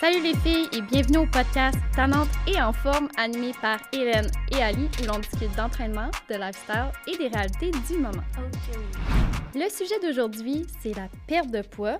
Salut 0.00 0.22
les 0.22 0.34
filles 0.36 0.68
et 0.72 0.80
bienvenue 0.80 1.18
au 1.18 1.26
podcast 1.26 1.76
Tannante 1.96 2.28
et 2.46 2.62
en 2.62 2.72
forme 2.72 3.08
animé 3.16 3.50
par 3.60 3.80
Hélène 3.92 4.30
et 4.52 4.62
Ali 4.62 4.88
où 5.02 5.06
l'on 5.06 5.18
discute 5.18 5.52
d'entraînement, 5.56 6.08
de 6.30 6.36
lifestyle 6.36 6.92
et 7.08 7.18
des 7.18 7.26
réalités 7.26 7.72
du 7.72 7.98
moment. 7.98 8.22
Le 9.56 9.68
sujet 9.68 9.98
d'aujourd'hui, 10.00 10.64
c'est 10.80 10.94
la 10.94 11.08
perte 11.26 11.50
de 11.50 11.62
poids. 11.62 11.98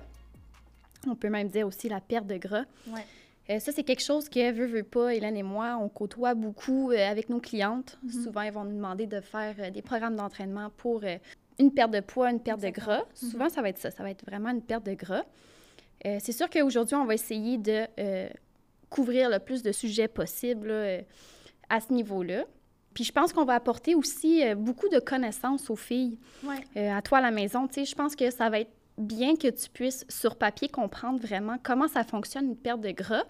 On 1.07 1.15
peut 1.15 1.29
même 1.29 1.49
dire 1.49 1.67
aussi 1.67 1.89
la 1.89 1.99
perte 1.99 2.25
de 2.25 2.37
gras. 2.37 2.63
Ouais. 2.87 3.05
Euh, 3.49 3.59
ça, 3.59 3.73
c'est 3.73 3.83
quelque 3.83 4.03
chose 4.03 4.29
que, 4.29 4.49
veut, 4.53 4.67
veut 4.67 4.83
pas, 4.83 5.13
Hélène 5.13 5.35
et 5.35 5.43
moi, 5.43 5.77
on 5.81 5.89
côtoie 5.89 6.35
beaucoup 6.35 6.91
euh, 6.91 7.05
avec 7.05 7.27
nos 7.27 7.41
clientes. 7.41 7.99
Mhm. 8.03 8.23
Souvent, 8.23 8.41
ils 8.43 8.53
vont 8.53 8.63
nous 8.63 8.77
demander 8.77 9.07
de 9.07 9.19
faire 9.19 9.55
euh, 9.59 9.71
des 9.71 9.81
programmes 9.81 10.15
d'entraînement 10.15 10.69
pour 10.77 11.03
une 11.59 11.73
perte 11.73 11.91
de 11.91 11.99
poids, 11.99 12.31
une 12.31 12.39
perte 12.39 12.61
de 12.61 12.69
gras. 12.69 13.03
Souvent, 13.13 13.49
ça 13.49 13.61
va 13.61 13.67
être 13.67 13.77
ça. 13.77 13.91
Ça 13.91 14.03
va 14.03 14.09
être 14.09 14.25
vraiment 14.25 14.51
une 14.51 14.61
perte 14.61 14.85
de 14.85 14.93
gras. 14.93 15.25
Euh, 16.05 16.17
c'est 16.19 16.31
sûr 16.31 16.49
qu'aujourd'hui, 16.49 16.95
on 16.95 17.05
va 17.05 17.13
essayer 17.13 17.57
de 17.57 17.85
euh, 17.99 18.29
couvrir 18.89 19.29
le 19.29 19.39
plus 19.39 19.63
de 19.63 19.71
sujets 19.71 20.07
possible 20.07 20.67
là, 20.67 20.73
euh, 20.73 21.01
à 21.69 21.79
ce 21.79 21.91
niveau-là. 21.93 22.45
Puis 22.93 23.03
je 23.03 23.11
pense 23.11 23.33
qu'on 23.33 23.45
va 23.45 23.53
apporter 23.53 23.95
aussi 23.95 24.43
beaucoup 24.55 24.89
de 24.89 24.99
connaissances 24.99 25.69
aux 25.69 25.75
filles 25.75 26.17
Ouais. 26.43 26.89
à 26.89 27.01
toi 27.01 27.19
à 27.19 27.21
la 27.21 27.31
maison. 27.31 27.67
Tu 27.67 27.75
sais, 27.75 27.85
je 27.85 27.95
pense 27.95 28.15
que 28.15 28.29
ça 28.31 28.49
va 28.49 28.61
être 28.61 28.71
bien 28.97 29.35
que 29.35 29.47
tu 29.47 29.69
puisses, 29.69 30.05
sur 30.09 30.35
papier, 30.35 30.67
comprendre 30.67 31.19
vraiment 31.19 31.57
comment 31.61 31.87
ça 31.87 32.03
fonctionne 32.03 32.47
une 32.47 32.57
perte 32.57 32.81
de 32.81 32.89
gras, 32.89 33.23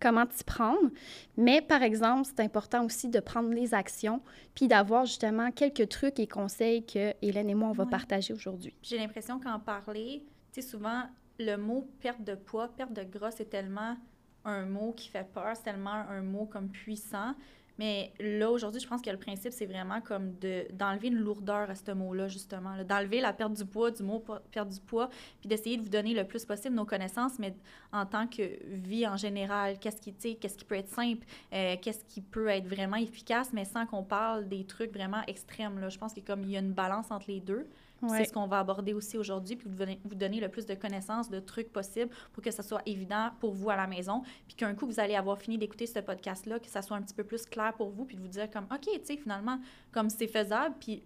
comment 0.00 0.26
t'y 0.26 0.42
prendre. 0.44 0.90
Mais, 1.36 1.62
par 1.62 1.82
exemple, 1.82 2.24
c'est 2.28 2.40
important 2.42 2.84
aussi 2.84 3.08
de 3.08 3.20
prendre 3.20 3.50
les 3.54 3.72
actions, 3.72 4.20
puis 4.54 4.66
d'avoir 4.66 5.06
justement 5.06 5.50
quelques 5.52 5.88
trucs 5.88 6.18
et 6.18 6.26
conseils 6.26 6.84
que 6.84 7.14
Hélène 7.22 7.48
et 7.48 7.54
moi, 7.54 7.68
on 7.68 7.72
va 7.72 7.84
Ouais. 7.84 7.90
partager 7.90 8.34
aujourd'hui. 8.34 8.74
J'ai 8.82 8.98
l'impression 8.98 9.38
qu'en 9.38 9.60
parler, 9.60 10.24
tu 10.52 10.60
sais, 10.60 10.68
souvent, 10.68 11.04
le 11.38 11.56
mot 11.56 11.88
perte 12.00 12.22
de 12.22 12.34
poids, 12.34 12.68
perte 12.68 12.92
de 12.92 13.02
gras, 13.02 13.30
c'est 13.30 13.50
tellement 13.50 13.96
un 14.44 14.66
mot 14.66 14.92
qui 14.92 15.08
fait 15.08 15.26
peur, 15.32 15.56
c'est 15.56 15.64
tellement 15.64 15.90
un 15.90 16.22
mot 16.22 16.46
comme 16.46 16.68
puissant. 16.68 17.34
Mais 17.78 18.12
là, 18.20 18.50
aujourd'hui, 18.50 18.80
je 18.80 18.86
pense 18.86 19.02
que 19.02 19.10
le 19.10 19.16
principe, 19.16 19.52
c'est 19.52 19.66
vraiment 19.66 20.00
comme 20.00 20.38
de, 20.38 20.66
d'enlever 20.72 21.08
une 21.08 21.18
lourdeur 21.18 21.68
à 21.68 21.74
ce 21.74 21.90
mot-là, 21.90 22.28
justement. 22.28 22.76
D'enlever 22.84 23.20
la 23.20 23.32
perte 23.32 23.54
du 23.54 23.64
poids, 23.64 23.90
du 23.90 24.02
mot 24.04 24.24
perte 24.52 24.68
du 24.68 24.80
poids, 24.80 25.10
puis 25.40 25.48
d'essayer 25.48 25.76
de 25.76 25.82
vous 25.82 25.88
donner 25.88 26.14
le 26.14 26.24
plus 26.24 26.44
possible 26.44 26.76
nos 26.76 26.84
connaissances, 26.84 27.38
mais 27.40 27.54
en 27.92 28.06
tant 28.06 28.28
que 28.28 28.42
vie 28.64 29.06
en 29.08 29.16
général, 29.16 29.78
qu'est-ce 29.80 30.00
qui, 30.00 30.14
qu'est-ce 30.36 30.56
qui 30.56 30.64
peut 30.64 30.76
être 30.76 30.88
simple, 30.88 31.26
euh, 31.52 31.74
qu'est-ce 31.82 32.04
qui 32.04 32.20
peut 32.20 32.46
être 32.48 32.68
vraiment 32.68 32.96
efficace, 32.96 33.52
mais 33.52 33.64
sans 33.64 33.86
qu'on 33.86 34.04
parle 34.04 34.48
des 34.48 34.64
trucs 34.64 34.92
vraiment 34.92 35.22
extrêmes. 35.26 35.80
Là. 35.80 35.88
Je 35.88 35.98
pense 35.98 36.14
que 36.14 36.20
comme 36.20 36.44
il 36.44 36.50
y 36.50 36.56
a 36.56 36.60
une 36.60 36.74
balance 36.74 37.10
entre 37.10 37.28
les 37.28 37.40
deux, 37.40 37.66
c'est 38.08 38.24
ce 38.24 38.32
qu'on 38.32 38.46
va 38.46 38.60
aborder 38.60 38.92
aussi 38.94 39.16
aujourd'hui, 39.18 39.56
puis 39.56 39.68
vous 39.68 39.76
donner, 39.76 40.00
vous 40.04 40.14
donner 40.14 40.40
le 40.40 40.48
plus 40.48 40.66
de 40.66 40.74
connaissances, 40.74 41.30
de 41.30 41.40
trucs 41.40 41.72
possibles 41.72 42.10
pour 42.32 42.42
que 42.42 42.50
ça 42.50 42.62
soit 42.62 42.82
évident 42.86 43.30
pour 43.40 43.52
vous 43.52 43.70
à 43.70 43.76
la 43.76 43.86
maison, 43.86 44.22
puis 44.46 44.56
qu'un 44.56 44.74
coup, 44.74 44.86
vous 44.86 45.00
allez 45.00 45.14
avoir 45.16 45.38
fini 45.38 45.58
d'écouter 45.58 45.86
ce 45.86 45.98
podcast-là, 46.00 46.58
que 46.58 46.66
ça 46.68 46.82
soit 46.82 46.96
un 46.96 47.02
petit 47.02 47.14
peu 47.14 47.24
plus 47.24 47.46
clair 47.46 47.72
pour 47.74 47.90
vous, 47.90 48.04
puis 48.04 48.16
de 48.16 48.22
vous 48.22 48.28
dire 48.28 48.50
comme, 48.50 48.66
OK, 48.72 48.82
tu 48.82 49.00
sais, 49.04 49.16
finalement, 49.16 49.58
comme 49.92 50.10
c'est 50.10 50.28
faisable, 50.28 50.74
puis 50.80 51.02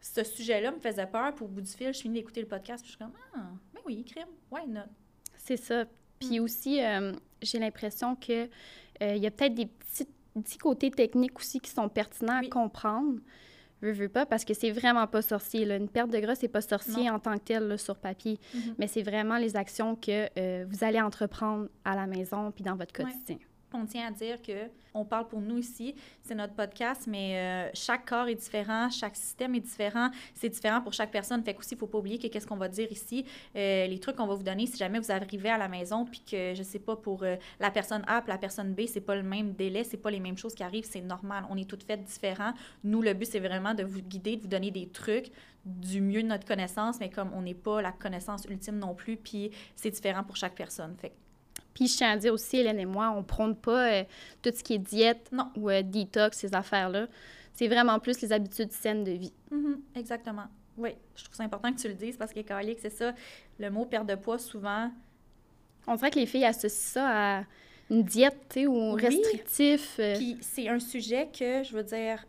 ce 0.00 0.22
sujet-là 0.24 0.70
me 0.72 0.78
faisait 0.78 1.06
peur, 1.06 1.34
puis 1.34 1.44
au 1.44 1.48
bout 1.48 1.60
du 1.60 1.70
fil, 1.70 1.92
je 1.92 2.00
finis 2.00 2.14
d'écouter 2.14 2.40
le 2.40 2.48
podcast, 2.48 2.82
puis 2.84 2.92
je 2.92 2.96
suis 2.96 3.04
comme, 3.04 3.14
ah, 3.36 3.50
ben 3.74 3.80
oui, 3.86 4.04
crime, 4.04 4.28
why 4.50 4.66
not? 4.68 4.82
C'est 5.38 5.56
ça. 5.56 5.84
Puis 6.18 6.40
aussi, 6.40 6.82
euh, 6.82 7.12
j'ai 7.42 7.58
l'impression 7.58 8.16
que 8.16 8.48
euh, 9.02 9.16
y 9.16 9.26
a 9.26 9.30
peut-être 9.30 9.54
des 9.54 9.66
petits, 9.66 10.08
petits 10.34 10.58
côtés 10.58 10.90
techniques 10.90 11.38
aussi 11.38 11.60
qui 11.60 11.70
sont 11.70 11.88
pertinents 11.88 12.40
Oui. 12.40 12.46
à 12.46 12.50
comprendre. 12.50 13.20
Veux, 13.86 13.92
veux 13.92 14.08
pas, 14.08 14.26
parce 14.26 14.44
que 14.44 14.52
c'est 14.52 14.70
vraiment 14.72 15.06
pas 15.06 15.22
sorcier. 15.22 15.64
Là. 15.64 15.76
Une 15.76 15.88
perte 15.88 16.10
de 16.10 16.18
gras, 16.18 16.34
c'est 16.34 16.48
pas 16.48 16.60
sorcier 16.60 17.08
en 17.10 17.18
tant 17.20 17.34
que 17.34 17.44
tel 17.44 17.68
là, 17.68 17.78
sur 17.78 17.96
papier, 17.96 18.38
Mhm. 18.54 18.74
mais 18.78 18.88
c'est 18.88 19.02
vraiment 19.02 19.36
les 19.36 19.54
actions 19.56 19.94
que 19.94 20.26
euh, 20.38 20.64
vous 20.68 20.82
allez 20.84 21.00
entreprendre 21.00 21.68
à 21.84 21.94
la 21.94 22.06
maison 22.06 22.50
puis 22.50 22.64
dans 22.64 22.74
votre 22.74 22.92
Ouais. 23.02 23.36
On 23.72 23.84
tient 23.84 24.06
à 24.06 24.10
dire 24.10 24.40
que 24.40 24.70
on 24.96 25.04
parle 25.04 25.28
pour 25.28 25.40
nous 25.40 25.58
ici, 25.58 25.94
c'est 26.22 26.34
notre 26.34 26.54
podcast, 26.54 27.06
mais 27.06 27.36
euh, 27.36 27.70
chaque 27.74 28.06
corps 28.06 28.28
est 28.28 28.34
différent, 28.34 28.88
chaque 28.88 29.14
système 29.14 29.54
est 29.54 29.60
différent, 29.60 30.10
c'est 30.34 30.48
différent 30.48 30.80
pour 30.80 30.94
chaque 30.94 31.10
personne. 31.10 31.44
Fait 31.44 31.52
qu'aussi, 31.52 31.74
il 31.74 31.78
faut 31.78 31.86
pas 31.86 31.98
oublier 31.98 32.18
que 32.18 32.28
qu'est-ce 32.28 32.46
qu'on 32.46 32.56
va 32.56 32.68
dire 32.68 32.90
ici, 32.90 33.26
euh, 33.56 33.86
les 33.86 33.98
trucs 33.98 34.16
qu'on 34.16 34.26
va 34.26 34.34
vous 34.34 34.42
donner, 34.42 34.66
si 34.66 34.78
jamais 34.78 34.98
vous 34.98 35.10
arrivez 35.12 35.50
à 35.50 35.58
la 35.58 35.68
maison, 35.68 36.06
puis 36.06 36.20
que 36.20 36.54
je 36.54 36.62
sais 36.62 36.78
pas 36.78 36.96
pour 36.96 37.24
euh, 37.24 37.36
la 37.60 37.70
personne 37.70 38.04
A, 38.06 38.22
la 38.26 38.38
personne 38.38 38.72
B, 38.72 38.82
c'est 38.86 39.02
pas 39.02 39.16
le 39.16 39.22
même 39.22 39.52
délai, 39.52 39.84
c'est 39.84 39.98
pas 39.98 40.10
les 40.10 40.20
mêmes 40.20 40.38
choses 40.38 40.54
qui 40.54 40.62
arrivent, 40.62 40.88
c'est 40.88 41.02
normal. 41.02 41.44
On 41.50 41.56
est 41.58 41.68
toutes 41.68 41.82
faites 41.82 42.04
différents. 42.04 42.54
Nous, 42.82 43.02
le 43.02 43.12
but 43.12 43.26
c'est 43.26 43.40
vraiment 43.40 43.74
de 43.74 43.84
vous 43.84 44.00
guider, 44.00 44.36
de 44.36 44.42
vous 44.42 44.48
donner 44.48 44.70
des 44.70 44.88
trucs 44.88 45.30
du 45.66 46.00
mieux 46.00 46.22
de 46.22 46.28
notre 46.28 46.46
connaissance, 46.46 47.00
mais 47.00 47.10
comme 47.10 47.32
on 47.34 47.42
n'est 47.42 47.54
pas 47.54 47.82
la 47.82 47.92
connaissance 47.92 48.46
ultime 48.48 48.78
non 48.78 48.94
plus, 48.94 49.16
puis 49.16 49.50
c'est 49.74 49.90
différent 49.90 50.22
pour 50.22 50.36
chaque 50.36 50.54
personne. 50.54 50.96
Fait 50.98 51.10
que 51.10 51.14
Puis 51.76 51.88
je 51.88 51.96
tiens 51.98 52.12
à 52.12 52.16
dire 52.16 52.32
aussi, 52.32 52.56
Hélène 52.56 52.80
et 52.80 52.86
moi, 52.86 53.10
on 53.14 53.22
prône 53.22 53.54
pas 53.54 53.90
euh, 53.92 54.04
tout 54.40 54.50
ce 54.54 54.64
qui 54.64 54.72
est 54.74 54.78
diète 54.78 55.28
Non. 55.30 55.50
ou 55.56 55.68
euh, 55.68 55.82
détox, 55.82 56.38
ces 56.38 56.54
affaires-là. 56.54 57.06
C'est 57.52 57.68
vraiment 57.68 57.98
plus 57.98 58.18
les 58.22 58.32
habitudes 58.32 58.72
saines 58.72 59.04
de 59.04 59.10
vie. 59.12 59.32
Mhm, 59.50 59.80
exactement. 59.94 60.46
Oui, 60.78 60.90
je 61.14 61.24
trouve 61.24 61.36
ça 61.36 61.42
important 61.44 61.70
que 61.72 61.78
tu 61.78 61.88
le 61.88 61.94
dises 61.94 62.16
parce 62.16 62.32
que 62.32 62.40
Calique, 62.40 62.78
c'est 62.80 62.88
ça. 62.90 63.12
Le 63.58 63.70
mot 63.70 63.84
perte 63.84 64.06
de 64.06 64.14
poids, 64.14 64.38
souvent, 64.38 64.90
On 65.86 65.94
dirait 65.96 66.10
que 66.10 66.18
les 66.18 66.26
filles 66.26 66.44
associent 66.46 66.92
ça 67.02 67.38
à 67.40 67.44
une 67.90 68.02
diète, 68.02 68.36
tu 68.48 68.60
sais, 68.60 68.66
ou 68.66 68.94
Oui. 68.94 69.02
restrictif. 69.02 69.96
euh, 70.00 70.16
Puis 70.16 70.38
c'est 70.40 70.68
un 70.68 70.80
sujet 70.80 71.28
que, 71.28 71.62
je 71.62 71.72
veux 71.74 71.84
dire, 71.84 72.24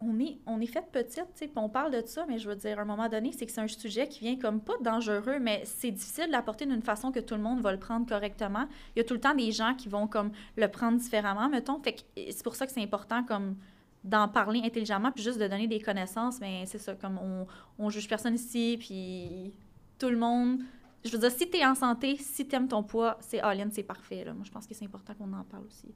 on 0.00 0.20
est, 0.20 0.38
on 0.46 0.60
est 0.60 0.66
fait 0.66 0.84
petite, 0.92 1.26
tu 1.36 1.48
on 1.56 1.68
parle 1.68 1.92
de 1.92 2.06
ça, 2.06 2.24
mais 2.28 2.38
je 2.38 2.48
veux 2.48 2.54
dire, 2.54 2.78
à 2.78 2.82
un 2.82 2.84
moment 2.84 3.08
donné, 3.08 3.32
c'est 3.32 3.46
que 3.46 3.52
c'est 3.52 3.60
un 3.60 3.68
sujet 3.68 4.06
qui 4.06 4.20
vient 4.20 4.38
comme 4.38 4.60
pas 4.60 4.76
dangereux, 4.80 5.38
mais 5.40 5.62
c'est 5.64 5.90
difficile 5.90 6.26
de 6.26 6.32
l'apporter 6.32 6.66
d'une 6.66 6.82
façon 6.82 7.10
que 7.10 7.20
tout 7.20 7.34
le 7.34 7.40
monde 7.40 7.60
va 7.60 7.72
le 7.72 7.78
prendre 7.78 8.06
correctement. 8.06 8.66
Il 8.94 9.00
y 9.00 9.02
a 9.02 9.04
tout 9.04 9.14
le 9.14 9.20
temps 9.20 9.34
des 9.34 9.50
gens 9.50 9.74
qui 9.74 9.88
vont 9.88 10.06
comme 10.06 10.30
le 10.56 10.68
prendre 10.68 10.98
différemment, 10.98 11.48
mettons. 11.48 11.80
C'est 12.16 12.44
pour 12.44 12.54
ça 12.54 12.66
que 12.66 12.72
c'est 12.72 12.82
important 12.82 13.24
comme 13.24 13.56
d'en 14.04 14.28
parler 14.28 14.60
intelligemment, 14.64 15.10
puis 15.10 15.24
juste 15.24 15.38
de 15.40 15.48
donner 15.48 15.66
des 15.66 15.80
connaissances, 15.80 16.40
mais 16.40 16.64
c'est 16.66 16.78
ça, 16.78 16.94
comme 16.94 17.18
on, 17.18 17.46
on 17.78 17.90
juge 17.90 18.08
personne 18.08 18.34
ici, 18.34 18.76
puis 18.78 19.52
tout 19.98 20.10
le 20.10 20.16
monde... 20.16 20.60
Je 21.04 21.12
veux 21.12 21.18
dire, 21.18 21.30
si 21.30 21.48
t'es 21.48 21.64
en 21.64 21.76
santé, 21.76 22.16
si 22.16 22.46
t'aimes 22.46 22.66
ton 22.66 22.82
poids, 22.82 23.16
c'est 23.20 23.40
all-in, 23.40 23.68
c'est 23.70 23.84
parfait. 23.84 24.24
Moi, 24.24 24.42
je 24.44 24.50
pense 24.50 24.66
que 24.66 24.74
c'est 24.74 24.84
important 24.84 25.14
qu'on 25.14 25.32
en 25.32 25.44
parle 25.44 25.64
aussi. 25.64 25.94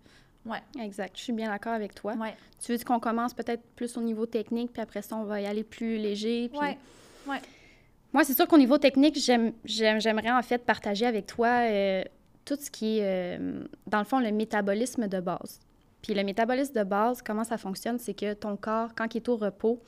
Exact. 0.81 1.17
Je 1.17 1.23
suis 1.23 1.33
bien 1.33 1.51
d'accord 1.51 1.73
avec 1.73 1.95
toi. 1.95 2.15
Ouais. 2.15 2.35
Tu 2.65 2.73
veux 2.73 2.85
qu'on 2.85 2.99
commence 3.01 3.33
peut-être 3.35 3.63
plus 3.77 3.97
au 3.97 4.01
niveau 4.01 4.27
technique, 4.27 4.73
puis 4.73 4.83
après 4.83 5.03
ça, 5.03 5.17
on 5.17 5.25
va 5.25 5.41
y 5.41 5.47
aller 5.47 5.65
plus 5.65 5.97
léger. 5.99 6.49
Puis... 6.49 6.59
Ouais. 7.29 7.41
Moi, 8.13 8.25
c'est 8.25 8.35
sûr 8.35 8.47
qu'au 8.47 8.59
niveau 8.59 8.77
technique, 8.79 9.19
j'aime- 9.19 9.53
j'aime- 9.65 10.01
j'aimerais 10.01 10.31
en 10.31 10.43
fait 10.43 10.59
partager 10.65 11.07
avec 11.07 11.27
toi 11.27 11.49
euh, 11.63 12.03
tout 12.45 12.57
ce 12.61 12.71
qui 12.71 12.99
est, 12.99 13.39
euh, 13.39 13.63
dans 13.87 14.01
le 14.01 14.05
fond, 14.05 14.19
le 14.19 14.33
métabolisme 14.33 15.09
de 15.09 15.21
base. 15.21 15.61
Puis 16.03 16.13
le 16.15 16.23
métabolisme 16.25 16.75
de 16.75 16.83
base, 16.85 17.23
comment 17.23 17.45
ça 17.45 17.57
fonctionne, 17.57 17.99
c'est 17.99 18.13
que 18.15 18.35
ton 18.35 18.57
corps, 18.57 18.91
quand 18.97 19.15
il 19.15 19.19
est 19.19 19.29
au 19.29 19.37
repos, 19.37 19.81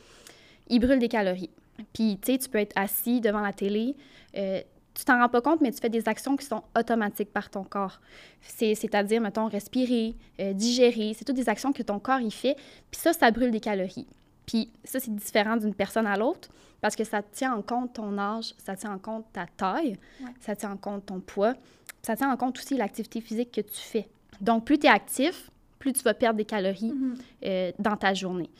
il 0.69 0.79
brûle 0.81 1.01
des 1.01 1.09
calories. 1.09 1.51
Puis, 1.93 2.19
tu 2.23 2.33
sais, 2.33 2.39
tu 2.39 2.49
peux 2.49 2.59
être 2.59 2.73
assis 2.77 3.21
devant 3.21 3.41
la 3.41 3.53
télé, 3.53 3.97
euh, 4.37 4.61
tu 4.95 5.05
t'en 5.05 5.19
rends 5.19 5.29
pas 5.29 5.41
compte, 5.41 5.61
mais 5.61 5.73
tu 5.73 5.81
fais 5.81 5.89
des 5.91 6.09
actions 6.09 6.37
qui 6.37 6.47
sont 6.47 6.63
automatiques 6.79 7.33
par 7.33 7.51
ton 7.51 7.65
corps. 7.65 8.01
C'est- 8.41 8.75
C'est-à-dire, 8.75 9.21
mettons, 9.21 9.49
respirer, 9.49 10.15
euh, 10.41 10.53
digérer. 10.53 11.15
C'est 11.19 11.25
toutes 11.25 11.37
des 11.37 11.49
actions 11.49 11.73
que 11.73 11.83
ton 11.83 11.99
corps, 11.99 12.21
il 12.21 12.33
fait. 12.33 12.55
Puis 12.91 13.01
ça, 13.01 13.13
ça 13.13 13.31
brûle 13.31 13.51
des 13.51 13.61
calories. 13.61 14.07
Puis 14.47 14.71
ça, 14.85 15.01
c'est 15.01 15.15
différent 15.15 15.57
d'une 15.57 15.75
personne 15.75 16.07
à 16.07 16.17
l'autre 16.17 16.49
parce 16.81 16.95
que 16.97 17.03
ça 17.05 17.23
tient 17.23 17.55
en 17.55 17.63
compte 17.63 17.95
ton 17.95 18.17
âge, 18.19 18.55
ça 18.59 18.77
tient 18.77 18.93
en 18.93 18.99
compte 18.99 19.25
ta 19.33 19.47
taille, 19.57 19.99
Ouais. 20.21 20.31
ça 20.41 20.55
tient 20.55 20.71
en 20.73 20.77
compte 20.77 21.07
ton 21.07 21.19
poids, 21.21 21.55
ça 22.03 22.15
tient 22.15 22.31
en 22.31 22.37
compte 22.37 22.59
aussi 22.59 22.77
l'activité 22.77 23.21
physique 23.21 23.51
que 23.53 23.63
tu 23.63 23.81
fais. 23.81 24.07
Donc, 24.41 24.65
plus 24.67 24.79
tu 24.79 24.87
es 24.87 24.91
actif, 24.91 25.51
plus 25.79 25.93
tu 25.95 26.03
vas 26.03 26.13
perdre 26.15 26.37
des 26.37 26.45
calories 26.45 26.93
Mhm. 26.93 27.15
euh, 27.47 27.73
dans 27.79 27.97
ta 27.97 28.13
journée. 28.15 28.51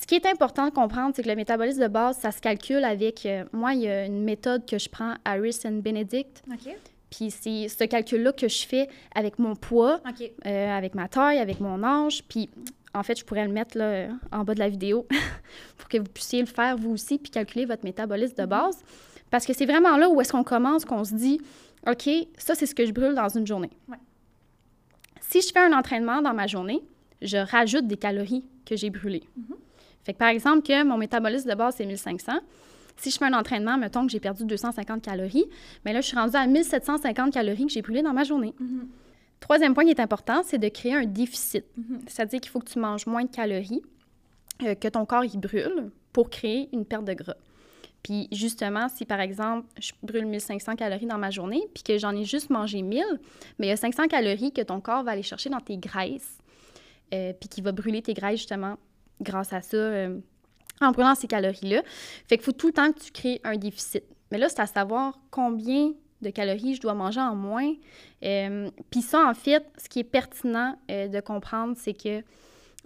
Ce 0.00 0.06
qui 0.06 0.14
est 0.14 0.26
important 0.26 0.66
de 0.66 0.70
comprendre, 0.70 1.12
c'est 1.16 1.24
que 1.24 1.28
le 1.28 1.34
métabolisme 1.34 1.82
de 1.82 1.88
base, 1.88 2.18
ça 2.18 2.30
se 2.30 2.40
calcule 2.40 2.84
avec... 2.84 3.26
euh, 3.26 3.44
moi, 3.52 3.74
il 3.74 3.80
y 3.80 3.88
a 3.88 4.06
une 4.06 4.22
méthode 4.22 4.64
que 4.64 4.78
je 4.78 4.88
prends, 4.88 5.14
Harris 5.24 5.58
and 5.64 5.80
Benedict, 5.82 6.44
OK. 6.52 6.72
puis 7.10 7.32
c'est 7.32 7.66
ce 7.66 7.82
calcul-là 7.82 8.32
que 8.32 8.46
je 8.46 8.64
fais 8.64 8.88
avec 9.12 9.40
mon 9.40 9.56
poids, 9.56 10.00
euh, 10.46 10.70
avec 10.70 10.94
ma 10.94 11.08
taille, 11.08 11.38
avec 11.38 11.58
mon 11.58 11.82
âge. 11.82 12.22
Puis, 12.28 12.48
en 12.94 13.02
fait, 13.02 13.18
je 13.18 13.24
pourrais 13.24 13.44
le 13.44 13.52
mettre 13.52 13.76
là, 13.76 14.06
en 14.30 14.44
bas 14.44 14.54
de 14.54 14.60
la 14.60 14.68
vidéo 14.68 15.04
pour 15.76 15.88
que 15.88 15.98
vous 15.98 16.04
puissiez 16.04 16.42
le 16.42 16.46
faire 16.46 16.76
vous 16.76 16.92
aussi, 16.92 17.18
puis 17.18 17.32
calculer 17.32 17.64
votre 17.64 17.84
métabolisme 17.84 18.36
de 18.36 18.46
base. 18.46 18.78
Parce 19.32 19.46
que 19.46 19.52
c'est 19.52 19.66
vraiment 19.66 19.96
là 19.96 20.08
où 20.08 20.20
est-ce 20.20 20.30
qu'on 20.30 20.44
commence, 20.44 20.84
qu'on 20.84 21.02
se 21.02 21.14
dit, 21.14 21.40
OK, 21.88 22.08
ça, 22.36 22.54
c'est 22.54 22.66
ce 22.66 22.74
que 22.76 22.86
je 22.86 22.92
brûle 22.92 23.16
dans 23.16 23.30
une 23.30 23.48
journée. 23.48 23.70
Ouais. 23.88 23.98
Si 25.20 25.40
je 25.40 25.48
fais 25.52 25.58
un 25.58 25.76
entraînement 25.76 26.22
dans 26.22 26.34
ma 26.34 26.46
journée, 26.46 26.84
je 27.20 27.38
rajoute 27.38 27.88
des 27.88 27.96
calories 27.96 28.44
que 28.64 28.76
j'ai 28.76 28.90
brûlées. 28.90 29.24
Fait 30.04 30.12
que, 30.12 30.18
par 30.18 30.28
exemple, 30.28 30.62
que 30.62 30.84
mon 30.84 30.96
métabolisme 30.96 31.50
de 31.50 31.54
base, 31.54 31.76
c'est 31.76 31.86
1500. 31.86 32.32
Si 32.96 33.10
je 33.10 33.18
fais 33.18 33.26
un 33.26 33.32
entraînement, 33.32 33.78
mettons 33.78 34.04
que 34.06 34.12
j'ai 34.12 34.20
perdu 34.20 34.44
250 34.44 35.02
calories, 35.02 35.46
mais 35.84 35.92
là, 35.92 36.00
je 36.00 36.08
suis 36.08 36.16
rendue 36.16 36.36
à 36.36 36.46
1750 36.46 37.32
calories 37.32 37.66
que 37.66 37.72
j'ai 37.72 37.82
brûlées 37.82 38.02
dans 38.02 38.12
ma 38.12 38.24
journée. 38.24 38.54
Mhm. 38.58 38.88
Troisième 39.40 39.74
point 39.74 39.84
qui 39.84 39.90
est 39.90 40.00
important, 40.00 40.42
c'est 40.44 40.58
de 40.58 40.68
créer 40.68 40.94
un 40.94 41.04
déficit. 41.04 41.64
Mhm. 41.76 42.00
C'est-à-dire 42.08 42.40
qu'il 42.40 42.50
faut 42.50 42.58
que 42.58 42.70
tu 42.70 42.78
manges 42.78 43.06
moins 43.06 43.24
de 43.24 43.30
calories 43.30 43.82
euh, 44.64 44.74
que 44.74 44.88
ton 44.88 45.06
corps 45.06 45.24
il 45.24 45.38
brûle 45.38 45.90
pour 46.12 46.28
créer 46.30 46.68
une 46.72 46.84
perte 46.84 47.04
de 47.04 47.14
gras. 47.14 47.36
Puis 48.02 48.28
justement, 48.32 48.88
si 48.88 49.04
par 49.04 49.20
exemple, 49.20 49.66
je 49.78 49.92
brûle 50.02 50.26
1500 50.26 50.74
calories 50.76 51.06
dans 51.06 51.18
ma 51.18 51.30
journée, 51.30 51.62
puis 51.74 51.82
que 51.84 51.98
j'en 51.98 52.14
ai 52.16 52.24
juste 52.24 52.50
mangé 52.50 52.82
1000, 52.82 53.04
mais 53.58 53.66
il 53.66 53.70
y 53.70 53.72
a 53.72 53.76
500 53.76 54.08
calories 54.08 54.52
que 54.52 54.62
ton 54.62 54.80
corps 54.80 55.04
va 55.04 55.12
aller 55.12 55.22
chercher 55.22 55.50
dans 55.50 55.60
tes 55.60 55.76
graisses, 55.76 56.38
euh, 57.14 57.32
puis 57.38 57.48
qui 57.48 57.60
va 57.60 57.70
brûler 57.70 58.02
tes 58.02 58.14
graisses 58.14 58.38
justement 58.38 58.76
grâce 59.20 59.52
à 59.52 59.62
ça, 59.62 59.76
euh, 59.76 60.18
en 60.80 60.92
brûlant 60.92 61.14
ces 61.14 61.26
calories-là. 61.26 61.82
Fait 62.28 62.36
qu'il 62.36 62.44
faut 62.44 62.52
tout 62.52 62.68
le 62.68 62.72
temps 62.72 62.92
que 62.92 63.00
tu 63.00 63.10
crées 63.10 63.40
un 63.44 63.56
déficit. 63.56 64.04
Mais 64.30 64.38
là, 64.38 64.48
c'est 64.48 64.60
à 64.60 64.66
savoir 64.66 65.18
combien 65.30 65.92
de 66.20 66.30
calories 66.30 66.74
je 66.74 66.80
dois 66.80 66.94
manger 66.94 67.20
en 67.20 67.34
moins. 67.34 67.72
Euh, 68.24 68.70
puis 68.90 69.02
ça, 69.02 69.26
en 69.28 69.34
fait, 69.34 69.64
ce 69.76 69.88
qui 69.88 70.00
est 70.00 70.04
pertinent 70.04 70.76
de 70.88 71.20
comprendre, 71.20 71.74
c'est 71.76 71.94
que 71.94 72.22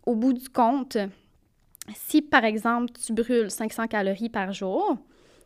au 0.07 0.15
bout 0.15 0.33
du 0.33 0.49
compte, 0.49 0.99
si 1.95 2.23
par 2.23 2.45
exemple 2.45 2.93
tu 2.93 3.13
brûles 3.13 3.51
500 3.51 3.89
calories 3.89 4.29
par 4.29 4.53
jour, 4.53 4.99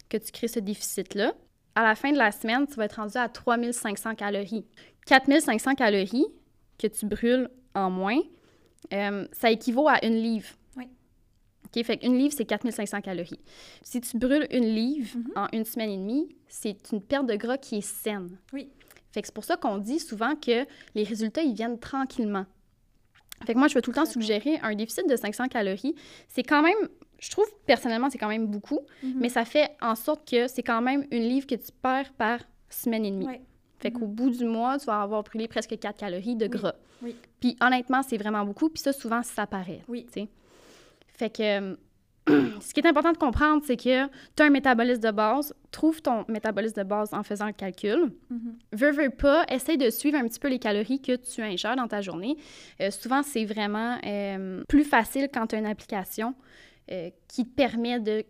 que 0.08 0.16
tu 0.16 0.32
crées 0.32 0.48
ce 0.48 0.60
déficit-là, 0.60 1.32
à 1.74 1.82
la 1.82 1.94
fin 1.94 2.12
de 2.12 2.16
la 2.18 2.32
semaine, 2.32 2.66
tu 2.66 2.74
vas 2.74 2.86
être 2.86 2.94
rendu 2.94 3.16
à 3.16 3.28
3500 3.28 4.14
calories. 4.14 4.64
4500 5.06 5.74
calories 5.74 6.26
que 6.78 6.86
tu 6.86 7.06
brûles 7.06 7.50
en 7.74 7.90
moins, 7.90 8.18
euh, 8.92 9.26
ça 9.32 9.50
équivaut 9.50 9.88
à 9.88 10.04
une 10.04 10.16
livre. 10.16 10.48
OK, 11.74 11.84
fait 11.84 11.98
une 12.04 12.16
livre, 12.18 12.32
c'est 12.36 12.44
4500 12.44 13.00
calories. 13.00 13.40
Si 13.82 14.00
tu 14.00 14.16
brûles 14.18 14.46
une 14.50 14.64
livre 14.74 15.16
Mhm. 15.18 15.32
en 15.36 15.46
une 15.52 15.64
semaine 15.64 15.90
et 15.90 15.96
demie, 15.96 16.28
c'est 16.48 16.92
une 16.92 17.00
perte 17.02 17.26
de 17.26 17.34
gras 17.36 17.58
qui 17.58 17.76
est 17.76 17.80
saine. 17.86 18.38
Oui. 18.52 18.68
Fait 19.12 19.20
que 19.22 19.28
c'est 19.28 19.34
pour 19.34 19.44
ça 19.44 19.56
qu'on 19.56 19.78
dit 19.78 19.98
souvent 19.98 20.34
que 20.36 20.66
les 20.94 21.02
résultats, 21.04 21.42
ils 21.42 21.54
viennent 21.54 21.78
tranquillement. 21.78 22.44
Fait 23.44 23.52
que 23.54 23.58
moi, 23.58 23.68
je 23.68 23.74
vais 23.74 23.82
tout 23.82 23.90
le 23.90 23.96
temps 23.96 24.06
suggérer 24.06 24.58
un 24.62 24.74
déficit 24.74 25.08
de 25.08 25.16
500 25.16 25.48
calories. 25.48 25.94
C'est 26.28 26.42
quand 26.42 26.62
même, 26.62 26.76
je 27.18 27.30
trouve 27.30 27.46
personnellement, 27.66 28.08
c'est 28.10 28.18
quand 28.18 28.28
même 28.28 28.46
beaucoup, 28.46 28.80
Mhm. 29.02 29.14
mais 29.20 29.28
ça 29.28 29.44
fait 29.44 29.70
en 29.82 29.94
sorte 29.94 30.28
que 30.28 30.48
c'est 30.48 30.62
quand 30.62 30.80
même 30.80 31.04
une 31.10 31.22
livre 31.28 31.46
que 31.46 31.54
tu 31.54 31.70
perds 31.82 32.12
par 32.14 32.40
semaine 32.70 33.04
et 33.04 33.10
demie. 33.10 33.26
Ouais. 33.26 33.42
Fait 33.78 33.90
qu'au 33.90 34.06
bout 34.06 34.30
du 34.30 34.44
mois, 34.46 34.78
tu 34.78 34.86
vas 34.86 35.02
avoir 35.02 35.22
brûlé 35.22 35.48
presque 35.48 35.78
4 35.78 35.98
calories 35.98 36.36
de 36.36 36.46
gras. 36.46 36.74
oui. 37.02 37.14
Puis 37.40 37.56
honnêtement, 37.60 38.02
c'est 38.02 38.16
vraiment 38.16 38.42
beaucoup. 38.44 38.70
Puis 38.70 38.82
ça, 38.82 38.92
souvent, 38.94 39.22
ça 39.22 39.46
paraît. 39.46 39.82
Oui. 39.86 40.06
Fait 41.16 41.30
que 41.30 41.76
ce 42.60 42.74
qui 42.74 42.80
est 42.80 42.86
important 42.86 43.12
de 43.12 43.18
comprendre, 43.18 43.62
c'est 43.64 43.76
que 43.76 44.06
tu 44.06 44.42
as 44.42 44.46
un 44.46 44.50
métabolisme 44.50 45.02
de 45.02 45.10
base. 45.10 45.54
Trouve 45.70 46.02
ton 46.02 46.24
métabolisme 46.28 46.82
de 46.82 46.88
base 46.88 47.12
en 47.12 47.22
faisant 47.22 47.46
le 47.46 47.52
calcul. 47.52 48.12
Mhm. 48.30 48.58
Veux, 48.72 48.90
veux 48.90 49.10
pas, 49.10 49.44
essaye 49.50 49.78
de 49.78 49.90
suivre 49.90 50.18
un 50.18 50.26
petit 50.26 50.40
peu 50.40 50.48
les 50.48 50.58
calories 50.58 51.00
que 51.00 51.16
tu 51.16 51.42
ingères 51.42 51.76
dans 51.76 51.88
ta 51.88 52.00
journée. 52.00 52.36
Euh, 52.80 52.90
souvent, 52.90 53.22
c'est 53.22 53.44
vraiment 53.44 53.98
euh, 54.04 54.62
plus 54.68 54.84
facile 54.84 55.28
quand 55.32 55.48
tu 55.48 55.56
as 55.56 55.58
une 55.58 55.66
application 55.66 56.34
euh, 56.90 57.10
qui 57.28 57.44
te 57.44 57.54
permet 57.54 58.00
de 58.00 58.24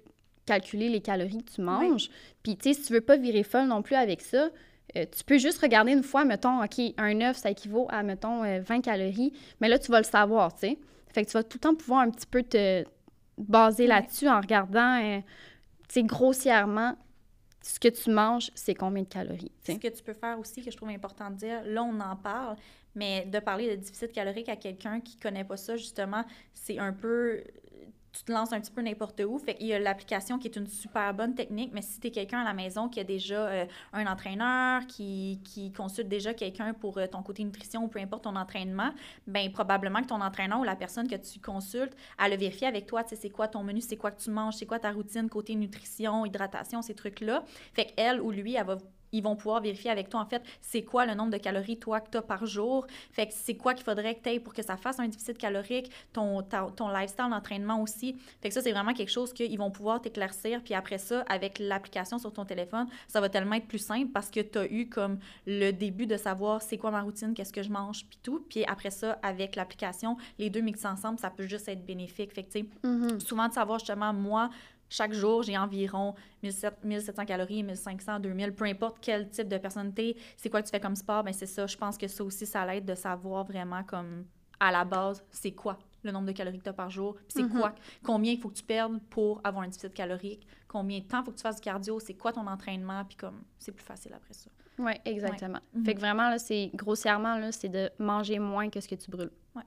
calculer 0.47 0.89
les 0.89 1.00
calories 1.00 1.43
que 1.44 1.53
tu 1.53 1.61
manges. 1.61 2.09
Puis, 2.43 2.56
tu 2.56 2.69
sais, 2.69 2.75
si 2.75 2.87
tu 2.87 2.93
veux 2.93 3.00
pas 3.00 3.17
virer 3.17 3.43
folle 3.43 3.67
non 3.67 3.82
plus 3.82 3.97
avec 3.97 4.21
ça, 4.21 4.50
euh, 4.97 5.05
tu 5.15 5.25
peux 5.25 5.39
juste 5.39 5.61
regarder 5.61 5.93
une 5.93 6.03
fois, 6.03 6.25
mettons, 6.25 6.62
OK, 6.62 6.81
un 6.97 7.21
œuf, 7.21 7.37
ça 7.37 7.50
équivaut 7.50 7.87
à, 7.91 8.03
mettons, 8.03 8.44
euh, 8.44 8.61
20 8.61 8.81
calories. 8.81 9.32
Mais 9.61 9.69
là, 9.69 9.79
tu 9.79 9.91
vas 9.91 9.99
le 9.99 10.05
savoir, 10.05 10.55
tu 10.55 10.69
sais. 10.69 10.79
Fait 11.17 11.25
que 11.25 11.31
tu 11.31 11.33
vas 11.39 11.43
tout 11.45 11.57
le 11.57 11.61
temps 11.61 11.75
pouvoir 11.75 12.01
un 12.01 12.11
petit 12.11 12.27
peu 12.27 12.43
te 12.43 12.85
baser 13.39 13.85
Ouais. 13.85 13.89
là-dessus 13.89 14.29
en 14.29 14.39
regardant, 14.39 15.03
euh, 15.03 15.21
tu 15.89 15.95
sais, 15.95 16.03
grossièrement, 16.03 16.95
ce 17.63 17.81
que 17.81 17.89
tu 17.89 18.11
manges, 18.11 18.51
c'est 18.55 18.75
combien 18.75 19.03
de 19.03 19.09
calories. 19.09 19.51
Ce 19.67 19.73
que 19.73 19.89
tu 19.89 20.03
peux 20.03 20.13
faire 20.13 20.39
aussi, 20.39 20.63
que 20.63 20.71
je 20.71 20.77
trouve 20.77 20.91
important 20.91 21.31
de 21.31 21.37
dire, 21.37 21.63
là, 21.65 21.83
on 21.85 21.99
en 22.01 22.17
parle, 22.17 22.57
mais 22.95 23.25
de 23.25 23.39
parler 23.39 23.71
de 23.71 23.77
déficit 23.77 24.13
calorique 24.13 24.51
à 24.51 24.57
quelqu'un 24.57 25.01
qui 25.01 25.17
connaît 25.17 25.43
pas 25.45 25.57
ça, 25.57 25.79
justement, 25.79 26.23
c'est 26.53 26.79
un 26.79 26.93
peu... 26.93 27.43
Tu 28.17 28.25
te 28.25 28.33
lances 28.33 28.53
un 28.53 28.61
petit 28.61 28.71
peu 28.71 28.81
n'importe 28.81 29.21
où. 29.27 29.39
Fait 29.39 29.57
y 29.61 29.75
a 29.75 29.79
l'application 29.79 30.39
qui 30.39 30.49
est 30.49 30.57
une 30.57 30.67
super 30.67 31.13
bonne 31.13 31.35
technique, 31.35 31.73
mais 31.75 31.83
si 31.83 32.01
tu 32.01 32.07
es 32.07 32.11
quelqu'un 32.11 32.41
à 32.41 32.45
la 32.45 32.55
maison 32.55 32.89
qui 32.89 32.99
a 32.99 33.05
déjà 33.05 33.47
euh, 33.47 33.67
un 33.93 34.07
entraîneur, 34.07 34.87
qui, 34.87 35.41
qui 35.45 35.71
consulte 35.71 36.09
déjà 36.09 36.33
quelqu'un 36.33 36.73
pour 36.73 36.97
euh, 36.97 37.07
ton 37.07 37.23
côté 37.23 37.45
nutrition 37.45 37.85
ou 37.85 37.89
peu 37.89 37.99
importe 37.99 38.25
ton 38.25 38.37
entraînement, 38.37 38.91
ben 39.27 39.53
probablement 39.53 40.01
que 40.01 40.07
ton 40.07 40.23
entraîneur 40.23 40.61
ou 40.61 40.65
la 40.65 40.77
personne 40.77 41.09
que 41.09 41.17
tu 41.17 41.41
consultes, 41.41 41.95
elle 42.19 42.33
a 42.33 42.37
vérifié 42.37 42.67
avec 42.67 42.87
toi, 42.87 43.05
tu 43.05 43.11
sais, 43.11 43.17
c'est 43.17 43.31
quoi 43.31 43.49
ton 43.49 43.63
menu, 43.63 43.83
c'est 43.83 43.99
quoi 43.99 44.11
que 44.11 44.23
tu 44.23 44.31
manges, 44.31 44.55
c'est 44.55 44.67
quoi 44.67 44.79
ta 44.79 44.93
routine 44.93 45.29
côté 45.29 45.55
nutrition, 45.55 46.25
hydratation, 46.25 46.81
ces 46.81 46.95
trucs-là. 46.95 47.45
Fait 47.75 47.85
qu'elle 47.85 48.23
ou 48.23 48.31
lui, 48.31 48.55
elle 48.55 48.65
va 48.65 48.79
ils 49.17 49.23
vont 49.23 49.37
pouvoir 49.37 49.61
vérifier 49.61 49.91
avec 49.91 50.09
toi, 50.09 50.21
en 50.21 50.27
fait, 50.27 50.43
c'est 50.61 50.83
quoi 50.83 51.07
le 51.07 51.15
nombre 51.15 51.31
de 51.33 51.39
calories, 51.39 51.79
toi, 51.79 52.01
que 52.01 52.11
tu 52.11 52.19
as 52.19 52.23
par 52.23 52.47
jour. 52.47 52.87
Fait 53.13 53.27
que 53.27 53.33
c'est 53.35 53.55
quoi 53.57 53.75
qu'il 53.75 53.85
faudrait 53.85 54.15
que 54.15 54.23
tu 54.23 54.31
aies 54.31 54.41
pour 54.41 54.55
que 54.55 54.63
ça 54.63 54.77
fasse 54.77 54.99
un 55.01 55.09
déficit 55.09 55.39
calorique, 55.39 55.91
ton, 56.13 56.43
ta- 56.43 56.69
ton 56.77 56.89
lifestyle 56.89 57.31
d'entraînement 57.31 57.81
aussi. 57.83 58.17
Fait 58.43 58.49
que 58.49 58.55
ça, 58.55 58.63
c'est 58.63 58.73
vraiment 58.73 58.93
quelque 58.95 59.11
chose 59.13 59.33
qu'ils 59.33 59.59
vont 59.59 59.71
pouvoir 59.71 60.01
t'éclaircir. 60.01 60.63
Puis 60.63 60.75
après 60.75 60.99
ça, 60.99 61.21
avec 61.29 61.59
l'application 61.59 62.19
sur 62.19 62.33
ton 62.33 62.45
téléphone, 62.45 62.87
ça 63.09 63.21
va 63.21 63.29
tellement 63.29 63.55
être 63.57 63.67
plus 63.69 63.79
simple 63.79 64.11
parce 64.13 64.31
que 64.31 64.41
tu 64.41 64.59
as 64.59 64.67
eu 64.73 64.89
comme 64.89 65.19
le 65.47 65.71
début 65.73 66.07
de 66.07 66.17
savoir 66.17 66.63
c'est 66.63 66.79
quoi 66.79 66.91
ma 66.91 67.03
routine, 67.03 67.35
qu'est-ce 67.35 67.53
que 67.53 67.63
je 67.63 67.71
mange, 67.71 68.05
puis 68.07 68.19
tout. 68.23 68.45
Puis 68.49 68.65
après 68.65 68.91
ça, 68.91 69.19
avec 69.23 69.57
l'application, 69.57 70.17
les 70.39 70.51
deux 70.51 70.61
mixés 70.61 70.87
ensemble, 70.89 71.19
ça 71.19 71.31
peut 71.31 71.47
juste 71.47 71.69
être 71.69 71.85
bénéfique. 71.85 72.33
Fait 72.33 72.43
que, 72.45 72.51
tu 72.53 72.61
sais, 72.61 72.67
Mhm. 72.85 73.21
souvent 73.21 73.49
de 73.49 73.53
savoir 73.55 73.79
justement, 73.79 74.13
moi, 74.13 74.51
chaque 74.88 75.12
jour, 75.12 75.43
j'ai 75.43 75.56
environ 75.59 76.15
1700, 76.43 76.77
1700 76.85 77.25
calories, 77.27 77.62
1500, 77.62 78.21
2000, 78.21 78.53
peu 78.55 78.65
importe 78.65 78.99
quel 79.00 79.29
type 79.31 79.49
de 79.49 79.59
personne 79.59 79.93
t'es, 79.93 80.17
c'est 80.37 80.49
quoi 80.50 80.61
que 80.62 80.67
tu 80.67 80.71
fais 80.71 80.81
comme 80.81 80.97
sport, 80.97 81.25
ben 81.25 81.33
c'est 81.33 81.47
ça. 81.47 81.67
Je 81.67 81.77
pense 81.77 81.97
que 81.99 82.06
ça 82.09 82.23
aussi, 82.25 82.47
ça 82.47 82.65
l'aide 82.67 82.85
de 82.85 82.94
savoir 82.94 83.44
vraiment 83.44 83.83
comme 83.85 84.25
à 84.61 84.71
la 84.73 84.85
base, 84.85 85.23
c'est 85.31 85.53
quoi 85.53 85.79
le 86.03 86.12
nombre 86.12 86.27
de 86.29 86.33
calories 86.33 86.59
que 86.59 86.62
tu 86.62 86.69
as 86.71 86.73
par 86.73 86.88
jour, 86.88 87.15
puis 87.17 87.25
c'est 87.31 87.43
Mhm. 87.43 87.50
quoi, 87.59 87.75
combien 88.05 88.33
il 88.33 88.38
faut 88.38 88.49
que 88.49 88.55
tu 88.55 88.62
perdes 88.62 89.00
pour 89.11 89.41
avoir 89.43 89.65
un 89.65 89.67
déficit 89.67 89.93
calorique, 89.93 90.47
combien 90.69 91.00
de 91.00 91.05
temps 91.05 91.19
il 91.21 91.25
faut 91.25 91.31
que 91.32 91.37
tu 91.37 91.43
fasses 91.43 91.56
du 91.56 91.62
cardio, 91.62 91.99
c'est 91.99 92.15
quoi 92.15 92.32
ton 92.32 92.47
entraînement, 92.47 93.05
puis 93.05 93.17
comme 93.17 93.43
c'est 93.59 93.73
plus 93.73 93.85
facile 93.85 94.12
après 94.15 94.32
ça. 94.35 94.49
Oui, 94.79 94.93
exactement. 95.05 95.59
Fait 95.85 95.94
que 95.94 96.00
vraiment, 96.00 96.29
là, 96.31 96.39
c'est 96.39 96.71
grossièrement, 96.75 97.39
là, 97.39 97.50
c'est 97.50 97.69
de 97.71 97.91
manger 97.99 98.39
moins 98.39 98.71
que 98.71 98.79
ce 98.81 98.87
que 98.87 98.94
tu 98.94 99.11
brûles. 99.11 99.32
Ouais. 99.56 99.62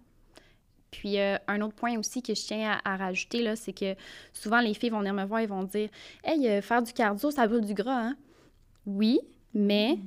Puis 0.92 1.20
euh, 1.20 1.38
un 1.48 1.62
autre 1.62 1.76
point 1.76 1.98
aussi 1.98 2.22
que 2.22 2.34
je 2.34 2.42
tiens 2.42 2.80
à, 2.84 2.94
à 2.94 2.98
rajouter, 2.98 3.42
là, 3.42 3.56
c'est 3.56 3.74
que 3.74 3.96
souvent 4.34 4.60
les 4.60 4.74
filles 4.74 4.90
vont 4.90 5.00
venir 5.00 5.14
me 5.14 5.26
voir 5.26 5.42
et 5.42 5.48
vont 5.48 5.64
dire 5.64 5.90
Hey, 6.24 6.48
euh, 6.48 6.62
faire 6.62 6.82
du 6.82 6.94
cardio, 6.94 7.32
ça 7.32 7.48
brûle 7.48 7.66
du 7.66 7.74
gras, 7.74 8.00
hein? 8.00 8.18
Oui, 8.86 9.20
mais 9.54 10.00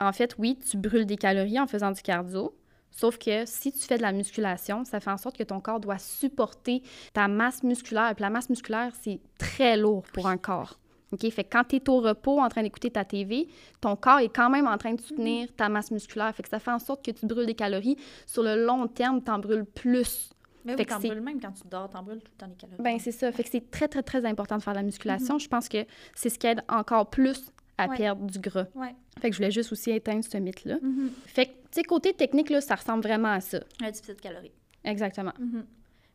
en 0.00 0.12
fait, 0.12 0.34
oui, 0.38 0.58
tu 0.58 0.76
brûles 0.76 1.06
des 1.06 1.16
calories 1.16 1.60
en 1.60 1.66
faisant 1.66 1.92
du 1.92 2.02
cardio. 2.02 2.54
Sauf 2.90 3.18
que 3.18 3.46
si 3.46 3.72
tu 3.72 3.78
fais 3.80 3.96
de 3.96 4.02
la 4.02 4.12
musculation, 4.12 4.84
ça 4.84 5.00
fait 5.00 5.10
en 5.10 5.16
sorte 5.16 5.36
que 5.38 5.42
ton 5.42 5.60
corps 5.60 5.80
doit 5.80 5.98
supporter 5.98 6.82
ta 7.14 7.26
masse 7.26 7.62
musculaire. 7.62 8.14
Puis 8.14 8.22
la 8.22 8.30
masse 8.30 8.50
musculaire, 8.50 8.92
c'est 9.00 9.20
très 9.38 9.76
lourd 9.76 10.02
pour 10.12 10.26
un 10.26 10.36
corps. 10.36 10.78
OK? 11.12 11.30
Fait 11.30 11.44
que 11.44 11.50
quand 11.50 11.64
tu 11.64 11.76
es 11.76 11.88
au 11.90 12.00
repos 12.00 12.40
en 12.40 12.48
train 12.48 12.62
d'écouter 12.62 12.90
ta 12.90 13.04
TV, 13.04 13.48
ton 13.80 13.96
corps 13.96 14.18
est 14.20 14.28
quand 14.34 14.50
même 14.50 14.66
en 14.66 14.78
train 14.78 14.94
de 14.94 15.00
soutenir 15.00 15.48
ta 15.54 15.68
masse 15.68 15.90
musculaire. 15.90 16.34
Fait 16.34 16.42
que 16.42 16.48
ça 16.48 16.58
fait 16.58 16.70
en 16.70 16.78
sorte 16.78 17.04
que 17.04 17.10
tu 17.10 17.26
brûles 17.26 17.46
des 17.46 17.54
calories. 17.54 17.96
Sur 18.26 18.42
le 18.42 18.64
long 18.64 18.86
terme, 18.88 19.22
tu 19.22 19.30
en 19.30 19.38
brûles 19.38 19.64
plus. 19.66 20.30
Mais 20.64 20.74
oui, 20.76 20.86
t'en 20.86 20.98
brûles 21.00 21.20
même 21.20 21.40
quand 21.40 21.50
tu 21.52 21.62
dors, 21.68 21.90
t'en 21.90 22.02
brûles 22.02 22.20
tout 22.22 22.30
le 22.34 22.38
temps 22.38 22.46
les 22.46 22.54
calories. 22.56 22.82
Ben 22.82 22.98
c'est 22.98 23.10
ça. 23.12 23.30
Fait 23.32 23.42
que 23.42 23.48
c'est 23.50 23.70
très, 23.70 23.88
très, 23.88 24.02
très 24.02 24.24
important 24.24 24.56
de 24.56 24.62
faire 24.62 24.72
de 24.74 24.78
la 24.78 24.84
musculation. 24.84 25.38
Je 25.38 25.48
pense 25.48 25.68
que 25.68 25.84
c'est 26.14 26.28
ce 26.30 26.38
qui 26.38 26.46
aide 26.46 26.62
encore 26.68 27.10
plus 27.10 27.50
à 27.78 27.88
Ouais. 27.88 27.96
perdre 27.96 28.24
du 28.26 28.38
gras. 28.38 28.66
Ouais. 28.74 28.94
Fait 29.20 29.28
que 29.30 29.34
je 29.34 29.38
voulais 29.40 29.50
juste 29.50 29.72
aussi 29.72 29.90
éteindre 29.90 30.24
ce 30.24 30.36
mythe-là. 30.38 30.76
Mhm. 30.80 31.10
Fait 31.26 31.46
que, 31.46 31.50
tu 31.50 31.56
sais, 31.72 31.82
côté 31.82 32.12
technique, 32.12 32.48
là, 32.50 32.60
ça 32.60 32.74
ressemble 32.76 33.02
vraiment 33.02 33.32
à 33.32 33.40
ça. 33.40 33.58
Un 33.82 33.90
déficit 33.90 34.20
calorique. 34.20 34.52
Exactement. 34.84 35.32
Mhm. 35.38 35.64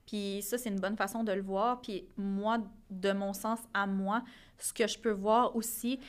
Puis 0.07 0.41
ça, 0.41 0.57
c'est 0.57 0.69
une 0.69 0.79
bonne 0.79 0.97
façon 0.97 1.23
de 1.23 1.31
le 1.31 1.41
voir. 1.41 1.81
Puis 1.81 2.07
moi, 2.17 2.57
de 2.89 3.11
mon 3.11 3.33
sens 3.33 3.59
à 3.73 3.85
moi, 3.85 4.23
ce 4.57 4.73
que 4.73 4.87
je 4.87 4.97
peux 4.97 5.11
voir 5.11 5.55
aussi, 5.55 5.99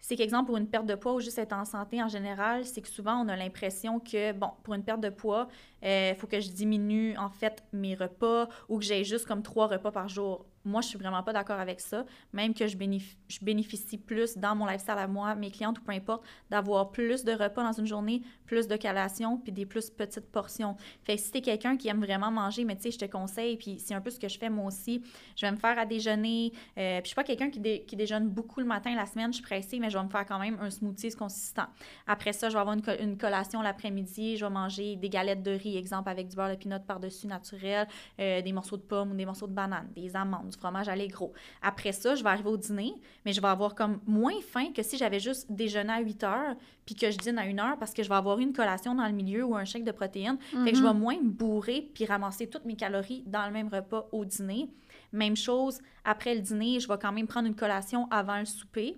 c'est 0.00 0.16
qu'exemple, 0.16 0.46
pour 0.46 0.56
une 0.56 0.68
perte 0.68 0.86
de 0.86 0.94
poids 0.94 1.14
ou 1.14 1.20
juste 1.20 1.38
être 1.38 1.52
en 1.52 1.64
santé 1.64 2.02
en 2.02 2.08
général, 2.08 2.64
c'est 2.64 2.80
que 2.80 2.88
souvent, 2.88 3.20
on 3.24 3.28
a 3.28 3.36
l'impression 3.36 3.98
que, 3.98 4.32
bon, 4.32 4.50
pour 4.62 4.74
une 4.74 4.84
perte 4.84 5.00
de 5.00 5.10
poids, 5.10 5.48
il 5.82 6.14
faut 6.16 6.28
que 6.28 6.40
je 6.40 6.50
diminue, 6.50 7.16
en 7.18 7.28
fait, 7.28 7.64
mes 7.72 7.94
repas 7.96 8.48
ou 8.68 8.78
que 8.78 8.84
j'ai 8.84 9.02
juste 9.02 9.26
comme 9.26 9.42
trois 9.42 9.66
repas 9.66 9.90
par 9.90 10.08
jour. 10.08 10.46
Moi, 10.68 10.82
je 10.82 10.88
suis 10.88 10.98
vraiment 10.98 11.22
pas 11.22 11.32
d'accord 11.32 11.58
avec 11.58 11.80
ça. 11.80 12.04
Même 12.32 12.54
que 12.54 12.66
je, 12.66 12.76
bénéf- 12.76 13.16
je 13.28 13.38
bénéficie 13.42 13.98
plus 13.98 14.36
dans 14.36 14.54
mon 14.54 14.66
lifestyle 14.66 14.94
à 14.98 15.06
moi, 15.08 15.34
mes 15.34 15.50
clientes 15.50 15.78
ou 15.78 15.82
peu 15.82 15.92
importe, 15.92 16.24
d'avoir 16.50 16.90
plus 16.90 17.24
de 17.24 17.32
repas 17.32 17.62
dans 17.62 17.72
une 17.72 17.86
journée, 17.86 18.22
plus 18.46 18.68
de 18.68 18.76
collations, 18.76 19.38
puis 19.38 19.52
des 19.52 19.66
plus 19.66 19.90
petites 19.90 20.30
portions. 20.30 20.76
Fait 21.04 21.16
que 21.16 21.22
si 21.22 21.30
t'es 21.32 21.40
quelqu'un 21.40 21.76
qui 21.76 21.88
aime 21.88 22.00
vraiment 22.00 22.30
manger, 22.30 22.64
mais 22.64 22.76
tu 22.76 22.82
sais, 22.82 22.90
je 22.90 22.98
te 22.98 23.04
conseille, 23.06 23.56
puis 23.56 23.78
c'est 23.78 23.94
un 23.94 24.00
peu 24.00 24.10
ce 24.10 24.20
que 24.20 24.28
je 24.28 24.38
fais 24.38 24.50
moi 24.50 24.66
aussi, 24.66 25.02
je 25.36 25.46
vais 25.46 25.52
me 25.52 25.56
faire 25.56 25.78
à 25.78 25.86
déjeuner, 25.86 26.52
euh, 26.76 26.98
puis 27.00 27.04
je 27.04 27.08
suis 27.08 27.14
pas 27.14 27.24
quelqu'un 27.24 27.50
qui, 27.50 27.60
dé- 27.60 27.84
qui 27.86 27.96
déjeune 27.96 28.28
beaucoup 28.28 28.60
le 28.60 28.66
matin, 28.66 28.94
la 28.94 29.06
semaine, 29.06 29.32
je 29.32 29.36
suis 29.36 29.44
pressée, 29.44 29.78
mais 29.78 29.90
je 29.90 29.96
vais 29.98 30.04
me 30.04 30.10
faire 30.10 30.26
quand 30.26 30.38
même 30.38 30.58
un 30.60 30.70
smoothie 30.70 31.10
consistant. 31.16 31.66
Après 32.06 32.32
ça, 32.32 32.48
je 32.48 32.54
vais 32.54 32.60
avoir 32.60 32.74
une, 32.74 32.82
co- 32.82 32.98
une 33.00 33.16
collation 33.16 33.62
l'après-midi, 33.62 34.36
je 34.36 34.44
vais 34.44 34.50
manger 34.50 34.96
des 34.96 35.08
galettes 35.08 35.42
de 35.42 35.52
riz, 35.52 35.76
exemple, 35.76 36.08
avec 36.08 36.28
du 36.28 36.36
beurre 36.36 36.50
de 36.50 36.56
pinot 36.56 36.78
par-dessus 36.86 37.26
naturel, 37.26 37.86
euh, 38.20 38.42
des 38.42 38.52
morceaux 38.52 38.76
de 38.76 38.82
pommes 38.82 39.12
ou 39.12 39.14
des 39.14 39.24
morceaux 39.26 39.46
de 39.46 39.52
banane, 39.54 39.88
des 39.94 40.14
amandes, 40.16 40.54
du 40.58 40.60
fromage 40.60 40.88
à 40.88 40.96
gros. 41.06 41.32
Après 41.62 41.92
ça, 41.92 42.14
je 42.14 42.22
vais 42.22 42.30
arriver 42.30 42.48
au 42.48 42.56
dîner, 42.56 42.94
mais 43.24 43.32
je 43.32 43.40
vais 43.40 43.48
avoir 43.48 43.74
comme 43.74 44.00
moins 44.06 44.40
faim 44.42 44.72
que 44.74 44.82
si 44.82 44.98
j'avais 44.98 45.20
juste 45.20 45.50
déjeuné 45.50 45.92
à 45.92 46.00
8 46.00 46.24
heures, 46.24 46.56
puis 46.84 46.94
que 46.94 47.10
je 47.10 47.18
dîne 47.18 47.38
à 47.38 47.42
1 47.42 47.58
heure, 47.58 47.78
parce 47.78 47.94
que 47.94 48.02
je 48.02 48.08
vais 48.08 48.14
avoir 48.14 48.38
une 48.38 48.52
collation 48.52 48.94
dans 48.94 49.06
le 49.06 49.12
milieu 49.12 49.44
ou 49.44 49.56
un 49.56 49.64
chèque 49.64 49.84
de 49.84 49.92
protéines. 49.92 50.38
Fait 50.64 50.72
que 50.72 50.76
je 50.76 50.82
vais 50.82 50.94
moins 50.94 51.16
me 51.16 51.28
bourrer 51.28 51.90
puis 51.94 52.04
ramasser 52.04 52.48
toutes 52.48 52.64
mes 52.64 52.76
calories 52.76 53.22
dans 53.26 53.46
le 53.46 53.52
même 53.52 53.68
repas 53.68 54.08
au 54.12 54.24
dîner. 54.24 54.68
Même 55.12 55.36
chose, 55.36 55.78
après 56.04 56.34
le 56.34 56.40
dîner, 56.40 56.80
je 56.80 56.88
vais 56.88 56.98
quand 57.00 57.12
même 57.12 57.26
prendre 57.26 57.46
une 57.46 57.56
collation 57.56 58.08
avant 58.10 58.38
le 58.38 58.44
souper. 58.44 58.96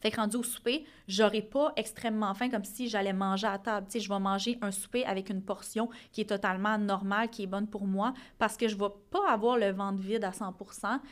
Fait 0.00 0.10
que 0.10 0.16
rendu 0.16 0.36
au 0.36 0.42
souper, 0.42 0.84
j'aurai 1.08 1.42
pas 1.42 1.72
extrêmement 1.76 2.34
faim 2.34 2.48
comme 2.50 2.64
si 2.64 2.88
j'allais 2.88 3.12
manger 3.12 3.46
à 3.46 3.58
table. 3.58 3.86
Tu 3.88 3.98
sais, 3.98 4.00
je 4.04 4.08
vais 4.08 4.18
manger 4.18 4.58
un 4.62 4.70
souper 4.70 5.04
avec 5.04 5.30
une 5.30 5.42
portion 5.42 5.88
qui 6.12 6.20
est 6.20 6.26
totalement 6.26 6.78
normale, 6.78 7.28
qui 7.30 7.42
est 7.42 7.46
bonne 7.46 7.66
pour 7.66 7.86
moi, 7.86 8.12
parce 8.38 8.56
que 8.56 8.68
je 8.68 8.76
vais 8.76 8.90
pas 9.10 9.30
avoir 9.30 9.56
le 9.58 9.70
ventre 9.72 10.00
vide 10.00 10.24
à 10.24 10.32
100 10.32 10.54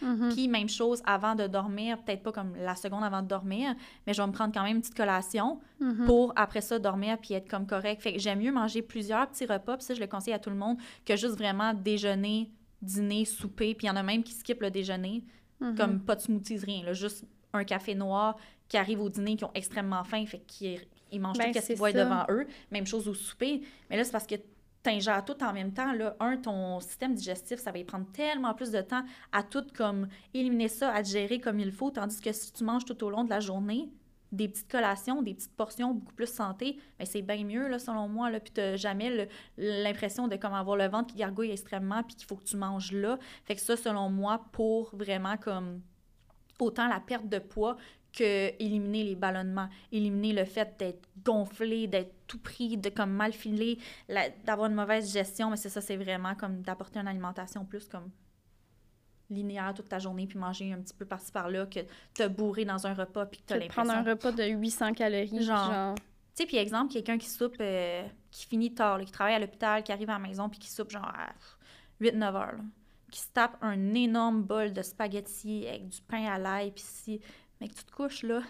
Mhm. 0.02 0.30
Puis 0.32 0.48
même 0.48 0.68
chose 0.68 1.02
avant 1.06 1.34
de 1.34 1.46
dormir, 1.46 1.98
peut-être 2.02 2.22
pas 2.22 2.32
comme 2.32 2.54
la 2.56 2.74
seconde 2.74 3.04
avant 3.04 3.22
de 3.22 3.28
dormir, 3.28 3.74
mais 4.06 4.14
je 4.14 4.20
vais 4.22 4.26
me 4.28 4.32
prendre 4.32 4.52
quand 4.52 4.62
même 4.62 4.76
une 4.76 4.82
petite 4.82 4.96
collation 4.96 5.60
Mhm. 5.80 6.04
pour 6.06 6.32
après 6.36 6.60
ça 6.60 6.78
dormir 6.78 7.18
puis 7.18 7.34
être 7.34 7.48
comme 7.48 7.66
correct. 7.66 8.02
Fait 8.02 8.12
que 8.12 8.18
j'aime 8.18 8.40
mieux 8.40 8.52
manger 8.52 8.82
plusieurs 8.82 9.26
petits 9.28 9.46
repas, 9.46 9.76
puis 9.76 9.84
ça 9.84 9.94
je 9.94 10.00
le 10.00 10.06
conseille 10.06 10.34
à 10.34 10.38
tout 10.38 10.50
le 10.50 10.56
monde, 10.56 10.76
que 11.04 11.16
juste 11.16 11.36
vraiment 11.36 11.74
déjeuner, 11.74 12.50
dîner, 12.82 13.24
souper, 13.24 13.74
puis 13.74 13.86
il 13.86 13.88
y 13.88 13.90
en 13.90 13.96
a 13.96 14.02
même 14.02 14.22
qui 14.22 14.32
skippent 14.32 14.62
le 14.62 14.70
déjeuner, 14.70 15.24
Mhm. 15.60 15.74
comme 15.76 16.00
pas 16.00 16.16
de 16.16 16.20
smoothies, 16.20 16.58
rien, 16.58 16.84
là, 16.84 16.92
juste 16.92 17.24
un 17.52 17.64
café 17.64 17.94
noir 17.94 18.36
qui 18.68 18.76
arrive 18.76 19.00
au 19.00 19.08
dîner, 19.08 19.36
qui 19.36 19.44
ont 19.44 19.52
extrêmement 19.54 20.04
faim, 20.04 20.24
fait 20.26 20.40
qu'ils 20.40 20.80
ils 21.12 21.20
mangent 21.20 21.38
Ben, 21.38 21.52
tout 21.52 21.60
ce 21.60 21.66
qu'ils 21.66 21.76
voient 21.76 21.92
devant 21.92 22.24
eux. 22.28 22.46
Même 22.70 22.86
chose 22.86 23.08
au 23.08 23.14
souper. 23.14 23.62
Mais 23.88 23.96
là, 23.96 24.04
c'est 24.04 24.12
parce 24.12 24.26
que 24.26 24.34
t'ingères 24.82 25.24
tout 25.24 25.42
en 25.42 25.52
même 25.52 25.72
temps. 25.72 25.92
Là. 25.92 26.16
Un, 26.20 26.36
ton 26.36 26.80
système 26.80 27.14
digestif, 27.14 27.58
ça 27.58 27.72
va 27.72 27.78
y 27.78 27.84
prendre 27.84 28.06
tellement 28.12 28.54
plus 28.54 28.70
de 28.70 28.80
temps 28.80 29.02
à 29.32 29.42
tout 29.42 29.64
comme 29.74 30.08
éliminer 30.34 30.68
ça, 30.68 30.92
à 30.92 31.02
digérer 31.02 31.40
comme 31.40 31.58
il 31.58 31.72
faut, 31.72 31.90
tandis 31.90 32.20
que 32.20 32.32
si 32.32 32.52
tu 32.52 32.64
manges 32.64 32.84
tout 32.84 33.02
au 33.04 33.10
long 33.10 33.24
de 33.24 33.30
la 33.30 33.40
journée, 33.40 33.88
des 34.30 34.48
petites 34.48 34.70
collations, 34.70 35.22
des 35.22 35.34
petites 35.34 35.54
portions 35.56 35.94
beaucoup 35.94 36.14
plus 36.14 36.26
santé, 36.26 36.76
ben 36.98 37.06
c'est 37.06 37.22
bien 37.22 37.44
mieux, 37.44 37.68
là, 37.68 37.78
selon 37.78 38.08
moi. 38.08 38.30
Là, 38.30 38.40
puis 38.40 38.52
t'as 38.52 38.76
jamais 38.76 39.28
l'impression 39.56 40.26
de 40.26 40.36
comme 40.36 40.54
avoir 40.54 40.76
le 40.76 40.88
ventre 40.88 41.12
qui 41.12 41.18
gargouille 41.18 41.52
extrêmement 41.52 42.02
puis 42.02 42.16
qu'il 42.16 42.26
faut 42.26 42.36
que 42.36 42.44
tu 42.44 42.56
manges 42.56 42.92
là. 42.92 43.18
Fait 43.44 43.54
que 43.54 43.60
ça, 43.60 43.76
selon 43.76 44.10
moi, 44.10 44.44
pour 44.52 44.94
vraiment 44.94 45.36
comme 45.36 45.80
autant 46.58 46.88
la 46.88 47.00
perte 47.00 47.28
de 47.28 47.38
poids 47.38 47.76
que 48.14 48.52
éliminer 48.62 49.04
les 49.04 49.16
ballonnements, 49.16 49.68
éliminer 49.90 50.32
le 50.32 50.44
fait 50.44 50.78
d'être 50.78 51.08
gonflé, 51.24 51.86
d'être 51.86 52.14
tout 52.26 52.38
pris, 52.38 52.76
de 52.76 52.88
comme 52.88 53.10
mal 53.10 53.32
filé, 53.32 53.78
d'avoir 54.44 54.70
une 54.70 54.76
mauvaise 54.76 55.12
gestion, 55.12 55.50
mais 55.50 55.56
c'est 55.56 55.68
ça, 55.68 55.80
c'est 55.80 55.96
vraiment 55.96 56.34
comme 56.34 56.62
d'apporter 56.62 57.00
une 57.00 57.08
alimentation 57.08 57.64
plus 57.64 57.86
comme 57.88 58.10
linéaire 59.30 59.72
toute 59.74 59.88
ta 59.88 59.98
journée, 59.98 60.26
puis 60.26 60.38
manger 60.38 60.72
un 60.72 60.78
petit 60.78 60.94
peu 60.94 61.04
par-ci 61.04 61.32
par-là, 61.32 61.66
que 61.66 61.80
te 62.14 62.28
bourrer 62.28 62.64
dans 62.64 62.86
un 62.86 62.94
repas, 62.94 63.26
puis 63.26 63.40
que 63.40 63.46
t'as 63.46 63.58
peux 63.58 63.66
prendre 63.66 63.88
l'impression... 63.88 64.10
un 64.10 64.14
repas 64.14 64.32
de 64.32 64.44
800 64.44 64.92
calories, 64.92 65.42
Genre. 65.42 65.72
genre... 65.72 65.94
Tu 65.96 66.42
sais, 66.42 66.46
puis 66.46 66.56
exemple, 66.56 66.92
quelqu'un 66.92 67.16
qui 67.16 67.28
soupe, 67.28 67.56
euh, 67.60 68.04
qui 68.30 68.46
finit 68.46 68.74
tard, 68.74 68.98
là, 68.98 69.04
qui 69.04 69.12
travaille 69.12 69.34
à 69.34 69.38
l'hôpital, 69.38 69.82
qui 69.84 69.92
arrive 69.92 70.10
à 70.10 70.14
la 70.14 70.18
maison, 70.18 70.48
puis 70.48 70.58
qui 70.58 70.68
soupe 70.68 70.90
genre 70.90 71.04
à 71.04 71.32
8-9 72.00 72.24
heures, 72.24 72.52
là, 72.52 72.64
qui 73.10 73.20
se 73.20 73.28
tape 73.32 73.56
un 73.62 73.94
énorme 73.94 74.42
bol 74.42 74.72
de 74.72 74.82
spaghettis 74.82 75.66
avec 75.68 75.88
du 75.88 76.00
pain 76.02 76.26
à 76.26 76.38
l'ail, 76.38 76.72
puis 76.72 76.82
si, 76.84 77.20
mec, 77.64 77.74
tu 77.74 77.84
te 77.84 77.90
couches, 77.90 78.22
là, 78.22 78.42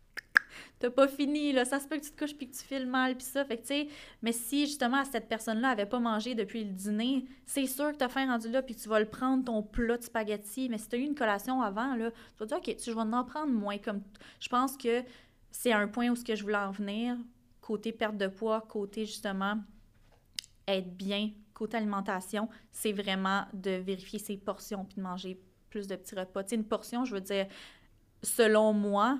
t'as 0.78 0.90
pas 0.90 1.08
fini, 1.08 1.52
là, 1.52 1.64
ça 1.64 1.80
se 1.80 1.88
peut 1.88 1.96
que 1.96 2.04
tu 2.04 2.10
te 2.10 2.18
couches 2.18 2.36
puis 2.36 2.48
que 2.48 2.54
tu 2.54 2.62
files 2.62 2.86
mal, 2.86 3.16
puis 3.16 3.24
ça, 3.24 3.44
fait 3.44 3.56
que, 3.56 3.62
tu 3.62 3.68
sais, 3.68 3.88
mais 4.22 4.32
si, 4.32 4.66
justement, 4.66 5.02
cette 5.04 5.28
personne-là 5.28 5.70
avait 5.70 5.86
pas 5.86 5.98
mangé 5.98 6.34
depuis 6.34 6.64
le 6.64 6.72
dîner, 6.72 7.24
c'est 7.46 7.66
sûr 7.66 7.92
que 7.92 7.96
t'as 7.96 8.08
faim 8.08 8.26
rendu 8.26 8.50
là, 8.50 8.62
puis 8.62 8.74
tu 8.74 8.88
vas 8.88 9.00
le 9.00 9.08
prendre, 9.08 9.44
ton 9.44 9.62
plat 9.62 9.96
de 9.96 10.02
spaghettis, 10.02 10.68
mais 10.68 10.78
si 10.78 10.88
t'as 10.88 10.98
eu 10.98 11.02
une 11.02 11.14
collation 11.14 11.62
avant, 11.62 11.96
là, 11.96 12.10
tu 12.10 12.38
vas 12.38 12.46
dire, 12.46 12.58
OK, 12.58 12.76
tu, 12.76 12.90
je 12.90 12.92
vais 12.92 13.00
en 13.00 13.24
prendre 13.24 13.52
moins, 13.52 13.78
comme, 13.78 14.02
je 14.40 14.48
pense 14.48 14.76
que 14.76 15.02
c'est 15.50 15.72
un 15.72 15.88
point 15.88 16.10
où 16.10 16.16
ce 16.16 16.24
que 16.24 16.34
je 16.34 16.42
voulais 16.42 16.56
en 16.56 16.70
venir, 16.70 17.16
côté 17.62 17.92
perte 17.92 18.18
de 18.18 18.26
poids, 18.26 18.60
côté, 18.68 19.06
justement, 19.06 19.58
être 20.68 20.94
bien, 20.94 21.30
côté 21.54 21.78
alimentation, 21.78 22.48
c'est 22.72 22.92
vraiment 22.92 23.46
de 23.54 23.70
vérifier 23.70 24.18
ses 24.18 24.36
portions 24.36 24.84
puis 24.84 24.96
de 24.96 25.02
manger 25.02 25.40
plus 25.70 25.86
de 25.86 25.96
petits 25.96 26.14
repas. 26.14 26.42
Tu 26.44 26.50
sais, 26.50 26.56
une 26.56 26.64
portion, 26.64 27.04
je 27.04 27.14
veux 27.14 27.20
dire, 27.20 27.46
selon 28.24 28.72
moi, 28.72 29.18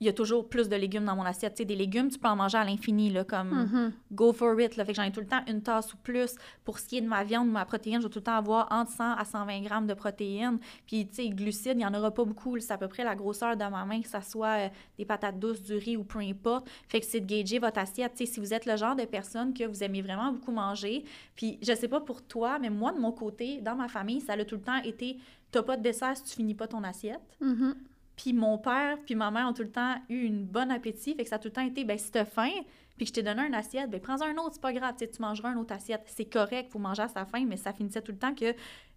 il 0.00 0.06
y 0.06 0.08
a 0.08 0.12
toujours 0.12 0.48
plus 0.48 0.68
de 0.68 0.74
légumes 0.74 1.04
dans 1.04 1.14
mon 1.14 1.22
assiette. 1.22 1.54
Tu 1.54 1.58
sais, 1.58 1.64
des 1.64 1.76
légumes, 1.76 2.08
tu 2.10 2.18
peux 2.18 2.26
en 2.26 2.34
manger 2.34 2.58
à 2.58 2.64
l'infini, 2.64 3.08
là, 3.08 3.22
comme 3.22 3.50
Mhm. 3.50 3.92
go 4.10 4.32
for 4.32 4.60
it. 4.60 4.74
Là. 4.76 4.84
Fait 4.84 4.90
que 4.90 4.96
j'en 4.96 5.04
ai 5.04 5.12
tout 5.12 5.20
le 5.20 5.28
temps 5.28 5.44
une 5.46 5.62
tasse 5.62 5.94
ou 5.94 5.96
plus. 5.96 6.34
Pour 6.64 6.80
ce 6.80 6.88
qui 6.88 6.96
est 6.98 7.00
de 7.02 7.06
ma 7.06 7.22
viande, 7.22 7.48
ma 7.48 7.64
protéine, 7.64 8.00
je 8.00 8.06
vais 8.08 8.10
tout 8.12 8.18
le 8.18 8.24
temps 8.24 8.34
avoir 8.36 8.66
entre 8.72 8.90
100 8.90 9.12
à 9.12 9.24
120 9.24 9.60
grammes 9.60 9.86
de 9.86 9.94
protéines. 9.94 10.58
Puis, 10.88 11.06
tu 11.06 11.14
sais, 11.14 11.28
glucides, 11.28 11.74
il 11.74 11.76
n'y 11.76 11.86
en 11.86 11.94
aura 11.94 12.10
pas 12.10 12.24
beaucoup. 12.24 12.58
C'est 12.58 12.72
à 12.72 12.78
peu 12.78 12.88
près 12.88 13.04
la 13.04 13.14
grosseur 13.14 13.56
de 13.56 13.62
ma 13.62 13.84
main, 13.84 14.02
que 14.02 14.08
ça 14.08 14.22
soit 14.22 14.58
euh, 14.66 14.68
des 14.98 15.04
patates 15.04 15.38
douces, 15.38 15.62
du 15.62 15.74
riz 15.76 15.96
ou 15.96 16.02
peu 16.02 16.18
importe. 16.18 16.68
Fait 16.88 16.98
que 16.98 17.06
c'est 17.06 17.20
de 17.20 17.26
gager 17.26 17.60
votre 17.60 17.78
assiette. 17.78 18.16
Si 18.16 18.40
vous 18.40 18.52
êtes 18.52 18.66
le 18.66 18.76
genre 18.76 18.96
de 18.96 19.04
personne 19.04 19.54
que 19.54 19.62
vous 19.62 19.84
aimez 19.84 20.02
vraiment 20.02 20.32
beaucoup 20.32 20.50
manger, 20.50 21.04
puis 21.36 21.60
je 21.62 21.72
sais 21.76 21.86
pas 21.86 22.00
pour 22.00 22.22
toi, 22.22 22.58
mais 22.58 22.70
moi, 22.70 22.90
de 22.90 22.98
mon 22.98 23.12
côté, 23.12 23.60
dans 23.60 23.76
ma 23.76 23.86
famille, 23.86 24.20
ça 24.20 24.32
a 24.32 24.44
tout 24.44 24.56
le 24.56 24.62
temps 24.62 24.82
été 24.82 25.16
t'as 25.52 25.62
pas 25.62 25.76
de 25.76 25.82
dessert 25.82 26.16
si 26.16 26.24
tu 26.24 26.30
finis 26.36 26.54
pas 26.54 26.66
ton 26.66 26.82
assiette. 26.82 27.20
Mhm. 27.40 27.74
Puis 28.22 28.32
mon 28.32 28.56
père 28.56 28.98
puis 29.04 29.16
ma 29.16 29.30
mère 29.32 29.48
ont 29.48 29.52
tout 29.52 29.62
le 29.62 29.70
temps 29.72 29.96
eu 30.08 30.22
une 30.22 30.44
bonne 30.44 30.70
appétit. 30.70 31.14
Fait 31.14 31.24
que 31.24 31.28
ça 31.28 31.36
a 31.36 31.38
tout 31.40 31.48
le 31.48 31.52
temps 31.52 31.66
été, 31.66 31.82
ben 31.84 31.98
si 31.98 32.10
t'as 32.12 32.24
faim, 32.24 32.50
puis 32.96 33.04
que 33.04 33.08
je 33.08 33.12
t'ai 33.14 33.22
donné 33.22 33.40
un 33.42 33.52
assiette, 33.52 33.90
ben 33.90 34.00
prends 34.00 34.22
un 34.22 34.36
autre, 34.36 34.52
c'est 34.52 34.62
pas 34.62 34.72
grave. 34.72 34.94
Tu 34.96 35.08
mangeras 35.20 35.48
un 35.50 35.56
autre 35.56 35.74
assiette. 35.74 36.02
C'est 36.06 36.26
correct, 36.26 36.70
faut 36.70 36.78
manger 36.78 37.02
à 37.02 37.08
sa 37.08 37.24
faim, 37.24 37.44
mais 37.48 37.56
ça 37.56 37.72
finissait 37.72 38.00
tout 38.02 38.12
le 38.12 38.18
temps 38.18 38.34
que 38.34 38.54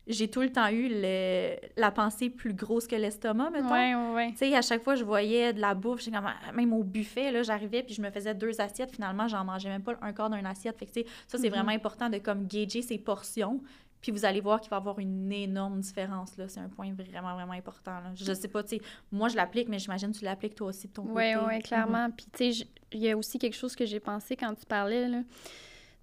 j'ai 0.08 0.28
tout 0.30 0.42
le 0.42 0.52
temps 0.52 0.70
eu 0.70 0.88
le- 0.92 1.56
la 1.78 1.90
pensée 1.90 2.30
plus 2.30 2.54
grosse 2.54 2.86
que 2.86 2.96
l'estomac, 2.96 3.50
mettons. 3.50 3.72
Ouais, 3.72 3.96
ouais. 4.14 4.32
Tu 4.34 4.38
sais, 4.38 4.56
à 4.56 4.62
chaque 4.62 4.84
fois, 4.84 4.94
je 4.94 5.04
voyais 5.04 5.52
de 5.52 5.60
la 5.60 5.74
bouffe. 5.74 6.02
J'étais 6.02 6.16
comme, 6.18 6.28
ah, 6.28 6.52
même 6.52 6.74
au 6.74 6.84
buffet, 6.84 7.32
là, 7.32 7.42
j'arrivais 7.42 7.82
puis 7.82 7.96
je 7.96 8.02
me 8.04 8.12
faisais 8.12 8.36
deux 8.36 8.62
assiettes. 8.62 8.92
Finalement, 8.92 9.28
j'en 9.28 9.44
mangeais 9.44 9.70
même 9.70 9.82
pas 9.82 9.96
un 10.04 10.14
quart 10.14 10.30
d'une 10.30 10.46
assiette. 10.46 10.78
Fait 10.78 10.86
que, 10.86 10.92
tu 10.92 11.00
sais, 11.02 11.08
ça, 11.28 11.40
c'est 11.40 11.48
Mhm. 11.50 11.56
vraiment 11.56 11.72
important 11.72 12.10
de 12.12 12.20
comme 12.20 12.46
gager 12.46 12.84
ses 12.84 13.00
portions. 13.00 13.62
Puis 14.06 14.12
vous 14.12 14.24
allez 14.24 14.40
voir 14.40 14.62
qu'il 14.62 14.70
va 14.70 14.76
y 14.76 14.80
avoir 14.80 15.00
une 15.00 15.32
énorme 15.32 15.80
différence, 15.80 16.38
là. 16.38 16.48
C'est 16.48 16.60
un 16.60 16.70
point 16.70 16.94
vraiment, 16.94 17.34
vraiment 17.34 17.54
important, 17.54 17.90
là. 17.90 18.12
Je 18.14 18.34
sais 18.36 18.48
pas, 18.48 18.62
tu 18.62 18.76
sais, 18.78 18.82
moi, 19.12 19.30
je 19.30 19.36
l'applique, 19.36 19.68
mais 19.68 19.80
j'imagine 19.80 20.12
que 20.12 20.20
tu 20.20 20.26
l'appliques 20.26 20.54
toi 20.54 20.68
aussi 20.68 20.88
de 20.90 20.94
ton 20.94 21.02
Oui, 21.08 21.34
côté. 21.34 21.38
oui, 21.48 21.60
clairement. 21.64 22.12
Puis, 22.12 22.28
tu 22.32 22.54
sais, 22.54 22.68
il 22.92 23.00
y 23.00 23.10
a 23.10 23.18
aussi 23.18 23.40
quelque 23.40 23.56
chose 23.56 23.76
que 23.76 23.84
j'ai 23.84 24.00
pensé 24.00 24.36
quand 24.36 24.54
tu 24.54 24.64
parlais, 24.68 25.08
là, 25.08 25.24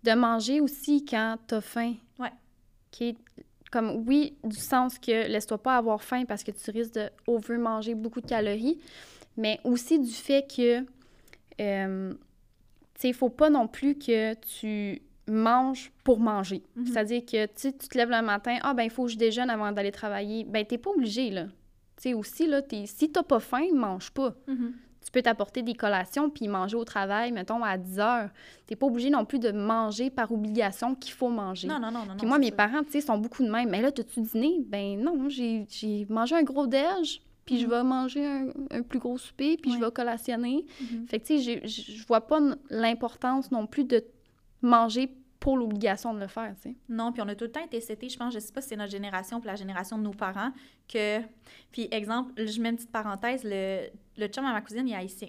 de 0.02 0.12
manger 0.14 0.61
aussi 0.61 1.04
quand 1.04 1.37
tu 1.47 1.54
as 1.54 1.61
faim. 1.61 1.94
Ouais. 2.18 2.32
Qui 2.90 3.11
est 3.11 3.16
comme, 3.71 4.02
oui, 4.04 4.37
du 4.42 4.56
sens 4.56 4.99
que 4.99 5.28
laisse-toi 5.28 5.62
pas 5.62 5.76
avoir 5.76 6.02
faim 6.02 6.25
parce 6.26 6.42
que 6.42 6.50
tu 6.50 6.73
risques 6.73 6.94
de 6.94 7.09
over-manger 7.28 7.94
beaucoup 7.94 8.21
de 8.21 8.26
calories, 8.26 8.80
mais 9.37 9.61
aussi 9.62 10.00
du 10.00 10.11
fait 10.11 10.44
que, 10.52 10.85
euh, 11.61 12.12
tu 12.14 12.18
sais, 12.99 13.09
il 13.11 13.14
faut 13.14 13.30
pas 13.30 13.49
non 13.49 13.68
plus 13.68 13.97
que 13.97 14.35
tu 14.35 15.02
manges 15.28 15.92
pour 16.04 16.18
manger. 16.20 16.62
Mhm. 16.76 16.86
C'est-à-dire 16.86 17.24
que, 17.24 17.46
tu 17.46 17.72
te 17.72 17.96
lèves 17.98 18.10
le 18.10 18.22
matin, 18.22 18.58
ah, 18.62 18.74
ben, 18.74 18.82
il 18.84 18.90
faut 18.90 19.04
que 19.04 19.10
je 19.10 19.16
déjeune 19.16 19.50
avant 19.50 19.72
d'aller 19.72 19.92
travailler. 19.92 20.44
Ben, 20.44 20.64
t'es 20.66 20.78
pas 20.78 20.90
obligé, 20.90 21.30
là. 21.30 21.44
Tu 21.96 22.08
sais, 22.10 22.14
aussi, 22.14 22.46
là, 22.46 22.62
t'es- 22.62 22.86
si 22.86 23.10
t'as 23.10 23.22
pas 23.22 23.38
faim, 23.40 23.66
mange 23.74 24.10
pas 24.10 24.34
Mhm. 24.48 24.72
tu 25.04 25.10
peux 25.10 25.22
t'apporter 25.22 25.62
des 25.62 25.74
collations 25.74 26.30
puis 26.30 26.46
manger 26.48 26.76
au 26.76 26.84
travail, 26.84 27.32
mettons, 27.32 27.62
à 27.64 27.76
10 27.76 27.98
heures. 27.98 28.30
T'es 28.66 28.76
pas 28.76 28.86
obligé 28.86 29.10
non 29.10 29.24
plus 29.24 29.38
de 29.40 29.50
manger 29.52 30.10
par 30.10 30.30
obligation 30.32 30.94
qu'il 30.94 31.12
faut 31.12 31.28
manger. 31.28 31.66
Non, 31.68 31.78
non, 31.80 31.90
non, 31.90 32.06
non. 32.06 32.16
Puis 32.16 32.26
moi, 32.26 32.38
mes 32.38 32.50
parents, 32.52 32.82
tu 32.84 32.92
sais, 32.92 33.00
sont 33.00 33.18
beaucoup 33.18 33.42
de 33.44 33.50
même. 33.50 33.68
Mais 33.68 33.82
là, 33.82 33.90
t'as-tu 33.92 34.20
dîné? 34.20 34.62
Ben 34.66 34.98
non, 35.00 35.28
j'ai 35.28 35.66
mangé 36.08 36.34
un 36.36 36.42
gros 36.44 36.66
déj, 36.68 37.20
puis 37.44 37.58
je 37.58 37.64
Mhm. 37.66 37.70
vais 37.70 37.82
manger 37.82 38.26
un, 38.26 38.46
un 38.70 38.82
plus 38.82 39.00
gros 39.00 39.18
souper, 39.18 39.56
puis 39.60 39.72
je 39.72 39.78
vais 39.78 39.90
collationner. 39.90 40.64
Fait 41.08 41.18
que, 41.20 41.26
tu 41.26 41.40
sais, 41.42 41.60
je 41.66 42.06
vois 42.06 42.20
pas 42.22 42.38
l'importance 42.70 43.50
non 43.50 43.66
plus 43.66 43.84
de 43.84 44.04
manger 44.62 45.14
pour 45.40 45.57
l'obligation 45.57 46.14
de 46.14 46.21
le 46.21 46.28
faire, 46.28 46.54
tu 46.54 46.71
sais. 46.71 46.76
Non, 46.88 47.11
puis 47.11 47.21
on 47.21 47.28
a 47.28 47.35
tout 47.35 47.45
le 47.45 47.50
temps 47.50 47.64
été 47.64 47.81
cétés, 47.81 48.09
je 48.09 48.16
pense, 48.16 48.33
je 48.33 48.38
sais 48.38 48.52
pas 48.52 48.62
si 48.62 48.69
c'est 48.69 48.76
notre 48.76 48.92
génération 48.92 49.40
puis 49.40 49.49
la 49.49 49.57
génération 49.57 49.99
de 49.99 50.04
nos 50.04 50.12
parents, 50.12 50.52
que... 50.88 51.21
Puis 51.73 51.88
exemple, 51.90 52.33
je 52.37 52.61
mets 52.61 52.69
une 52.71 52.76
petite 52.76 52.92
parenthèse, 52.92 53.42
le, 53.42 53.88
le 54.16 54.26
chum 54.28 54.45
à 54.45 54.52
ma 54.52 54.61
cousine, 54.61 54.87
il 54.87 54.92
est 54.92 54.97
haïtien. 54.97 55.28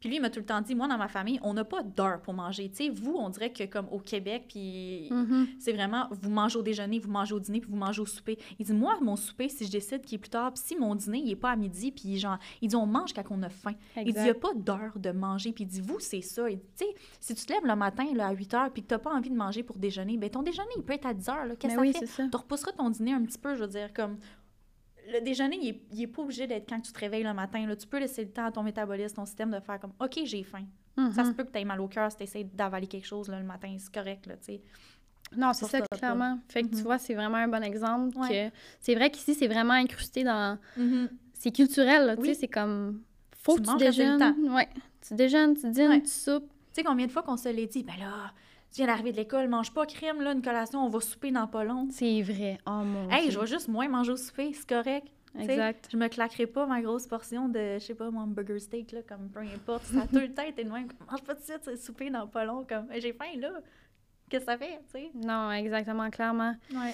Puis 0.00 0.08
lui, 0.08 0.16
il 0.16 0.20
m'a 0.20 0.30
tout 0.30 0.38
le 0.38 0.46
temps 0.46 0.60
dit, 0.60 0.74
moi, 0.74 0.86
dans 0.86 0.96
ma 0.98 1.08
famille, 1.08 1.40
on 1.42 1.54
n'a 1.54 1.64
pas 1.64 1.82
d'heure 1.82 2.20
pour 2.22 2.32
manger. 2.34 2.68
Tu 2.70 2.76
sais, 2.76 2.88
vous, 2.88 3.14
on 3.14 3.30
dirait 3.30 3.52
que 3.52 3.64
comme 3.64 3.88
au 3.90 3.98
Québec, 3.98 4.44
puis 4.48 5.08
Mhm. 5.10 5.48
c'est 5.58 5.72
vraiment, 5.72 6.06
vous 6.10 6.30
mangez 6.30 6.56
au 6.58 6.62
déjeuner, 6.62 6.98
vous 7.00 7.10
mangez 7.10 7.34
au 7.34 7.40
dîner, 7.40 7.60
puis 7.60 7.70
vous 7.70 7.76
mangez 7.76 8.00
au 8.00 8.06
souper. 8.06 8.38
Il 8.58 8.66
dit, 8.66 8.72
moi, 8.72 8.96
mon 9.00 9.16
souper, 9.16 9.48
si 9.48 9.66
je 9.66 9.70
décide 9.72 10.02
qu'il 10.02 10.16
est 10.16 10.18
plus 10.18 10.30
tard, 10.30 10.52
puis 10.52 10.62
si 10.64 10.76
mon 10.76 10.94
dîner, 10.94 11.18
il 11.18 11.30
est 11.32 11.36
pas 11.36 11.50
à 11.50 11.56
midi, 11.56 11.90
puis 11.90 12.16
genre, 12.18 12.38
il 12.62 12.68
dit, 12.68 12.76
on 12.76 12.86
mange 12.86 13.12
quand 13.12 13.24
on 13.30 13.42
a 13.42 13.48
faim. 13.48 13.74
Il 13.96 14.04
dit, 14.12 14.12
il 14.18 14.22
n'y 14.22 14.30
a 14.30 14.34
pas 14.34 14.54
d'heure 14.54 14.98
de 14.98 15.10
manger. 15.10 15.52
Puis 15.52 15.64
il 15.64 15.66
dit, 15.68 15.80
vous, 15.80 15.98
c'est 15.98 16.20
ça. 16.22 16.48
Il 16.48 16.58
dit, 16.58 16.62
tu 16.78 16.84
sais, 16.84 16.94
si 17.20 17.34
tu 17.34 17.44
te 17.46 17.52
lèves 17.52 17.66
le 17.66 17.74
matin 17.76 18.04
là, 18.14 18.28
à 18.28 18.32
8 18.32 18.54
heures 18.54 18.70
puis 18.72 18.82
que 18.82 18.88
tu 18.88 18.94
n'as 18.94 18.98
pas 18.98 19.12
envie 19.12 19.30
de 19.30 19.36
manger 19.36 19.62
pour 19.62 19.78
déjeuner, 19.78 20.16
ben 20.16 20.30
ton 20.30 20.42
déjeuner, 20.42 20.68
il 20.76 20.82
peut 20.82 20.92
être 20.94 21.06
à 21.06 21.14
10 21.14 21.28
heures. 21.28 21.46
là. 21.46 21.56
Qu'est-ce 21.56 21.74
que 21.74 21.80
oui, 21.80 21.92
ça 21.92 22.06
fait? 22.06 22.28
Tu 22.30 22.36
repousseras 22.36 22.72
ton 22.72 22.88
dîner 22.90 23.12
un 23.14 23.22
petit 23.24 23.38
peu, 23.38 23.54
je 23.56 23.60
veux 23.62 23.68
dire, 23.68 23.92
comme. 23.92 24.16
Le 25.12 25.20
déjeuner, 25.20 25.58
il 25.62 25.68
est, 25.68 25.82
il 25.92 26.02
est 26.02 26.06
pas 26.06 26.22
obligé 26.22 26.46
d'être 26.46 26.68
quand 26.68 26.80
tu 26.80 26.92
te 26.92 26.98
réveilles 26.98 27.22
le 27.24 27.32
matin. 27.34 27.66
Là. 27.66 27.76
Tu 27.76 27.86
peux 27.86 27.98
laisser 27.98 28.24
le 28.24 28.30
temps 28.30 28.46
à 28.46 28.52
ton 28.52 28.62
métabolisme, 28.62 29.16
ton 29.16 29.24
système 29.26 29.50
de 29.50 29.60
faire 29.60 29.78
comme 29.80 29.92
OK, 30.00 30.20
j'ai 30.24 30.42
faim. 30.42 30.64
Ça 31.14 31.24
se 31.24 31.30
peut 31.30 31.44
que 31.44 31.52
tu 31.52 31.58
aies 31.60 31.64
mal 31.64 31.80
au 31.80 31.86
cœur 31.86 32.10
si 32.10 32.16
tu 32.16 32.24
essaies 32.24 32.42
d'avaler 32.44 32.88
quelque 32.88 33.06
chose 33.06 33.28
là, 33.28 33.38
le 33.38 33.44
matin. 33.46 33.72
C'est 33.78 33.92
correct, 33.94 34.26
là, 34.26 34.36
tu 34.36 34.46
sais. 34.46 34.60
Non, 35.36 35.52
c'est 35.52 35.66
ça, 35.66 35.78
Force-toi 35.78 35.86
pas. 35.90 35.96
clairement. 35.98 36.38
Fait 36.48 36.62
que 36.64 36.68
tu 36.68 36.76
Mhm. 36.76 36.82
vois, 36.82 36.98
c'est 36.98 37.14
vraiment 37.14 37.36
un 37.36 37.46
bon 37.48 37.62
exemple 37.62 38.16
Ouais. 38.18 38.50
que 38.50 38.56
c'est 38.80 38.94
vrai 38.96 39.08
qu'ici, 39.10 39.34
c'est 39.34 39.46
vraiment 39.46 39.74
incrusté 39.74 40.24
dans... 40.24 40.58
C'est 41.34 41.52
culturel, 41.52 42.06
là, 42.06 42.16
tu 42.16 42.22
sais, 42.24 42.28
Oui. 42.30 42.34
c'est 42.40 42.48
comme... 42.48 43.02
Faut 43.36 43.56
Tu 43.56 43.62
que 43.62 43.70
tu 43.70 43.76
déjeunes. 43.76 44.20
Ouais. 44.50 44.68
Tu 45.06 45.14
déjeunes, 45.14 45.56
tu 45.56 45.70
dînes, 45.70 45.88
Ouais. 45.90 46.00
tu 46.02 46.08
soupes. 46.08 46.48
Tu 46.72 46.80
sais 46.80 46.82
combien 46.82 47.06
de 47.06 47.12
fois 47.12 47.22
qu'on 47.22 47.36
se 47.36 47.48
l'est 47.48 47.66
dit, 47.68 47.84
ben 47.84 47.94
là, 48.00 48.32
tu 48.70 48.76
viens 48.76 48.86
d'arriver 48.86 49.12
de 49.12 49.16
l'école, 49.16 49.48
mange 49.48 49.72
pas 49.72 49.86
crème, 49.86 50.20
là, 50.20 50.32
une 50.32 50.42
collation, 50.42 50.84
on 50.84 50.88
va 50.88 51.00
souper 51.00 51.30
dans 51.30 51.46
pas 51.46 51.64
long. 51.64 51.88
C'est 51.90 52.22
vrai. 52.22 52.58
Oh 52.66 52.82
mon 52.84 53.08
Hey, 53.10 53.22
Dieu. 53.24 53.30
je 53.32 53.40
vais 53.40 53.46
juste 53.46 53.68
moins 53.68 53.88
manger 53.88 54.12
au 54.12 54.16
souper, 54.16 54.52
c'est 54.52 54.68
correct. 54.68 55.06
Exact. 55.38 55.88
Je 55.92 55.96
me 55.96 56.08
claquerai 56.08 56.46
pas 56.46 56.66
ma 56.66 56.80
grosse 56.80 57.06
portion 57.06 57.48
de, 57.48 57.74
je 57.74 57.78
sais 57.84 57.94
pas, 57.94 58.10
mon 58.10 58.26
burger 58.26 58.58
steak, 58.58 58.92
là, 58.92 59.00
comme 59.08 59.28
peu 59.30 59.40
importe. 59.40 59.84
Ça 59.84 60.00
a 60.00 60.06
le 60.18 60.32
temps 60.34 60.42
été 60.42 60.64
de 60.64 60.70
même. 60.70 60.88
Mange 61.10 61.22
pas 61.22 61.34
de 61.34 61.40
suite, 61.42 61.60
c'est 61.62 61.76
souper 61.76 62.10
dans 62.10 62.26
pas 62.26 62.44
long. 62.44 62.64
Comme, 62.68 62.86
j'ai 62.98 63.12
faim, 63.12 63.38
là. 63.38 63.50
Qu'est-ce 64.28 64.44
que 64.44 64.50
ça 64.52 64.58
fait, 64.58 64.80
tu 64.92 64.98
sais? 65.00 65.10
Non, 65.14 65.50
exactement, 65.52 66.10
clairement. 66.10 66.54
Ouais. 66.74 66.92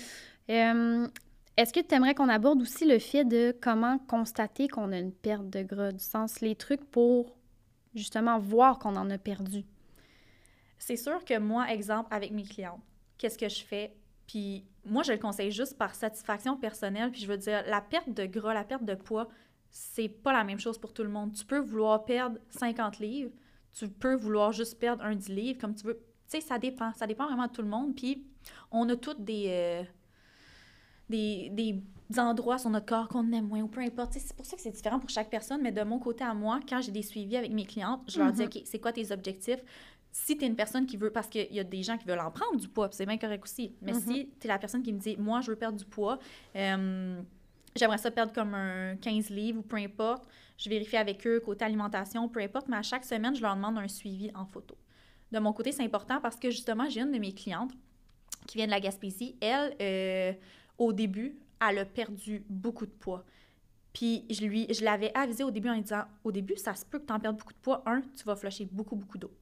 Euh, 0.51 1.07
Est-ce 1.57 1.73
que 1.73 1.81
tu 1.81 1.95
aimerais 1.95 2.15
qu'on 2.15 2.29
aborde 2.29 2.61
aussi 2.61 2.85
le 2.85 2.99
fait 2.99 3.25
de 3.25 3.57
comment 3.63 3.99
constater 3.99 4.69
qu'on 4.69 4.93
a 4.93 4.99
une 4.99 5.13
perte 5.13 5.49
de 5.49 5.63
gras, 5.63 5.93
du 5.93 6.05
sens, 6.05 6.41
les 6.41 6.55
trucs 6.55 6.85
pour 6.91 7.37
justement 7.95 8.39
voir 8.39 8.79
qu'on 8.79 8.95
en 8.97 9.09
a 9.11 9.19
perdu? 9.19 9.65
C'est 10.87 10.97
sûr 10.97 11.25
que 11.25 11.39
moi, 11.39 11.73
exemple, 11.73 12.09
avec 12.13 12.31
mes 12.31 12.43
clientes, 12.43 12.81
qu'est-ce 13.17 13.39
que 13.39 13.49
je 13.49 13.65
fais? 13.65 13.97
Puis 14.27 14.67
moi, 14.85 15.03
je 15.03 15.13
le 15.13 15.19
conseille 15.19 15.51
juste 15.51 15.79
par 15.79 15.95
satisfaction 15.95 16.59
personnelle. 16.59 17.11
Puis 17.11 17.23
je 17.23 17.27
veux 17.27 17.39
dire, 17.39 17.63
la 17.67 17.81
perte 17.81 18.11
de 18.11 18.27
gras, 18.27 18.53
la 18.53 18.65
perte 18.65 18.85
de 18.85 18.95
poids, 18.95 19.29
c'est 19.71 20.09
pas 20.11 20.33
la 20.35 20.45
même 20.45 20.61
chose 20.61 20.77
pour 20.77 20.93
tout 20.93 21.03
le 21.03 21.09
monde. 21.09 21.33
Tu 21.33 21.45
peux 21.47 21.59
vouloir 21.59 22.05
perdre 22.05 22.39
50 22.51 22.99
livres, 22.99 23.31
tu 23.73 23.89
peux 23.89 24.15
vouloir 24.15 24.53
juste 24.53 24.79
perdre 24.79 25.03
un 25.05 25.15
10 25.15 25.29
livres, 25.31 25.59
comme 25.59 25.75
tu 25.75 25.87
veux. 25.87 25.97
Tu 26.29 26.39
sais, 26.39 26.41
ça 26.43 26.59
dépend. 26.59 26.93
Ça 26.93 27.07
dépend 27.07 27.27
vraiment 27.27 27.47
de 27.47 27.53
tout 27.53 27.63
le 27.63 27.69
monde. 27.69 27.95
Puis 27.97 28.23
on 28.71 28.87
a 28.91 28.97
toutes 28.97 29.25
des, 29.25 29.47
euh, 29.49 29.83
des, 31.09 31.49
des 31.51 31.83
endroits 32.19 32.59
sur 32.59 32.71
notre 32.71 32.87
corps 32.87 33.09
qu'on 33.09 33.31
aime 33.33 33.47
moins 33.49 33.63
ou 33.63 33.69
peu 33.69 33.81
importe. 33.81 34.13
C'est 34.13 34.37
pour 34.37 34.47
ça 34.47 34.57
que 34.57 34.63
c'est 34.63 34.71
différent 34.71 34.99
pour 35.01 35.09
chaque 35.11 35.31
personne. 35.31 35.61
Mais 35.63 35.73
de 35.73 35.83
mon 35.83 35.99
côté 35.99 36.25
à 36.25 36.35
moi, 36.35 36.61
quand 36.69 36.81
j'ai 36.83 36.93
des 36.93 37.03
suivis 37.03 37.37
avec 37.37 37.53
mes 37.53 37.65
clientes, 37.65 38.03
je 38.07 38.19
leur 38.19 38.33
dis, 38.33 38.43
Mhm. 38.43 38.49
OK, 38.49 38.63
c'est 38.65 38.79
quoi 38.79 38.93
tes 38.93 39.11
objectifs? 39.13 39.63
Si 40.17 40.39
tu 40.39 40.45
es 40.45 40.47
une 40.47 40.55
personne 40.55 40.87
qui 40.87 40.97
veut, 40.97 41.11
parce 41.11 41.27
qu'il 41.27 41.53
y 41.53 41.59
a 41.59 41.65
des 41.65 41.83
gens 41.83 41.99
qui 41.99 42.07
veulent 42.07 42.21
en 42.21 42.31
prendre 42.31 42.57
du 42.57 42.69
poids, 42.69 42.89
c'est 42.93 43.05
bien 43.05 43.19
correct 43.19 43.43
aussi, 43.43 43.75
mais 43.83 43.93
Mhm. 43.93 44.01
si 44.01 44.31
tu 44.39 44.47
es 44.47 44.49
la 44.49 44.61
personne 44.61 44.81
qui 44.81 44.93
me 44.93 44.99
dit, 45.01 45.17
moi, 45.19 45.41
je 45.41 45.51
veux 45.51 45.57
perdre 45.57 45.77
du 45.77 45.85
poids, 45.85 46.21
euh, 46.55 47.21
j'aimerais 47.75 47.99
ça 47.99 48.13
perdre 48.13 48.33
comme 48.33 48.55
un 48.55 48.95
15 48.97 49.29
livres 49.31 49.59
ou 49.59 49.63
peu 49.63 49.77
importe, 49.77 50.25
je 50.57 50.71
vérifie 50.71 50.97
avec 50.97 51.27
eux 51.27 51.41
côté 51.41 51.65
alimentation, 51.65 52.29
peu 52.29 52.39
importe, 52.41 52.69
mais 52.69 52.77
à 52.77 52.83
chaque 52.83 53.05
semaine, 53.05 53.35
je 53.35 53.43
leur 53.43 53.57
demande 53.57 53.77
un 53.77 53.89
suivi 53.89 54.31
en 54.37 54.47
photo. 54.47 54.77
De 55.33 55.41
mon 55.41 55.53
côté, 55.53 55.73
c'est 55.73 55.83
important 55.83 56.21
parce 56.21 56.37
que 56.37 56.49
justement, 56.49 56.89
j'ai 56.89 57.01
une 57.01 57.11
de 57.11 57.19
mes 57.19 57.33
clientes 57.35 57.73
qui 58.47 58.57
vient 58.57 58.67
de 58.67 58.71
la 58.71 58.79
Gaspésie. 58.79 59.35
Elle, 59.41 59.75
euh, 59.83 60.33
au 60.79 60.93
début, 60.93 61.37
elle 61.61 61.79
a 61.79 61.85
perdu 61.85 62.45
beaucoup 62.49 62.87
de 62.87 62.93
poids. 62.93 63.25
Puis 63.93 64.25
je 64.31 64.45
lui, 64.45 64.73
je 64.73 64.85
l'avais 64.85 65.11
avisé 65.17 65.43
au 65.43 65.51
début 65.51 65.71
en 65.71 65.75
lui 65.75 65.83
disant, 65.83 66.05
au 66.23 66.31
début, 66.31 66.57
ça 66.57 66.75
se 66.77 66.85
peut 66.85 67.01
que 67.01 67.07
tu 67.07 67.13
en 67.13 67.19
perdes 67.19 67.37
beaucoup 67.37 67.53
de 67.53 67.59
poids. 67.59 67.83
Un, 67.87 68.03
tu 68.17 68.23
vas 68.25 68.37
flusher 68.37 68.69
beaucoup, 68.71 68.95
beaucoup 68.95 69.19
d'eau. 69.19 69.33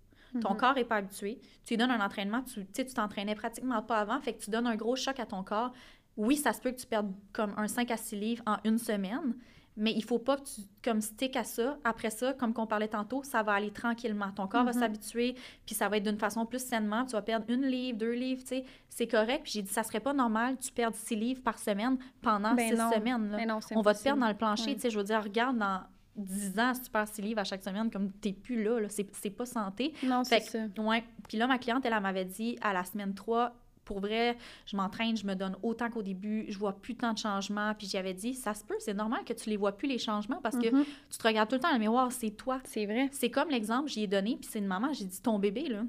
Ton 0.40 0.50
Mhm. 0.52 0.56
corps 0.56 0.74
n'est 0.74 0.84
pas 0.84 0.96
habitué. 0.96 1.38
Tu 1.64 1.74
lui 1.74 1.76
donnes 1.78 1.90
un 1.90 2.04
entraînement, 2.04 2.42
tu 2.42 2.66
sais, 2.72 2.84
tu 2.86 2.94
t'entraînais 2.94 3.34
pratiquement 3.34 3.82
pas 3.82 3.98
avant, 3.98 4.20
fait 4.20 4.32
que 4.34 4.42
tu 4.42 4.50
donnes 4.50 4.66
un 4.66 4.76
gros 4.76 4.96
choc 4.96 5.18
à 5.20 5.26
ton 5.26 5.42
corps. 5.42 5.72
Oui, 6.16 6.36
ça 6.36 6.52
se 6.52 6.60
peut 6.60 6.70
que 6.70 6.80
tu 6.80 6.86
perdes 6.86 7.12
comme 7.32 7.52
un 7.56 7.68
5 7.68 7.90
à 7.90 7.96
6 7.96 8.16
livres 8.16 8.42
en 8.46 8.56
une 8.64 8.78
semaine, 8.78 9.34
mais 9.76 9.92
il 9.92 10.04
faut 10.04 10.18
pas 10.18 10.36
que 10.36 10.42
tu 10.44 10.60
comme 10.84 11.00
stick 11.00 11.36
à 11.36 11.44
ça. 11.44 11.78
Après 11.84 12.10
ça, 12.10 12.34
comme 12.34 12.52
qu'on 12.52 12.66
parlait 12.66 12.88
tantôt, 12.88 13.22
ça 13.22 13.42
va 13.42 13.52
aller 13.52 13.70
tranquillement. 13.70 14.30
Ton 14.32 14.46
corps 14.46 14.64
va 14.64 14.72
Mhm. 14.72 14.78
s'habituer, 14.80 15.34
puis 15.64 15.74
ça 15.74 15.88
va 15.88 15.96
être 15.96 16.02
d'une 16.04 16.18
façon 16.18 16.44
plus 16.44 16.62
sainement. 16.62 17.06
Tu 17.06 17.12
vas 17.12 17.22
perdre 17.22 17.46
une 17.48 17.62
livre, 17.64 17.96
deux 17.98 18.12
livres, 18.12 18.42
tu 18.42 18.48
sais, 18.48 18.64
c'est 18.90 19.06
correct. 19.06 19.44
Puis 19.44 19.52
j'ai 19.54 19.62
dit, 19.62 19.72
ça 19.72 19.82
serait 19.82 20.00
pas 20.00 20.12
normal 20.12 20.56
que 20.58 20.62
tu 20.64 20.72
perdes 20.72 20.94
6 20.94 21.16
livres 21.16 21.42
par 21.42 21.58
semaine 21.58 21.96
pendant 22.20 22.54
Ben 22.54 22.68
6 22.70 22.78
non. 22.78 22.92
semaines. 22.92 23.30
là 23.30 23.36
Mais 23.38 23.46
non, 23.46 23.60
on 23.74 23.80
va 23.80 23.94
te 23.94 24.02
perdre 24.02 24.20
dans 24.20 24.28
le 24.28 24.34
plancher. 24.36 24.74
Tu 24.74 24.80
sais, 24.80 24.90
je 24.90 24.98
veux 24.98 25.04
dire, 25.04 25.22
regarde 25.22 25.56
dans 25.56 25.80
10 26.16 26.58
ans, 26.58 26.74
si 26.74 26.82
tu 26.82 26.90
perds 26.90 27.08
6 27.08 27.22
livres 27.22 27.40
à 27.40 27.44
chaque 27.44 27.62
semaine, 27.62 27.90
comme 27.90 28.10
t'es 28.12 28.32
plus 28.32 28.62
là, 28.62 28.78
là 28.80 28.88
c'est 28.88 29.06
c'est 29.16 29.30
pas 29.30 29.46
santé. 29.46 29.94
Non, 30.02 30.24
c'est 30.24 30.40
ça. 30.40 30.58
ouais. 30.78 31.04
Puis 31.28 31.38
là, 31.38 31.46
ma 31.46 31.58
cliente, 31.58 31.84
elle, 31.86 31.92
elle 31.94 32.00
m'avait 32.02 32.24
dit 32.24 32.58
à 32.60 32.72
la 32.72 32.84
semaine 32.84 33.14
3, 33.14 33.54
pour 33.84 33.98
vrai, 34.00 34.36
je 34.66 34.76
m'entraîne, 34.76 35.16
je 35.16 35.26
me 35.26 35.34
donne 35.34 35.56
autant 35.62 35.90
qu'au 35.90 36.02
début, 36.02 36.44
je 36.48 36.56
vois 36.58 36.72
plus 36.74 36.94
tant 36.94 37.12
de 37.14 37.18
changements. 37.18 37.74
Puis 37.74 37.88
j'y 37.88 37.96
avais 37.96 38.14
dit, 38.14 38.34
ça 38.34 38.54
se 38.54 38.62
peut, 38.64 38.76
c'est 38.78 38.94
normal 38.94 39.24
que 39.24 39.32
tu 39.32 39.50
les 39.50 39.56
vois 39.56 39.72
plus, 39.72 39.88
les 39.88 39.98
changements, 39.98 40.40
parce 40.40 40.56
que 40.56 40.72
Mhm. 40.72 40.84
tu 41.10 41.18
te 41.18 41.26
regardes 41.26 41.48
tout 41.48 41.56
le 41.56 41.60
temps 41.60 41.68
dans 41.68 41.74
le 41.74 41.80
miroir, 41.80 42.12
c'est 42.12 42.30
toi. 42.30 42.60
C'est 42.64 42.86
vrai. 42.86 43.08
C'est 43.10 43.30
comme 43.30 43.48
l'exemple, 43.50 43.88
j'y 43.88 44.04
ai 44.04 44.06
donné, 44.06 44.36
puis 44.40 44.48
c'est 44.50 44.60
une 44.60 44.66
maman, 44.66 44.92
j'ai 44.92 45.06
dit, 45.06 45.20
ton 45.20 45.38
bébé, 45.38 45.68
là, 45.68 45.82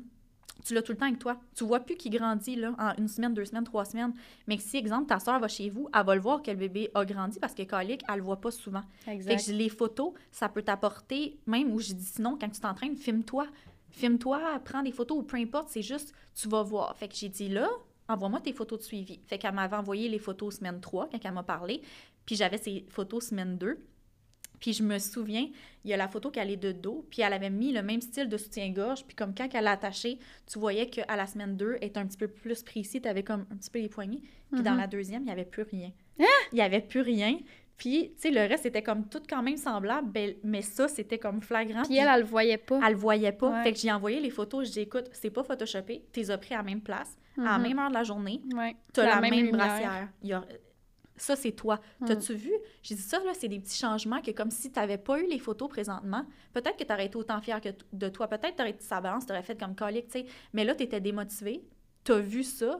tu 0.63 0.73
l'as 0.73 0.81
tout 0.81 0.91
le 0.91 0.97
temps 0.97 1.05
avec 1.05 1.19
toi. 1.19 1.39
Tu 1.55 1.63
vois 1.63 1.79
plus 1.81 1.95
qu'il 1.95 2.11
grandit, 2.11 2.55
là, 2.55 2.73
en 2.77 2.93
une 2.97 3.07
semaine, 3.07 3.33
deux 3.33 3.45
semaines, 3.45 3.63
trois 3.63 3.85
semaines. 3.85 4.13
Mais 4.47 4.57
si, 4.57 4.77
exemple, 4.77 5.07
ta 5.07 5.19
soeur 5.19 5.39
va 5.39 5.47
chez 5.47 5.69
vous, 5.69 5.89
elle 5.93 6.05
va 6.05 6.15
le 6.15 6.21
voir 6.21 6.41
que 6.41 6.51
le 6.51 6.57
bébé 6.57 6.89
a 6.93 7.05
grandi 7.05 7.39
parce 7.39 7.53
que 7.53 7.63
colique, 7.63 8.03
elle 8.07 8.17
le 8.17 8.23
voit 8.23 8.39
pas 8.39 8.51
souvent. 8.51 8.83
Fait 9.03 9.17
que 9.17 9.51
les 9.51 9.69
photos, 9.69 10.13
ça 10.31 10.49
peut 10.49 10.61
t'apporter, 10.61 11.37
même 11.45 11.71
où 11.73 11.79
je 11.79 11.93
dis 11.93 12.05
sinon, 12.05 12.37
quand 12.39 12.49
tu 12.49 12.59
t'entraînes, 12.59 12.95
filme-toi. 12.95 13.47
Filme-toi, 13.91 14.59
prends 14.65 14.81
des 14.81 14.91
photos 14.91 15.19
ou 15.19 15.23
peu 15.23 15.37
importe, 15.37 15.69
c'est 15.69 15.83
juste, 15.83 16.13
tu 16.33 16.47
vas 16.47 16.63
voir. 16.63 16.95
Fait 16.97 17.07
que 17.07 17.15
j'ai 17.15 17.29
dit 17.29 17.49
là, 17.49 17.69
envoie-moi 18.07 18.39
tes 18.39 18.53
photos 18.53 18.79
de 18.79 18.83
suivi. 18.83 19.19
Fait 19.27 19.37
qu'elle 19.37 19.53
m'avait 19.53 19.75
envoyé 19.75 20.09
les 20.09 20.19
photos 20.19 20.57
semaine 20.57 20.81
3 20.81 21.09
quand 21.11 21.19
elle 21.23 21.31
m'a 21.31 21.43
parlé, 21.43 21.81
puis 22.25 22.35
j'avais 22.35 22.57
ses 22.57 22.85
photos 22.89 23.27
semaine 23.27 23.57
2. 23.57 23.77
Puis 24.59 24.73
je 24.73 24.83
me 24.83 24.97
souviens, 24.99 25.47
il 25.83 25.91
y 25.91 25.93
a 25.93 25.97
la 25.97 26.07
photo 26.07 26.31
qu'elle 26.31 26.49
est 26.49 26.57
de 26.57 26.71
dos, 26.71 27.05
puis 27.09 27.21
elle 27.21 27.33
avait 27.33 27.49
mis 27.49 27.73
le 27.73 27.81
même 27.81 27.99
style 28.01 28.29
de 28.29 28.37
soutien-gorge, 28.37 29.03
puis 29.05 29.15
comme 29.15 29.33
quand 29.35 29.47
elle 29.53 29.63
l'a 29.65 29.71
attaché, 29.71 30.19
tu 30.47 30.57
voyais 30.59 30.87
qu'à 30.89 31.15
la 31.15 31.27
semaine 31.27 31.57
2, 31.57 31.77
elle 31.81 31.87
était 31.89 31.99
un 31.99 32.05
petit 32.07 32.17
peu 32.17 32.27
plus 32.29 32.63
précis, 32.63 33.01
tu 33.01 33.07
avais 33.09 33.23
comme 33.23 33.45
un 33.51 33.55
petit 33.57 33.69
peu 33.69 33.79
les 33.79 33.89
poignets. 33.89 34.21
Puis 34.51 34.61
dans 34.63 34.71
Mhm. 34.73 34.77
la 34.79 34.87
deuxième, 34.87 35.21
il 35.23 35.25
n'y 35.25 35.31
avait 35.31 35.45
plus 35.45 35.63
rien. 35.63 35.91
Hein? 36.19 36.25
Il 36.51 36.55
n'y 36.55 36.61
avait 36.61 36.81
plus 36.81 37.01
rien. 37.01 37.37
Puis, 37.75 38.11
tu 38.15 38.21
sais, 38.21 38.31
le 38.31 38.39
reste, 38.41 38.63
c'était 38.63 38.83
comme 38.83 39.09
tout 39.09 39.21
quand 39.27 39.41
même 39.41 39.57
semblable, 39.57 40.07
ben- 40.11 40.35
mais 40.43 40.61
ça, 40.61 40.87
c'était 40.87 41.17
comme 41.17 41.41
flagrant. 41.41 41.81
Puis 41.83 41.97
elle, 41.97 42.07
elle 42.07 42.21
le 42.21 42.25
voyait 42.25 42.57
pas. 42.59 42.79
Elle 42.85 42.93
le 42.93 42.97
voyait 42.99 43.31
pas. 43.31 43.49
Ouais. 43.49 43.63
Fait 43.63 43.73
que 43.73 43.79
j'ai 43.79 43.91
envoyé 43.91 44.19
les 44.21 44.29
photos. 44.29 44.67
Je 44.67 44.73
dis, 44.73 44.79
écoute, 44.81 45.09
c'est 45.11 45.31
pas 45.31 45.43
photoshopé. 45.43 46.05
T'es 46.13 46.29
as 46.29 46.37
pris 46.37 46.53
à 46.53 46.57
la 46.57 46.63
même 46.63 46.81
place, 46.81 47.17
à 47.37 47.41
la 47.41 47.57
Mhm. 47.57 47.63
même 47.63 47.79
heure 47.79 47.89
de 47.89 47.95
la 47.95 48.03
journée. 48.03 48.41
Ouais. 48.55 48.75
T'as 48.93 49.05
la, 49.07 49.19
même, 49.19 49.33
lumière. 49.33 49.53
brassière. 49.53 50.07
Il 50.21 50.29
y 50.29 50.33
a- 50.33 50.45
Ça, 51.15 51.35
c'est 51.35 51.51
toi. 51.51 51.79
Mhm. 51.99 52.07
T'as-tu 52.07 52.33
vu? 52.33 52.53
J'ai 52.81 52.95
dit, 52.95 53.01
ça, 53.01 53.19
là, 53.23 53.33
c'est 53.33 53.47
des 53.47 53.59
petits 53.59 53.77
changements 53.77 54.21
que 54.21 54.31
comme 54.31 54.51
si 54.51 54.71
t'avais 54.71 54.97
pas 54.97 55.19
eu 55.19 55.27
les 55.27 55.39
photos 55.39 55.69
présentement, 55.69 56.25
peut-être 56.53 56.77
que 56.77 56.83
t'aurais 56.83 57.05
été 57.05 57.17
autant 57.17 57.39
fière 57.41 57.61
que 57.61 57.69
de 57.91 58.09
toi. 58.09 58.27
Peut-être 58.27 58.55
t'aurais 58.55 58.71
été 58.71 58.83
sa 58.83 59.01
balance, 59.01 59.25
t'aurais 59.25 59.43
fait 59.43 59.59
comme 59.59 59.75
colique, 59.75 60.07
tu 60.07 60.19
sais. 60.19 60.25
Mais 60.53 60.63
là, 60.65 60.75
t'étais 60.75 61.01
démotivée. 61.01 61.63
T'as 62.03 62.19
vu 62.19 62.43
ça. 62.43 62.79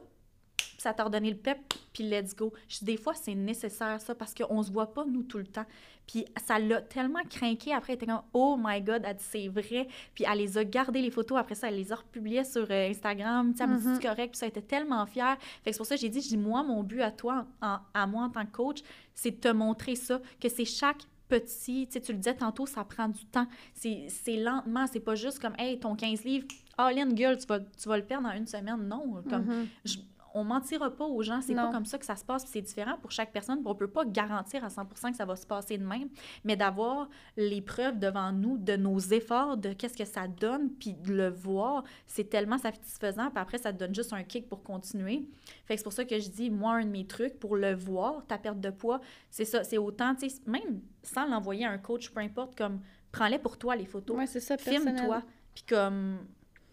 Ça 0.84 0.92
t'a 0.92 1.04
redonné 1.04 1.30
le 1.30 1.36
pep, 1.36 1.58
puis 1.94 2.04
let's 2.04 2.36
go. 2.36 2.52
Je 2.68 2.84
des 2.84 2.96
fois, 2.98 3.14
c'est 3.14 3.34
nécessaire, 3.34 4.00
ça, 4.00 4.14
parce 4.14 4.34
qu'on 4.34 4.62
se 4.62 4.70
voit 4.70 4.92
pas, 4.92 5.04
nous, 5.06 5.22
tout 5.22 5.38
le 5.38 5.46
temps. 5.46 5.64
Puis 6.06 6.26
ça 6.46 6.58
l'a 6.58 6.82
tellement 6.82 7.22
craqué. 7.30 7.72
Après, 7.72 7.94
elle 7.94 7.96
était 7.96 8.04
comme, 8.06 8.20
oh 8.34 8.58
my 8.62 8.82
God, 8.82 9.02
elle 9.06 9.16
dit, 9.16 9.24
c'est 9.26 9.48
vrai. 9.48 9.88
Puis 10.14 10.24
elle 10.30 10.36
les 10.38 10.58
a 10.58 10.64
gardées, 10.64 11.00
les 11.00 11.10
photos. 11.10 11.38
Après 11.38 11.54
ça, 11.54 11.68
elle 11.68 11.76
les 11.76 11.90
a 11.90 11.94
republiées 11.96 12.44
sur 12.44 12.66
euh, 12.70 12.90
Instagram. 12.90 13.52
Tu 13.52 13.56
sais, 13.58 13.64
elle 13.64 13.70
me 13.70 13.78
dit, 13.78 13.86
Mhm. 13.88 13.94
c'est 13.94 14.06
correct. 14.06 14.30
Puis 14.32 14.38
ça, 14.38 14.44
elle 14.46 14.50
était 14.50 14.60
tellement 14.60 15.06
fière. 15.06 15.38
Fait 15.62 15.70
que 15.70 15.72
c'est 15.72 15.78
pour 15.78 15.86
ça 15.86 15.94
que 15.94 16.00
j'ai 16.02 16.10
dit, 16.10 16.20
je 16.20 16.28
dis, 16.28 16.36
moi, 16.36 16.62
mon 16.62 16.82
but 16.82 17.00
à 17.00 17.10
toi, 17.10 17.46
en- 17.62 17.78
à 17.94 18.06
moi 18.06 18.24
en 18.24 18.28
tant 18.30 18.44
que 18.44 18.52
coach, 18.52 18.80
c'est 19.14 19.30
de 19.30 19.36
te 19.36 19.48
montrer 19.48 19.94
ça, 19.96 20.20
que 20.38 20.50
c'est 20.50 20.66
chaque 20.66 21.00
petit, 21.26 21.86
tu 21.86 21.94
sais, 21.94 22.00
tu 22.02 22.12
le 22.12 22.18
disais 22.18 22.34
tantôt, 22.36 22.66
ça 22.66 22.84
prend 22.84 23.08
du 23.08 23.24
temps. 23.24 23.46
C'est 23.72 24.06
c'est 24.10 24.36
lentement, 24.36 24.86
c'est 24.86 25.00
pas 25.00 25.14
juste 25.14 25.38
comme, 25.40 25.54
hey, 25.58 25.80
ton 25.80 25.96
15 25.96 26.22
livres, 26.24 26.46
all 26.76 26.98
in, 26.98 27.16
girl, 27.16 27.36
tu 27.38 27.46
vas, 27.46 27.60
tu 27.60 27.88
vas 27.88 27.96
le 27.96 28.04
perdre 28.04 28.28
en 28.28 28.32
une 28.32 28.46
semaine. 28.46 28.76
Non, 28.86 29.22
comme, 29.30 29.46
Mhm. 29.46 29.66
je- 29.86 29.96
on 30.34 30.42
mentira 30.42 30.90
pas 30.90 31.04
aux 31.04 31.22
gens, 31.22 31.40
c'est 31.40 31.54
pas 31.54 31.70
comme 31.70 31.86
ça 31.86 31.96
que 31.96 32.04
ça 32.04 32.16
se 32.16 32.24
passe, 32.24 32.44
c'est 32.46 32.60
différent 32.60 32.96
pour 33.00 33.12
chaque 33.12 33.32
personne, 33.32 33.62
on 33.64 33.74
peut 33.74 33.88
pas 33.88 34.04
garantir 34.04 34.64
à 34.64 34.68
100% 34.68 35.12
que 35.12 35.16
ça 35.16 35.24
va 35.24 35.36
se 35.36 35.46
passer 35.46 35.78
de 35.78 35.84
même, 35.84 36.08
mais 36.42 36.56
d'avoir 36.56 37.08
les 37.36 37.62
preuves 37.62 38.00
devant 38.00 38.32
nous 38.32 38.58
de 38.58 38.74
nos 38.74 38.98
efforts, 38.98 39.56
de 39.56 39.72
qu'est-ce 39.72 39.96
que 39.96 40.04
ça 40.04 40.26
donne, 40.26 40.70
puis 40.70 40.94
de 40.94 41.12
le 41.12 41.30
voir, 41.30 41.84
c'est 42.08 42.28
tellement 42.28 42.58
satisfaisant, 42.58 43.30
puis 43.30 43.38
après 43.38 43.58
ça 43.58 43.72
te 43.72 43.78
donne 43.78 43.94
juste 43.94 44.12
un 44.12 44.24
kick 44.24 44.48
pour 44.48 44.64
continuer. 44.64 45.28
Fait 45.66 45.74
que 45.74 45.78
c'est 45.78 45.84
pour 45.84 45.92
ça 45.92 46.04
que 46.04 46.18
je 46.18 46.28
dis, 46.28 46.50
moi, 46.50 46.74
un 46.74 46.84
de 46.84 46.90
mes 46.90 47.06
trucs 47.06 47.38
pour 47.38 47.56
le 47.56 47.72
voir, 47.72 48.26
ta 48.26 48.36
perte 48.36 48.60
de 48.60 48.70
poids, 48.70 49.00
c'est 49.30 49.44
ça, 49.44 49.62
c'est 49.62 49.78
autant, 49.78 50.16
tu 50.16 50.28
sais, 50.28 50.40
même 50.46 50.80
sans 51.04 51.26
l'envoyer 51.26 51.64
à 51.64 51.70
un 51.70 51.78
coach, 51.78 52.10
peu 52.10 52.20
importe, 52.20 52.58
comme, 52.58 52.80
prends-les 53.12 53.38
pour 53.38 53.56
toi, 53.56 53.76
les 53.76 53.86
photos. 53.86 54.16
Ouais, 54.16 54.26
c'est 54.26 54.40
ça, 54.40 54.58
filme-toi, 54.58 55.22
puis 55.54 55.64
comme 55.68 56.18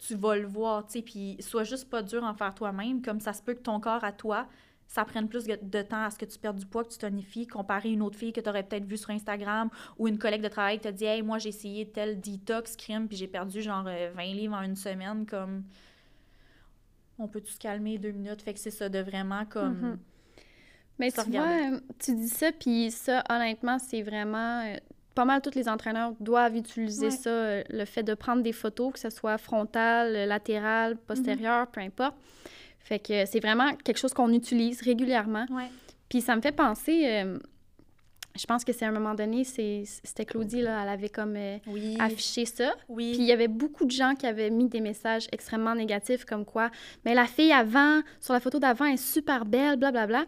tu 0.06 0.16
vas 0.16 0.36
le 0.36 0.48
voir, 0.48 0.86
tu 0.86 0.94
sais, 0.94 1.02
puis 1.02 1.38
sois 1.40 1.64
juste 1.64 1.90
pas 1.90 2.02
dur 2.02 2.24
envers 2.24 2.54
toi-même, 2.56 3.02
comme 3.02 3.20
ça 3.20 3.34
se 3.34 3.42
peut 3.42 3.54
que 3.54 3.62
ton 3.62 3.80
corps 3.80 4.04
à 4.04 4.12
toi, 4.12 4.48
ça 4.88 5.06
prenne 5.06 5.30
plus 5.30 5.46
de 5.46 5.82
temps 5.84 6.04
à 6.04 6.10
ce 6.10 6.18
que 6.18 6.26
tu 6.26 6.38
perdes 6.38 6.58
du 6.58 6.66
poids, 6.66 6.84
que 6.84 6.90
tu 6.90 6.98
tonifies, 6.98 7.48
comparé 7.48 7.90
à 7.90 7.92
une 7.94 8.02
autre 8.02 8.18
fille 8.18 8.34
que 8.34 8.42
tu 8.42 8.50
aurais 8.50 8.64
peut-être 8.64 8.84
vue 8.84 8.98
sur 8.98 9.12
Instagram 9.12 9.70
ou 9.98 10.08
une 10.08 10.18
collègue 10.18 10.42
de 10.42 10.50
travail 10.50 10.78
qui 10.78 10.84
t'a 10.84 10.92
dit 10.92 11.06
«Hey, 11.06 11.22
moi, 11.22 11.38
j'ai 11.38 11.50
essayé 11.50 11.88
tel 11.88 12.20
detox 12.20 12.76
crème, 12.76 13.08
puis 13.08 13.16
j'ai 13.16 13.28
perdu 13.28 13.62
genre 13.62 13.86
euh, 13.88 14.12
20 14.14 14.24
livres 14.34 14.56
en 14.56 14.64
une 14.64 14.76
semaine.» 14.76 15.26
Comme, 15.30 15.64
on 17.20 17.28
peut 17.28 17.40
tout 17.40 17.54
se 17.54 17.60
calmer 17.60 18.00
deux 18.00 18.12
minutes? 18.12 18.42
Fait 18.42 18.54
que 18.54 18.60
c'est 18.60 18.72
ça, 18.72 18.90
de 18.90 19.00
vraiment 19.00 19.46
comme... 19.46 19.80
Mhm. 19.80 20.00
Mais 21.00 21.10
tu 21.10 21.16
vois, 21.16 21.24
regarder. 21.24 21.76
euh, 21.76 21.80
tu 21.98 22.16
dis 22.16 22.28
ça, 22.28 22.52
puis 22.52 22.92
ça, 22.92 23.24
honnêtement, 23.30 23.80
c'est 23.80 24.02
vraiment... 24.02 24.76
pas 25.16 25.26
mal 25.26 25.42
tous 25.42 25.56
les 25.56 25.68
entraîneurs 25.68 26.14
doivent 26.20 26.56
utiliser 26.56 27.06
Ouais. 27.08 27.12
ça, 27.12 27.30
euh, 27.30 27.64
le 27.70 27.86
fait 27.86 28.04
de 28.04 28.14
prendre 28.14 28.42
des 28.44 28.54
photos, 28.54 28.94
que 28.94 29.00
ce 29.00 29.10
soit 29.10 29.38
frontale, 29.38 30.16
euh, 30.16 30.26
latérale, 30.26 30.96
postérieure, 30.98 31.68
peu 31.68 31.82
importe. 31.82 32.16
Fait 32.80 33.00
que 33.00 33.26
c'est 33.26 33.40
vraiment 33.40 33.76
quelque 33.84 33.98
chose 33.98 34.14
qu'on 34.14 34.32
utilise 34.34 34.82
régulièrement. 34.82 35.46
Ouais. 35.52 35.70
Puis 36.10 36.22
ça 36.22 36.36
me 36.36 36.42
fait 36.42 36.52
penser, 36.52 37.04
euh, 37.08 37.38
je 38.38 38.46
pense 38.46 38.64
que 38.64 38.72
c'est 38.74 38.86
à 38.86 38.88
un 38.88 38.92
moment 38.94 39.14
donné, 39.14 39.44
c'était 39.44 40.26
Claudie, 40.26 40.62
là, 40.62 40.82
elle 40.84 40.90
avait 40.90 41.10
comme 41.10 41.36
euh, 41.36 41.58
Oui. 41.68 41.96
affiché 42.00 42.46
ça. 42.46 42.74
Oui. 42.90 43.12
Puis 43.12 43.22
il 43.22 43.28
y 43.28 43.32
avait 43.34 43.48
beaucoup 43.50 43.86
de 43.86 43.92
gens 43.92 44.16
qui 44.16 44.26
avaient 44.26 44.50
mis 44.50 44.68
des 44.70 44.80
messages 44.82 45.28
extrêmement 45.32 45.76
négatifs 45.76 46.24
comme 46.26 46.46
quoi, 46.46 46.72
mais 47.06 47.14
la 47.14 47.26
fille 47.28 47.52
avant, 47.52 48.02
sur 48.22 48.34
la 48.34 48.40
photo 48.40 48.60
d'avant, 48.60 48.86
est 48.86 48.98
super 48.98 49.46
belle, 49.46 49.76
blablabla. 49.78 50.26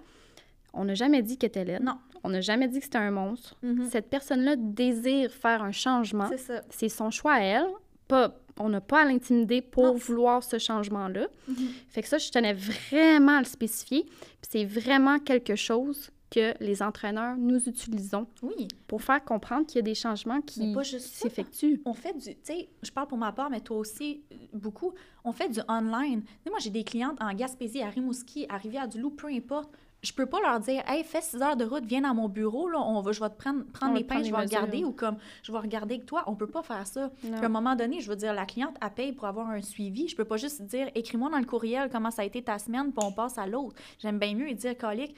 On 0.73 0.85
n'a 0.85 0.93
jamais 0.95 1.21
dit 1.21 1.37
qu'elle 1.37 1.49
était 1.49 1.63
laide. 1.65 1.83
Non. 1.83 1.97
On 2.23 2.29
n'a 2.29 2.41
jamais 2.41 2.67
dit 2.67 2.79
que 2.79 2.85
c'était 2.85 2.97
un 2.97 3.11
monstre. 3.11 3.55
Mhm. 3.61 3.89
Cette 3.89 4.09
personne-là 4.09 4.55
désire 4.57 5.31
faire 5.31 5.61
un 5.63 5.71
changement. 5.71 6.29
C'est 6.69 6.89
son 6.89 7.11
choix 7.11 7.33
à 7.33 7.39
elle. 7.41 7.67
Pas, 8.07 8.33
on 8.59 8.69
n'a 8.69 8.81
pas 8.81 9.01
à 9.01 9.05
l'intimider 9.05 9.61
pour 9.61 9.83
Non. 9.85 9.93
vouloir 9.95 10.43
ce 10.43 10.57
changement-là. 10.57 11.27
Mhm. 11.47 11.55
Fait 11.89 12.01
que 12.01 12.07
ça, 12.07 12.17
je 12.17 12.29
tenais 12.29 12.53
vraiment 12.53 13.37
à 13.37 13.39
le 13.39 13.45
spécifier. 13.45 14.03
Puis 14.05 14.49
c'est 14.49 14.65
vraiment 14.65 15.19
quelque 15.19 15.55
chose 15.55 16.09
que 16.29 16.53
les 16.63 16.81
entraîneurs, 16.81 17.35
nous 17.37 17.59
utilisons 17.69 18.25
Oui. 18.41 18.67
pour 18.87 19.03
faire 19.03 19.23
comprendre 19.23 19.67
qu'il 19.67 19.75
y 19.75 19.79
a 19.79 19.83
des 19.83 19.93
changements 19.93 20.41
qui 20.41 20.73
s'effectuent. 20.99 21.79
On 21.85 21.93
fait 21.93 22.13
du. 22.13 22.33
Tu 22.33 22.37
sais, 22.41 22.69
je 22.81 22.89
parle 22.91 23.07
pour 23.07 23.19
ma 23.19 23.31
part, 23.31 23.51
mais 23.51 23.59
toi 23.61 23.77
aussi, 23.77 24.23
euh, 24.31 24.35
beaucoup. 24.53 24.93
On 25.23 25.31
fait 25.31 25.47
du 25.49 25.59
online. 25.69 26.23
Moi, 26.49 26.57
j'ai 26.59 26.71
des 26.71 26.83
clientes 26.83 27.17
en 27.21 27.31
Gaspésie, 27.35 27.81
à 27.83 27.89
Rimouski, 27.89 28.47
à 28.49 28.57
Rivière-du-Loup, 28.57 29.11
peu 29.11 29.27
importe. 29.27 29.69
Je 30.03 30.11
peux 30.11 30.25
pas 30.25 30.41
leur 30.41 30.59
dire, 30.59 30.83
hey, 30.85 31.01
fais 31.05 31.21
6 31.21 31.41
heures 31.41 31.55
de 31.55 31.63
route, 31.63 31.85
viens 31.85 32.01
dans 32.01 32.13
mon 32.13 32.27
bureau, 32.27 32.67
là, 32.67 32.77
on 32.81 32.99
va, 32.99 33.13
je 33.13 33.21
vais 33.21 33.29
te 33.29 33.37
prendre, 33.37 33.63
prendre 33.71 33.95
les 33.95 34.03
pains, 34.03 34.21
je 34.21 34.31
vais 34.31 34.37
mesures. 34.37 34.59
regarder, 34.59 34.83
ou 34.83 34.91
comme, 34.91 35.17
je 35.43 35.51
vais 35.51 35.57
regarder 35.57 35.95
avec 35.95 36.05
toi. 36.05 36.25
On 36.27 36.35
peut 36.35 36.47
pas 36.47 36.61
faire 36.61 36.85
ça. 36.85 37.09
Puis 37.21 37.33
à 37.33 37.45
un 37.45 37.49
moment 37.49 37.73
donné, 37.73 38.01
je 38.01 38.09
veux 38.09 38.17
dire, 38.17 38.33
la 38.33 38.45
cliente, 38.45 38.75
elle 38.81 38.89
paye 38.89 39.13
pour 39.13 39.27
avoir 39.27 39.49
un 39.49 39.61
suivi. 39.61 40.09
Je 40.09 40.15
peux 40.17 40.25
pas 40.25 40.35
juste 40.35 40.61
dire, 40.63 40.89
écris-moi 40.93 41.29
dans 41.29 41.39
le 41.39 41.45
courriel 41.45 41.89
comment 41.89 42.11
ça 42.11 42.23
a 42.23 42.25
été 42.25 42.43
ta 42.43 42.59
semaine, 42.59 42.91
puis 42.91 43.05
on 43.05 43.13
passe 43.13 43.37
à 43.37 43.47
l'autre. 43.47 43.75
J'aime 43.99 44.19
bien 44.19 44.35
mieux 44.35 44.53
dire, 44.53 44.77
colique. 44.77 45.15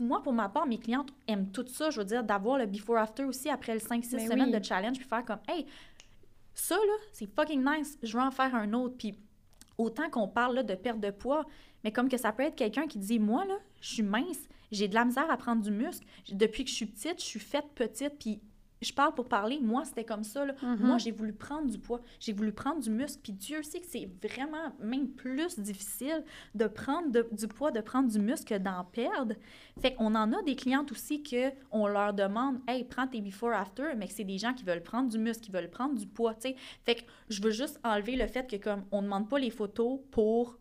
Moi, 0.00 0.22
pour 0.22 0.32
ma 0.32 0.48
part, 0.48 0.66
mes 0.66 0.78
clientes 0.78 1.10
aiment 1.28 1.50
tout 1.50 1.66
ça. 1.68 1.90
Je 1.90 1.98
veux 1.98 2.06
dire, 2.06 2.24
d'avoir 2.24 2.56
le 2.56 2.64
before-after 2.64 3.24
aussi 3.24 3.50
après 3.50 3.74
le 3.74 3.80
5-6 3.80 4.08
Mais 4.12 4.26
semaines 4.26 4.50
oui. 4.54 4.58
de 4.58 4.64
challenge, 4.64 4.96
puis 4.96 5.06
faire 5.06 5.22
comme, 5.22 5.40
hey, 5.48 5.66
ça, 6.54 6.76
là, 6.76 6.94
c'est 7.12 7.26
fucking 7.26 7.62
nice. 7.62 7.98
Je 8.02 8.16
veux 8.16 8.22
en 8.22 8.30
faire 8.30 8.54
un 8.54 8.72
autre. 8.72 8.94
Puis 8.96 9.18
autant 9.76 10.08
qu'on 10.08 10.28
parle 10.28 10.54
là, 10.54 10.62
de 10.62 10.74
perte 10.74 11.00
de 11.00 11.10
poids, 11.10 11.44
mais 11.84 11.92
comme 11.92 12.08
que 12.08 12.16
ça 12.16 12.32
peut 12.32 12.42
être 12.42 12.56
quelqu'un 12.56 12.86
qui 12.86 12.98
dit, 12.98 13.18
moi, 13.18 13.44
là, 13.44 13.56
je 13.80 13.94
suis 13.94 14.02
mince, 14.02 14.48
j'ai 14.72 14.88
de 14.88 14.94
la 14.94 15.04
misère 15.04 15.30
à 15.30 15.36
prendre 15.36 15.62
du 15.62 15.70
muscle. 15.70 16.06
Depuis 16.32 16.64
que 16.64 16.70
je 16.70 16.74
suis 16.74 16.86
petite, 16.86 17.20
je 17.20 17.24
suis 17.24 17.40
faite 17.40 17.66
petite, 17.74 18.18
puis 18.18 18.40
je 18.82 18.92
parle 18.92 19.14
pour 19.14 19.26
parler. 19.26 19.58
Moi, 19.62 19.86
c'était 19.86 20.04
comme 20.04 20.22
ça. 20.22 20.44
là. 20.44 20.54
Mhm. 20.62 20.78
Moi, 20.80 20.98
j'ai 20.98 21.10
voulu 21.10 21.32
prendre 21.32 21.66
du 21.70 21.78
poids, 21.78 22.00
j'ai 22.20 22.34
voulu 22.34 22.52
prendre 22.52 22.80
du 22.82 22.90
muscle, 22.90 23.20
puis 23.22 23.32
Dieu 23.32 23.62
sait 23.62 23.80
que 23.80 23.86
c'est 23.86 24.06
vraiment 24.22 24.70
même 24.80 25.08
plus 25.08 25.58
difficile 25.58 26.22
de 26.54 26.66
prendre 26.66 27.10
de- 27.10 27.26
du 27.32 27.48
poids, 27.48 27.70
de 27.70 27.80
prendre 27.80 28.10
du 28.10 28.18
muscle 28.18 28.44
que 28.54 28.58
d'en 28.58 28.84
perdre. 28.84 29.34
Fait 29.80 29.94
qu'on 29.94 30.14
en 30.14 30.30
a 30.32 30.42
des 30.42 30.56
clientes 30.56 30.92
aussi 30.92 31.22
que 31.22 31.52
on 31.70 31.86
leur 31.86 32.12
demande 32.12 32.58
«Hey, 32.68 32.84
prends 32.84 33.06
tes 33.06 33.22
before-after», 33.22 33.94
mais 33.96 34.08
que 34.08 34.12
c'est 34.12 34.24
des 34.24 34.36
gens 34.38 34.52
qui 34.52 34.64
veulent 34.64 34.82
prendre 34.82 35.08
du 35.08 35.18
muscle, 35.18 35.44
qui 35.44 35.50
veulent 35.52 35.70
prendre 35.70 35.94
du 35.94 36.06
poids, 36.06 36.34
tu 36.34 36.50
sais. 36.50 36.56
Fait 36.84 36.96
que 36.96 37.02
je 37.30 37.40
veux 37.40 37.52
juste 37.52 37.80
enlever 37.82 38.16
le 38.16 38.26
fait 38.26 38.46
que 38.50 38.56
comme 38.56 38.84
on 38.92 39.00
demande 39.00 39.28
pas 39.28 39.38
les 39.38 39.50
photos 39.50 40.00
pour 40.10 40.58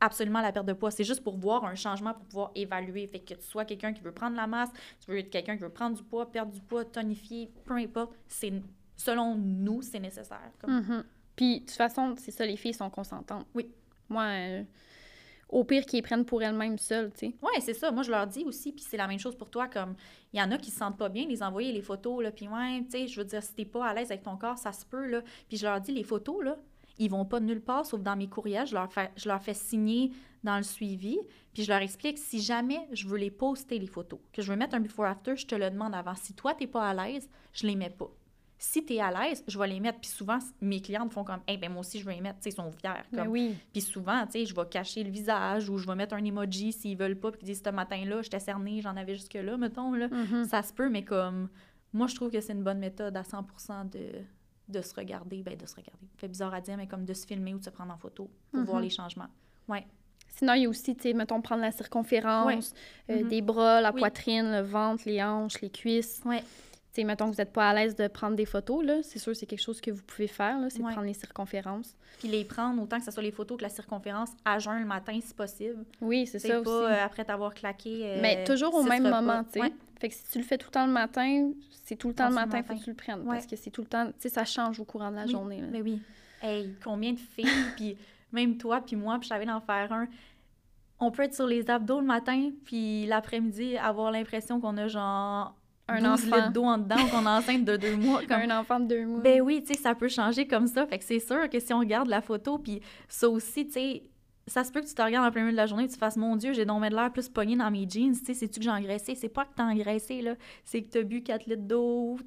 absolument 0.00 0.40
la 0.40 0.52
perte 0.52 0.66
de 0.66 0.72
poids. 0.72 0.90
C'est 0.90 1.04
juste 1.04 1.22
pour 1.22 1.36
voir 1.36 1.64
un 1.64 1.74
changement, 1.74 2.14
pour 2.14 2.24
pouvoir 2.24 2.50
évaluer. 2.54 3.06
Fait 3.06 3.20
que 3.20 3.34
tu 3.34 3.42
sois 3.42 3.64
quelqu'un 3.64 3.92
qui 3.92 4.02
veut 4.02 4.12
prendre 4.12 4.36
la 4.36 4.46
masse, 4.46 4.70
tu 5.00 5.10
veux 5.10 5.18
être 5.18 5.30
quelqu'un 5.30 5.56
qui 5.56 5.62
veut 5.62 5.70
prendre 5.70 5.96
du 5.96 6.02
poids, 6.02 6.30
perdre 6.30 6.52
du 6.52 6.60
poids, 6.60 6.84
tonifier, 6.84 7.50
peu 7.64 7.74
importe, 7.74 8.12
c'est 8.28 8.52
selon 8.96 9.34
nous, 9.34 9.82
c'est 9.82 10.00
nécessaire. 10.00 10.50
Comme... 10.60 10.80
Mhm. 10.80 11.04
Puis, 11.34 11.60
de 11.60 11.66
toute 11.66 11.76
façon, 11.76 12.14
c'est 12.16 12.30
ça, 12.30 12.46
les 12.46 12.56
filles 12.56 12.74
sont 12.74 12.88
consentantes. 12.88 13.46
Oui. 13.54 13.70
Moi, 14.08 14.22
euh, 14.22 14.62
au 15.48 15.64
pire, 15.64 15.84
qu'ils 15.84 16.02
prennent 16.02 16.24
pour 16.24 16.42
elles-mêmes 16.42 16.78
seules, 16.78 17.12
tu 17.12 17.26
sais. 17.26 17.34
Ouais, 17.42 17.60
c'est 17.60 17.74
ça. 17.74 17.90
Moi, 17.90 18.02
je 18.02 18.10
leur 18.10 18.26
dis 18.26 18.44
aussi, 18.44 18.72
puis 18.72 18.84
c'est 18.88 18.96
la 18.96 19.06
même 19.06 19.18
chose 19.18 19.36
pour 19.36 19.50
toi. 19.50 19.68
Comme 19.68 19.94
il 20.32 20.40
y 20.40 20.42
en 20.42 20.50
a 20.50 20.58
qui 20.58 20.70
se 20.70 20.78
sentent 20.78 20.96
pas 20.96 21.08
bien, 21.08 21.26
les 21.26 21.42
envoyer 21.42 21.72
les 21.72 21.82
photos, 21.82 22.22
là, 22.22 22.30
puis 22.30 22.48
ouais, 22.48 22.82
tu 22.84 22.92
sais, 22.92 23.06
je 23.06 23.20
veux 23.20 23.26
dire, 23.26 23.42
si 23.42 23.54
t'es 23.54 23.64
pas 23.64 23.86
à 23.86 23.94
l'aise 23.94 24.10
avec 24.10 24.22
ton 24.22 24.36
corps, 24.36 24.58
ça 24.58 24.72
se 24.72 24.84
peut, 24.86 25.06
là. 25.06 25.22
Puis 25.48 25.58
je 25.58 25.66
leur 25.66 25.80
dis, 25.80 25.92
les 25.92 26.04
photos, 26.04 26.42
là, 26.42 26.56
ils 26.98 27.10
vont 27.10 27.24
pas 27.24 27.40
nulle 27.40 27.60
part, 27.60 27.84
sauf 27.86 28.02
dans 28.02 28.16
mes 28.16 28.28
courriels. 28.28 28.66
Je 28.66 28.74
leur 28.74 28.92
fais, 28.92 29.10
je 29.16 29.28
leur 29.28 29.42
fais 29.42 29.54
signer 29.54 30.12
dans 30.42 30.56
le 30.56 30.62
suivi, 30.62 31.18
puis 31.52 31.64
je 31.64 31.70
leur 31.72 31.82
explique, 31.82 32.18
si 32.18 32.40
jamais 32.40 32.78
je 32.92 33.08
veux 33.08 33.18
les 33.18 33.30
poster, 33.30 33.78
les 33.78 33.86
photos, 33.86 34.20
que 34.32 34.42
je 34.42 34.50
veux 34.50 34.56
mettre 34.56 34.74
un 34.76 34.80
before-after, 34.80 35.36
je 35.36 35.46
te 35.46 35.54
le 35.54 35.70
demande 35.70 35.94
avant. 35.94 36.14
Si 36.14 36.34
toi, 36.34 36.54
t'es 36.54 36.66
pas 36.66 36.88
à 36.88 36.94
l'aise, 36.94 37.28
je 37.52 37.66
les 37.66 37.74
mets 37.74 37.90
pas. 37.90 38.10
Si 38.58 38.84
t'es 38.86 39.00
à 39.00 39.10
l'aise, 39.10 39.44
je 39.46 39.58
vais 39.58 39.66
les 39.68 39.80
mettre. 39.80 40.00
Puis 40.00 40.10
souvent, 40.10 40.38
mes 40.62 40.80
clientes 40.80 41.12
font 41.12 41.24
comme, 41.24 41.40
eh 41.46 41.58
ben 41.58 41.70
moi 41.70 41.80
aussi, 41.80 41.98
je 42.00 42.06
veux 42.06 42.12
les 42.12 42.22
mettre. 42.22 42.40
Tu 42.40 42.48
ils 42.48 42.52
sont 42.52 42.70
fiers. 42.72 43.02
Mais 43.12 43.18
Comme, 43.18 43.28
oui. 43.28 43.54
puis 43.70 43.82
souvent, 43.82 44.24
tu 44.24 44.32
sais, 44.32 44.46
je 44.46 44.54
vais 44.54 44.66
cacher 44.70 45.04
le 45.04 45.10
visage 45.10 45.68
ou 45.68 45.76
je 45.76 45.86
vais 45.86 45.94
mettre 45.94 46.14
un 46.14 46.24
emoji 46.24 46.72
s'ils 46.72 46.96
veulent 46.96 47.18
pas, 47.18 47.32
puis 47.32 47.40
qu'ils 47.40 47.48
disent 47.48 47.62
ce 47.62 47.70
matin-là, 47.70 48.22
j'étais 48.22 48.40
cernée, 48.40 48.80
j'en 48.80 48.96
avais 48.96 49.14
jusque-là, 49.14 49.58
mettons. 49.58 49.92
Là. 49.92 50.08
Mhm. 50.08 50.44
Ça 50.46 50.62
se 50.62 50.72
peut, 50.72 50.88
mais 50.88 51.04
comme. 51.04 51.50
Moi, 51.92 52.06
je 52.06 52.14
trouve 52.14 52.30
que 52.30 52.40
c'est 52.40 52.52
une 52.52 52.62
bonne 52.62 52.78
méthode 52.78 53.16
à 53.16 53.24
100 53.24 53.42
de, 53.92 54.10
de 54.68 54.80
se 54.82 54.94
regarder. 54.94 55.42
Ben, 55.42 55.56
de 55.56 55.66
se 55.66 55.74
regarder. 55.76 56.06
Fait 56.16 56.28
bizarre 56.28 56.54
à 56.54 56.60
dire, 56.60 56.76
mais 56.76 56.86
comme 56.86 57.04
de 57.04 57.14
se 57.14 57.26
filmer 57.26 57.54
ou 57.54 57.58
de 57.58 57.64
se 57.64 57.70
prendre 57.70 57.92
en 57.92 57.98
photo 57.98 58.28
pour 58.50 58.60
Mhm. 58.60 58.66
voir 58.66 58.80
les 58.80 58.90
changements. 58.90 59.28
Ouais. 59.68 59.86
Sinon, 60.36 60.52
il 60.54 60.62
y 60.62 60.66
a 60.66 60.68
aussi, 60.68 60.94
tu 60.94 61.02
sais, 61.04 61.12
mettons, 61.14 61.40
prendre 61.40 61.62
la 61.62 61.72
circonférence, 61.72 62.74
euh, 63.10 63.22
Mhm. 63.22 63.28
des 63.28 63.42
bras, 63.42 63.80
la 63.80 63.92
Oui. 63.92 64.00
poitrine, 64.00 64.50
le 64.52 64.60
ventre, 64.62 65.04
les 65.06 65.22
hanches, 65.22 65.60
les 65.62 65.70
cuisses. 65.70 66.20
Ouais. 66.24 66.40
Tu 66.92 67.02
sais, 67.02 67.04
mettons 67.04 67.26
que 67.26 67.30
vous 67.36 67.36
n'êtes 67.40 67.52
pas 67.52 67.70
à 67.70 67.74
l'aise 67.74 67.94
de 67.94 68.08
prendre 68.08 68.36
des 68.36 68.44
photos, 68.46 68.84
là. 68.84 69.02
C'est 69.02 69.18
sûr, 69.18 69.34
c'est 69.36 69.46
quelque 69.46 69.60
chose 69.62 69.80
que 69.80 69.90
vous 69.90 70.02
pouvez 70.02 70.28
faire, 70.28 70.58
là, 70.58 70.68
c'est 70.70 70.80
Ouais. 70.80 70.88
de 70.88 70.92
prendre 70.92 71.06
les 71.06 71.14
circonférences. 71.14 71.94
Puis 72.18 72.28
les 72.28 72.44
prendre, 72.44 72.82
autant 72.82 72.98
que 72.98 73.04
ce 73.04 73.10
soit 73.10 73.22
les 73.22 73.30
photos 73.32 73.58
que 73.58 73.62
la 73.62 73.68
circonférence, 73.68 74.30
à 74.44 74.58
jeun 74.58 74.78
le 74.80 74.86
matin, 74.86 75.18
si 75.22 75.32
possible. 75.34 75.84
Oui, 76.00 76.26
c'est 76.26 76.38
ça 76.38 76.48
pas 76.48 76.60
aussi. 76.60 76.70
euh, 76.92 77.04
après 77.04 77.24
t'avoir 77.24 77.54
claqué. 77.54 78.00
euh, 78.02 78.18
Mais 78.22 78.44
toujours 78.44 78.74
au 78.74 78.82
même 78.82 79.04
repas. 79.06 79.20
moment, 79.20 79.44
tu 79.44 79.60
sais. 79.60 79.72
Fait 79.98 80.08
que 80.08 80.14
si 80.14 80.24
tu 80.30 80.38
le 80.38 80.44
fais 80.44 80.58
tout 80.58 80.66
le 80.68 80.72
temps 80.72 80.86
le 80.86 80.92
matin, 80.92 81.50
c'est 81.84 81.96
tout 81.96 82.08
le 82.08 82.14
temps 82.14 82.24
le 82.24 82.30
le 82.30 82.34
matin, 82.34 82.62
faut 82.62 82.68
matin. 82.72 82.76
que 82.78 82.84
tu 82.84 82.90
le 82.90 82.96
prennes. 82.96 83.20
Ouais. 83.20 83.34
Parce 83.36 83.46
que 83.46 83.56
c'est 83.56 83.70
tout 83.70 83.80
le 83.82 83.86
temps, 83.88 84.06
tu 84.06 84.12
sais, 84.18 84.28
ça 84.28 84.44
change 84.44 84.78
au 84.80 84.84
courant 84.84 85.10
de 85.10 85.16
la 85.16 85.24
Oui, 85.24 85.30
journée. 85.30 85.60
là. 85.60 85.66
Mais 85.70 85.80
oui. 85.82 86.00
Hey, 86.42 86.74
combien 86.84 87.12
de 87.12 87.18
filles, 87.18 87.46
puis 87.76 87.96
même 88.32 88.58
toi, 88.58 88.80
puis 88.80 88.96
moi, 88.96 89.14
puis 89.18 89.24
je 89.24 89.28
savais 89.28 89.46
d'en 89.46 89.60
faire 89.60 89.92
un. 89.92 90.06
On 90.98 91.10
peut 91.10 91.22
être 91.24 91.34
sur 91.34 91.46
les 91.46 91.68
abdos 91.70 92.00
le 92.00 92.06
matin, 92.06 92.50
puis 92.64 93.06
l'après-midi, 93.06 93.76
avoir 93.76 94.10
l'impression 94.10 94.60
qu'on 94.60 94.76
a 94.78 94.88
genre 94.88 95.54
Un 95.88 96.00
12 96.14 96.32
enfant. 96.32 96.50
d'eau 96.50 96.64
en 96.64 96.78
dedans 96.78 96.96
qu'on 97.10 97.24
est 97.24 97.28
enceinte 97.28 97.64
de 97.64 97.76
deux 97.76 97.96
mois. 97.96 98.20
Comme... 98.28 98.40
Un 98.50 98.60
enfant 98.60 98.80
de 98.80 98.86
deux 98.86 99.04
mois. 99.06 99.20
Ben 99.20 99.40
oui, 99.42 99.62
tu 99.66 99.74
sais, 99.74 99.80
ça 99.80 99.94
peut 99.94 100.08
changer 100.08 100.46
comme 100.46 100.66
ça. 100.66 100.86
Fait 100.86 100.98
que 100.98 101.04
c'est 101.04 101.20
sûr 101.20 101.48
que 101.50 101.60
si 101.60 101.72
on 101.74 101.78
regarde 101.80 102.08
la 102.08 102.20
photo, 102.22 102.58
puis 102.58 102.80
ça 103.08 103.28
aussi, 103.28 103.66
tu 103.66 103.72
sais, 103.72 104.02
ça 104.48 104.62
se 104.62 104.70
peut 104.70 104.80
que 104.80 104.86
tu 104.86 104.94
te 104.94 105.02
regardes 105.02 105.26
en 105.26 105.30
plein 105.32 105.42
milieu 105.42 105.52
de 105.52 105.56
la 105.56 105.66
journée 105.66 105.84
et 105.84 105.88
tu 105.88 105.96
fasses, 105.96 106.16
mon 106.16 106.36
Dieu, 106.36 106.52
j'ai 106.52 106.64
donc 106.64 106.82
de 106.82 106.94
l'air 106.94 107.12
plus 107.12 107.28
pogné 107.28 107.56
dans 107.56 107.70
mes 107.70 107.88
jeans, 107.88 108.12
tu 108.16 108.24
sais, 108.26 108.34
c'est-tu 108.34 108.60
que 108.60 108.64
j'ai 108.64 108.70
engraissé? 108.70 109.14
C'est 109.16 109.28
pas 109.28 109.44
que 109.44 109.50
t'as 109.56 109.64
engraissé, 109.64 110.22
là, 110.22 110.34
c'est 110.64 110.82
que 110.82 110.88
t'as 110.88 111.02
bu 111.02 111.22
4 111.22 111.46
litres 111.46 111.62
d'eau, 111.62 112.18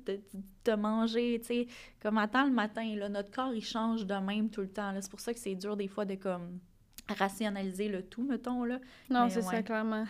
t'as- 0.63 0.75
mangé, 0.77 1.39
tu 1.41 1.47
sais. 1.47 1.67
Comme 2.01 2.17
attends 2.19 2.45
le 2.45 2.51
matin, 2.51 2.95
là, 2.95 3.09
notre 3.09 3.31
corps, 3.31 3.53
il 3.53 3.63
change 3.63 4.05
de 4.05 4.13
même 4.15 4.49
tout 4.49 4.61
le 4.61 4.69
temps. 4.69 4.93
C'est 5.01 5.09
pour 5.09 5.19
ça 5.19 5.33
que 5.33 5.39
c'est 5.39 5.55
dur 5.55 5.75
des 5.75 5.87
fois 5.87 6.05
de, 6.05 6.13
comme, 6.15 6.59
rationaliser 7.17 7.87
le 7.89 8.03
tout, 8.03 8.21
mettons, 8.23 8.63
là. 8.65 8.79
non, 9.09 9.29
c'est 9.29 9.41
ça, 9.41 9.63
clairement. 9.63 10.05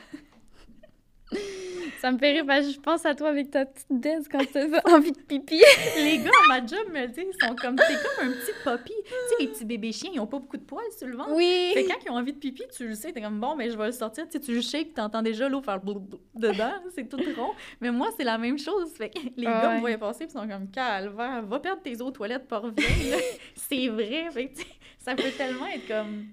Ça 2.00 2.12
me 2.12 2.18
fait 2.18 2.32
rire, 2.32 2.46
parce 2.46 2.66
que 2.68 2.74
je 2.74 2.80
pense 2.80 3.06
à 3.06 3.14
toi 3.14 3.30
avec 3.30 3.52
ta 3.52 3.66
petite 3.66 3.88
Des 3.90 4.18
quand 4.32 4.40
tu 4.40 4.58
as 4.58 4.82
envie 4.94 5.12
de 5.12 5.20
pipi. 5.20 5.62
Les 5.98 6.18
gars 6.20 6.32
à 6.46 6.48
ma 6.48 6.66
job 6.66 6.88
me 6.94 7.02
le 7.02 7.08
disent, 7.08 7.26
ils 7.26 7.48
sont 7.48 7.56
comme, 7.56 7.76
t'es 7.76 7.84
comme 7.94 8.30
un 8.30 8.32
petit 8.32 8.52
puppy. 8.64 8.94
Tu 9.04 9.10
sais, 9.12 9.36
les 9.40 9.48
petits 9.48 9.66
bébés 9.66 9.92
chiens, 9.92 10.12
ils 10.14 10.20
ont 10.20 10.28
pas 10.28 10.40
beaucoup 10.40 10.58
de 10.58 10.64
poils 10.64 10.84
sur 10.98 11.08
le 11.08 11.18
ventre. 11.18 11.32
Oui! 11.34 11.72
Fait 11.74 11.86
quand 11.86 11.98
ils 12.06 12.10
ont 12.12 12.16
envie 12.16 12.34
de 12.34 12.40
pipi, 12.40 12.64
tu 12.76 12.88
le 12.88 12.96
sais, 12.96 13.12
t'es 13.12 13.22
comme 13.22 13.40
bon, 13.40 13.56
mais 13.56 13.70
je 13.70 13.78
vais 13.78 13.88
le 13.88 13.92
sortir. 13.92 14.26
Tu 14.26 14.32
sais, 14.34 14.40
tu 14.40 14.54
le 14.54 14.62
shakes, 14.62 14.94
t'entends 14.94 15.22
déjà 15.22 15.50
l'eau 15.50 15.62
faire 15.62 15.80
blou 15.82 16.02
dedans, 16.36 16.72
c'est 16.96 17.08
tout 17.08 17.18
rond. 17.38 17.52
Mais 17.82 17.92
moi, 17.92 18.10
c'est 18.18 18.24
la 18.24 18.38
même 18.38 18.58
chose. 18.58 18.92
Fait 18.94 19.10
que 19.10 19.20
les 19.36 19.46
Ah 19.48 19.62
gars 19.62 19.70
ouais. 19.70 19.76
me 19.76 19.80
voyaient 19.82 19.98
passer, 19.98 20.26
ils 20.26 20.32
sont 20.32 20.48
comme 20.48 20.70
calvaire, 20.72 21.44
va 21.46 21.60
perdre 21.60 21.82
tes 21.82 22.02
eaux 22.02 22.08
aux 22.08 22.12
toilettes, 22.12 22.48
pas 22.48 22.60
reviens. 22.60 22.86
c'est 23.56 23.88
vrai. 23.90 24.30
Fait 24.32 24.48
que 24.48 24.60
ça 24.98 25.16
peut 25.16 25.32
tellement 25.38 25.68
être 25.68 25.88
comme. 25.88 26.26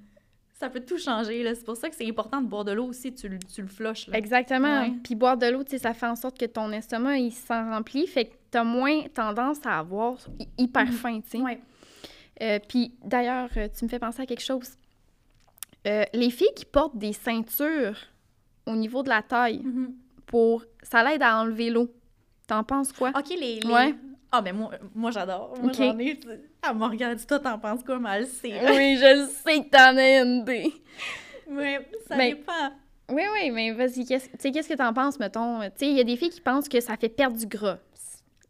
Ça 0.58 0.70
peut 0.70 0.80
tout 0.80 0.96
changer. 0.98 1.42
là. 1.42 1.54
C'est 1.54 1.64
pour 1.64 1.76
ça 1.76 1.90
que 1.90 1.94
c'est 1.96 2.08
important 2.08 2.40
de 2.40 2.46
boire 2.46 2.64
de 2.64 2.72
l'eau 2.72 2.86
aussi, 2.86 3.12
tu, 3.14 3.28
le- 3.28 3.38
tu 3.38 3.60
le 3.60 3.68
flushes. 3.68 4.08
Là. 4.08 4.16
Exactement. 4.16 4.80
Ouais. 4.82 4.92
Puis 5.04 5.14
boire 5.14 5.36
de 5.36 5.46
l'eau, 5.46 5.62
tu 5.64 5.78
ça 5.78 5.92
fait 5.92 6.06
en 6.06 6.16
sorte 6.16 6.38
que 6.38 6.46
ton 6.46 6.72
estomac, 6.72 7.18
il 7.18 7.32
s'en 7.32 7.70
remplit. 7.70 8.06
Fait 8.06 8.24
que 8.26 8.34
t'as 8.50 8.64
moins 8.64 9.02
tendance 9.14 9.58
à 9.66 9.78
avoir 9.78 10.16
hy- 10.40 10.48
hyper 10.56 10.86
Mhm. 10.86 10.92
faim, 10.92 11.20
tu 11.22 11.30
sais. 11.38 11.42
Ouais. 11.44 11.60
Euh, 12.42 12.58
puis 12.66 12.92
d'ailleurs, 13.04 13.50
euh, 13.58 13.68
tu 13.76 13.84
me 13.84 13.90
fais 13.90 13.98
penser 13.98 14.22
à 14.22 14.26
quelque 14.26 14.42
chose. 14.42 14.76
Euh, 15.86 16.04
les 16.14 16.30
filles 16.30 16.52
qui 16.56 16.64
portent 16.64 16.96
des 16.96 17.12
ceintures 17.12 17.96
au 18.66 18.74
niveau 18.76 19.02
de 19.02 19.08
la 19.10 19.22
taille, 19.22 19.60
Mhm. 19.62 19.94
pour 20.26 20.64
ça 20.82 21.04
l'aide 21.04 21.22
à 21.22 21.38
enlever 21.40 21.70
l'eau. 21.70 21.88
T'en 22.46 22.64
penses 22.64 22.92
quoi? 22.92 23.10
OK, 23.10 23.28
les. 23.30 23.60
les- 23.60 23.66
Ouais. 23.72 23.94
Ah, 24.32 24.40
ben 24.42 24.54
moi, 24.56 24.70
moi 24.94 25.10
j'adore. 25.10 25.54
Moi, 25.62 25.70
Ok. 25.70 25.76
j'en 25.78 25.98
ai. 25.98 26.18
Elle 26.70 26.76
m'a 26.76 26.88
regardé, 26.88 27.24
toi, 27.24 27.38
t'en 27.38 27.58
penses 27.58 27.82
quoi, 27.84 27.98
c'est. 28.40 28.48
là. 28.48 28.72
oui, 28.72 28.96
je 28.96 29.20
le 29.22 29.28
sais 29.28 29.62
que 29.64 29.70
t'en 29.70 29.96
as 29.96 30.22
une 30.22 30.40
idée. 30.42 30.72
Ouais, 31.48 31.88
ça 32.08 32.16
Mais- 32.16 32.30
dépend. 32.34 32.72
Oui, 33.08 33.22
oui, 33.34 33.50
mais 33.52 33.70
vas-y, 33.70 34.04
qu'est-ce 34.04 34.26
tu 34.30 34.36
sais, 34.40 34.50
qu'est-ce 34.50 34.68
que 34.68 34.74
t'en 34.74 34.92
penses, 34.92 35.18
mettons? 35.20 35.60
Tu 35.60 35.66
sais, 35.76 35.86
il 35.88 35.96
y 35.96 36.00
a 36.00 36.04
des 36.04 36.16
filles 36.16 36.30
qui 36.30 36.40
pensent 36.40 36.68
que 36.68 36.80
ça 36.80 36.96
fait 36.96 37.08
perdre 37.08 37.36
du 37.36 37.46
gras. 37.46 37.78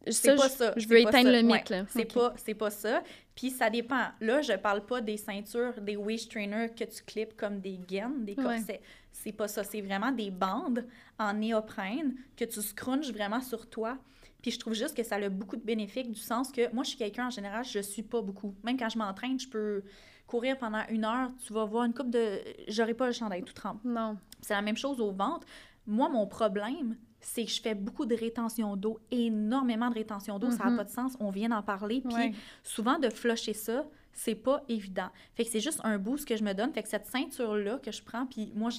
C'est 0.09 0.37
pas 0.37 0.49
ça. 0.49 0.73
Je 0.77 0.87
veux 0.89 1.01
éteindre 1.01 1.31
le 1.31 1.39
Ouais, 1.39 1.43
mythe, 1.43 1.69
là. 1.69 1.85
C'est 1.91 2.05
pas, 2.11 2.33
c'est 2.37 2.55
pas 2.55 2.71
ça. 2.71 3.03
Puis 3.35 3.51
ça 3.51 3.69
dépend. 3.69 4.05
Là, 4.21 4.41
je 4.41 4.53
parle 4.55 4.87
pas 4.87 5.01
des 5.01 5.17
ceintures, 5.17 5.75
des 5.83 5.97
waist 5.97 6.31
trainers 6.31 6.71
que 6.75 6.85
tu 6.85 7.03
clips 7.05 7.37
comme 7.37 7.59
des 7.61 7.77
gaines, 7.77 8.25
des 8.25 8.35
Ouais. 8.35 8.43
corsets. 8.45 8.81
C'est 9.13 9.33
pas 9.33 9.49
ça. 9.49 9.65
C'est 9.65 9.81
vraiment 9.81 10.13
des 10.13 10.31
bandes 10.31 10.85
en 11.19 11.35
néoprène 11.35 12.15
que 12.37 12.45
tu 12.45 12.63
scrunches 12.63 13.11
vraiment 13.13 13.41
sur 13.41 13.69
toi. 13.69 13.99
Puis 14.47 14.53
je 14.53 14.61
trouve 14.61 14.75
juste 14.75 14.97
que 14.97 15.03
ça 15.03 15.17
a 15.17 15.29
beaucoup 15.29 15.57
de 15.57 15.65
bénéfices 15.65 16.07
du 16.07 16.15
sens 16.21 16.53
que 16.53 16.73
moi, 16.73 16.85
je 16.85 16.91
suis 16.91 16.99
quelqu'un 16.99 17.27
en 17.27 17.31
général, 17.31 17.65
je 17.65 17.81
suis 17.81 18.05
pas 18.05 18.23
beaucoup. 18.23 18.55
Même 18.63 18.79
quand 18.79 18.89
je 18.89 18.97
m'entraîne, 18.97 19.41
je 19.41 19.49
peux 19.49 19.83
courir 20.29 20.57
pendant 20.57 20.83
une 20.89 21.05
heure, 21.05 21.33
tu 21.45 21.53
vas 21.53 21.65
voir 21.65 21.83
une 21.85 21.93
coupe 21.93 22.11
de. 22.11 22.39
J'aurai 22.69 22.95
pas 22.95 23.07
le 23.07 23.13
chandail 23.13 23.43
tout 23.43 23.53
trempe. 23.53 23.81
Non. 23.85 24.17
C'est 24.41 24.55
la 24.55 24.63
même 24.63 24.77
chose 24.77 25.01
au 25.01 25.11
ventre. 25.11 25.49
Moi, 25.85 26.09
mon 26.11 26.29
problème, 26.29 26.97
c'est 27.19 27.45
que 27.45 27.51
je 27.51 27.61
fais 27.61 27.75
beaucoup 27.75 28.07
de 28.07 28.15
rétention 28.15 28.77
d'eau, 28.77 29.01
énormément 29.11 29.89
de 29.91 29.95
rétention 29.95 30.39
d'eau. 30.39 30.53
Ça 30.53 30.63
n'a 30.63 30.71
Mhm. 30.71 30.77
pas 30.77 30.85
de 30.85 30.91
sens. 30.91 31.17
On 31.19 31.31
vient 31.31 31.49
d'en 31.49 31.63
parler. 31.65 32.03
Puis 32.03 32.15
Ouais. 32.15 32.33
souvent, 32.63 33.01
de 33.01 33.11
flusher 33.11 33.53
ça, 33.53 33.85
c'est 34.13 34.37
pas 34.37 34.63
évident. 34.69 35.09
Fait 35.35 35.45
que 35.45 35.51
c'est 35.51 35.59
juste 35.59 35.81
un 35.83 35.99
boost 35.99 36.25
que 36.25 36.37
je 36.37 36.45
me 36.45 36.53
donne. 36.55 36.73
Fait 36.73 36.85
que 36.85 36.89
cette 36.89 37.07
ceinture-là 37.07 37.81
que 37.81 37.91
je 37.91 38.01
prends, 38.01 38.27
puis 38.27 38.53
moi, 38.55 38.71
je- 38.71 38.79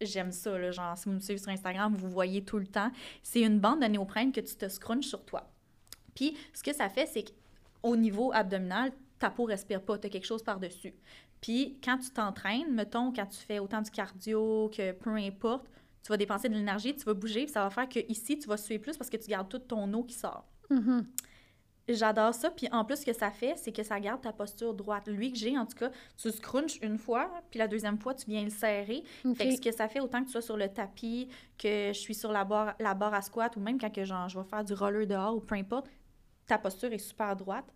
j'aime 0.00 0.32
ça. 0.32 0.58
Là, 0.58 0.70
genre, 0.70 0.96
si 0.96 1.08
vous 1.08 1.14
me 1.14 1.20
suivez 1.20 1.38
sur 1.38 1.50
Instagram, 1.50 1.94
vous 1.94 2.08
voyez 2.08 2.42
tout 2.42 2.58
le 2.58 2.66
temps. 2.66 2.90
C'est 3.22 3.40
une 3.40 3.60
bande 3.60 3.80
de 3.80 3.86
néoprène 3.86 4.32
que 4.32 4.40
tu 4.40 4.54
te 4.54 4.68
scrunches 4.68 5.06
sur 5.06 5.24
toi. 5.24 5.50
Puis 6.14 6.36
ce 6.54 6.62
que 6.62 6.74
ça 6.74 6.88
fait, 6.88 7.06
c'est 7.06 7.24
qu'au 7.24 7.96
niveau 7.96 8.32
abdominal, 8.32 8.92
ta 9.18 9.30
peau 9.30 9.44
respire 9.44 9.82
pas, 9.82 9.98
tu 9.98 10.06
as 10.06 10.10
quelque 10.10 10.26
chose 10.26 10.42
par-dessus. 10.42 10.94
Puis 11.40 11.78
quand 11.82 11.98
tu 11.98 12.10
t'entraînes, 12.10 12.72
mettons, 12.72 13.12
quand 13.12 13.26
tu 13.26 13.38
fais 13.38 13.58
autant 13.58 13.82
du 13.82 13.90
cardio 13.90 14.70
que 14.74 14.92
peu 14.92 15.10
importe, 15.10 15.66
tu 16.02 16.08
vas 16.08 16.16
dépenser 16.16 16.48
de 16.48 16.54
l'énergie, 16.54 16.94
tu 16.94 17.04
vas 17.04 17.14
bouger, 17.14 17.44
puis 17.44 17.52
ça 17.52 17.62
va 17.62 17.70
faire 17.70 17.88
que 17.88 18.00
ici 18.10 18.38
tu 18.38 18.48
vas 18.48 18.56
suer 18.56 18.78
plus 18.78 18.96
parce 18.96 19.10
que 19.10 19.16
tu 19.16 19.28
gardes 19.28 19.48
toute 19.48 19.68
ton 19.68 19.92
eau 19.92 20.04
qui 20.04 20.14
sort. 20.14 20.46
Mhm. 20.70 21.06
J'adore 21.88 22.34
ça. 22.34 22.50
Puis 22.50 22.68
en 22.72 22.84
plus, 22.84 22.96
ce 23.00 23.06
que 23.06 23.12
ça 23.12 23.30
fait, 23.30 23.54
c'est 23.56 23.70
que 23.72 23.82
ça 23.82 24.00
garde 24.00 24.20
ta 24.20 24.32
posture 24.32 24.74
droite. 24.74 25.06
Lui 25.06 25.32
que 25.32 25.38
j'ai, 25.38 25.56
en 25.56 25.66
tout 25.66 25.76
cas, 25.76 25.90
tu 26.16 26.30
scrunches 26.32 26.78
une 26.82 26.98
fois, 26.98 27.30
puis 27.50 27.58
la 27.58 27.68
deuxième 27.68 27.98
fois, 27.98 28.14
tu 28.14 28.26
viens 28.28 28.42
le 28.42 28.50
serrer. 28.50 29.04
Ok. 29.24 29.36
Fait 29.36 29.48
que 29.50 29.54
ce 29.56 29.60
que 29.60 29.72
ça 29.72 29.88
fait, 29.88 30.00
autant 30.00 30.20
que 30.20 30.26
tu 30.26 30.32
sois 30.32 30.42
sur 30.42 30.56
le 30.56 30.68
tapis, 30.68 31.28
que 31.58 31.88
je 31.92 31.98
suis 31.98 32.14
sur 32.14 32.32
la 32.32 32.44
barre, 32.44 32.74
la 32.80 32.94
barre 32.94 33.14
à 33.14 33.22
squat, 33.22 33.56
ou 33.56 33.60
même 33.60 33.78
quand 33.80 33.92
que, 33.92 34.04
genre, 34.04 34.28
je 34.28 34.38
vais 34.38 34.44
faire 34.44 34.64
du 34.64 34.74
roller 34.74 35.06
dehors, 35.06 35.36
ou 35.36 35.40
peu 35.40 35.54
importe, 35.54 35.86
ta 36.46 36.58
posture 36.58 36.92
est 36.92 36.98
super 36.98 37.36
droite. 37.36 37.66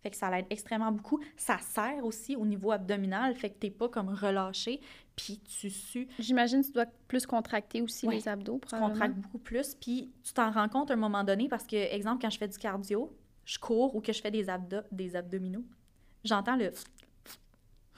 Fait 0.00 0.10
que 0.10 0.16
ça 0.16 0.30
l'aide 0.30 0.46
extrêmement 0.50 0.92
beaucoup. 0.92 1.18
Ça 1.36 1.58
sert 1.58 2.04
aussi 2.04 2.36
au 2.36 2.46
niveau 2.46 2.70
abdominal, 2.70 3.34
fait 3.34 3.50
que 3.50 3.58
t'es 3.58 3.70
pas 3.70 3.88
comme 3.88 4.08
relâché, 4.10 4.80
puis 5.16 5.40
tu 5.40 5.68
sues, 5.70 6.06
J'imagine 6.20 6.60
que 6.62 6.66
tu 6.68 6.72
dois 6.72 6.86
plus 7.08 7.26
contracter 7.26 7.82
aussi 7.82 8.06
Ouais. 8.06 8.14
les 8.14 8.28
abdos, 8.28 8.60
tu 8.62 8.68
probablement. 8.68 8.90
contractes 8.92 9.16
beaucoup 9.16 9.38
plus, 9.38 9.74
puis 9.74 10.12
tu 10.22 10.32
t'en 10.32 10.52
rends 10.52 10.68
compte 10.68 10.92
à 10.92 10.94
un 10.94 10.98
moment 10.98 11.24
donné 11.24 11.48
parce 11.48 11.66
que, 11.66 11.74
exemple, 11.74 12.22
quand 12.22 12.30
je 12.30 12.38
fais 12.38 12.46
du 12.46 12.56
cardio, 12.56 13.12
je 13.48 13.58
cours 13.58 13.96
ou 13.96 14.02
que 14.02 14.12
je 14.12 14.20
fais 14.20 14.30
des, 14.30 14.50
abdo 14.50 14.78
des 14.92 15.16
abdominaux, 15.16 15.64
j'entends 16.22 16.54
le... 16.54 16.70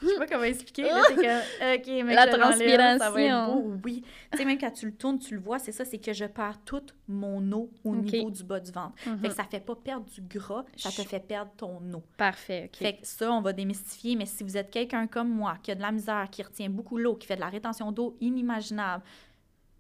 Je 0.01 0.07
sais 0.07 0.17
pas 0.17 0.27
comment 0.27 0.45
expliquer, 0.45 0.85
là, 0.85 1.03
c'est 1.09 1.17
que, 1.17 1.77
OK, 1.77 2.05
mais 2.07 2.15
La 2.15 2.25
l'enlève, 2.25 2.99
ça 2.99 3.11
va 3.11 3.23
être 3.23 3.29
transpiration. 3.29 3.61
beau, 3.61 3.77
oui. 3.85 4.03
Tu 4.33 4.39
sais, 4.39 4.45
même 4.47 4.57
quand 4.57 4.71
tu 4.71 4.87
le 4.87 4.95
tournes, 4.95 5.19
tu 5.19 5.35
le 5.35 5.41
vois, 5.41 5.59
c'est 5.59 5.73
ça, 5.73 5.85
c'est 5.85 5.99
que 5.99 6.15
je 6.15 6.25
perds 6.25 6.59
toute 6.65 6.95
mon 7.07 7.53
eau 7.53 7.71
au 7.85 7.97
niveau 7.97 8.31
du 8.31 8.43
bas 8.43 8.61
du 8.61 8.71
ventre. 8.71 8.95
Mhm. 9.07 9.19
Fait 9.19 9.29
que 9.29 9.35
ça 9.35 9.45
fait 9.45 9.61
pas 9.61 9.75
perdre 9.75 10.07
du 10.07 10.23
gras, 10.23 10.65
ça 10.77 10.91
te 10.91 11.07
fait 11.07 11.21
perdre 11.21 11.51
ton 11.57 11.83
eau. 11.93 12.03
Parfait, 12.17 12.71
OK. 12.73 12.79
Fait 12.79 12.95
que 12.95 13.07
ça, 13.07 13.31
on 13.31 13.43
va 13.43 13.53
démystifier, 13.53 14.17
mais 14.17 14.25
si 14.25 14.43
vous 14.43 14.57
êtes 14.57 14.71
quelqu'un 14.71 15.07
comme 15.07 15.29
moi, 15.29 15.59
qui 15.63 15.71
a 15.71 15.75
de 15.75 15.83
la 15.83 15.93
misère, 15.93 16.29
qui 16.31 16.43
retient 16.43 16.71
beaucoup 16.71 16.97
l'eau, 16.97 17.17
qui 17.17 17.27
fait 17.27 17.37
de 17.37 17.41
la 17.41 17.51
rétention 17.51 17.93
d'eau 17.93 18.17
inimaginable, 18.23 19.03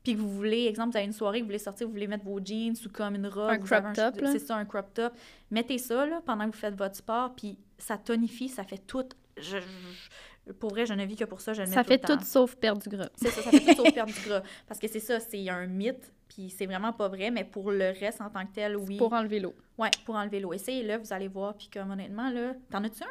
puis 0.02 0.14
que 0.14 0.18
vous 0.20 0.30
voulez, 0.30 0.66
exemple, 0.66 0.92
vous 0.92 0.96
avez 0.96 1.06
une 1.06 1.12
soirée, 1.12 1.40
vous 1.40 1.46
voulez 1.46 1.58
sortir, 1.58 1.86
vous 1.86 1.92
voulez 1.92 2.06
mettre 2.06 2.24
vos 2.24 2.40
jeans 2.42 2.74
ou 2.84 2.88
comme 2.88 3.14
une 3.16 3.26
robe. 3.26 3.50
Un 3.50 3.58
crop 3.58 3.84
avez 3.84 3.92
top, 3.94 4.20
là. 4.20 4.32
C'est 4.32 4.38
ça, 4.38 4.56
un 4.56 4.64
crop 4.64 4.92
top. 4.94 5.12
Mettez 5.50 5.78
ça, 5.78 6.06
là, 6.06 6.20
pendant 6.24 6.46
que 6.48 6.54
vous 6.54 6.60
faites 6.60 6.74
votre 6.76 6.96
sport, 6.96 7.34
puis 7.36 7.58
ça 7.78 7.98
tonifie, 7.98 8.48
ça 8.48 8.64
fait 8.64 8.78
tout. 8.86 9.04
Je, 9.36 9.58
je- 9.58 10.52
pour 10.54 10.70
vrai, 10.70 10.86
je 10.86 10.94
ne 10.94 11.04
vis 11.04 11.16
que 11.16 11.24
pour 11.24 11.40
ça, 11.40 11.52
je 11.52 11.62
le 11.62 11.68
mets 11.68 11.74
ça 11.74 11.82
tout 11.84 11.88
fait 11.88 12.02
le 12.02 12.08
temps. 12.08 12.16
tout 12.16 12.24
sauf 12.24 12.56
perdre 12.56 12.80
du 12.82 12.88
gras. 12.88 13.08
C'est 13.14 13.28
ça, 13.28 13.42
ça 13.42 13.50
fait 13.50 13.60
tout 13.60 13.82
sauf 13.84 13.92
perdre 13.94 14.12
du 14.12 14.20
gras. 14.28 14.42
Parce 14.66 14.80
que 14.80 14.88
c'est 14.88 14.98
ça, 15.00 15.20
c'est 15.20 15.48
un 15.50 15.66
mythe, 15.66 16.12
puis 16.28 16.48
c'est 16.50 16.66
vraiment 16.66 16.92
pas 16.92 17.08
vrai, 17.08 17.30
mais 17.30 17.44
pour 17.44 17.70
le 17.70 17.90
reste 18.00 18.20
en 18.20 18.30
tant 18.30 18.44
que 18.46 18.52
tel, 18.54 18.76
oui. 18.76 18.96
Pour 18.96 19.12
enlever 19.12 19.38
l'eau. 19.40 19.54
Ouais, 19.78 19.90
pour 20.06 20.16
enlever 20.16 20.40
l'eau. 20.40 20.52
Essayez-le, 20.52 20.96
vous 20.96 21.12
allez 21.12 21.28
voir, 21.28 21.54
puis 21.54 21.68
comme 21.72 21.90
honnêtement, 21.90 22.30
là, 22.30 22.54
t'en 22.70 22.82
as-tu 22.84 23.02
un? 23.04 23.06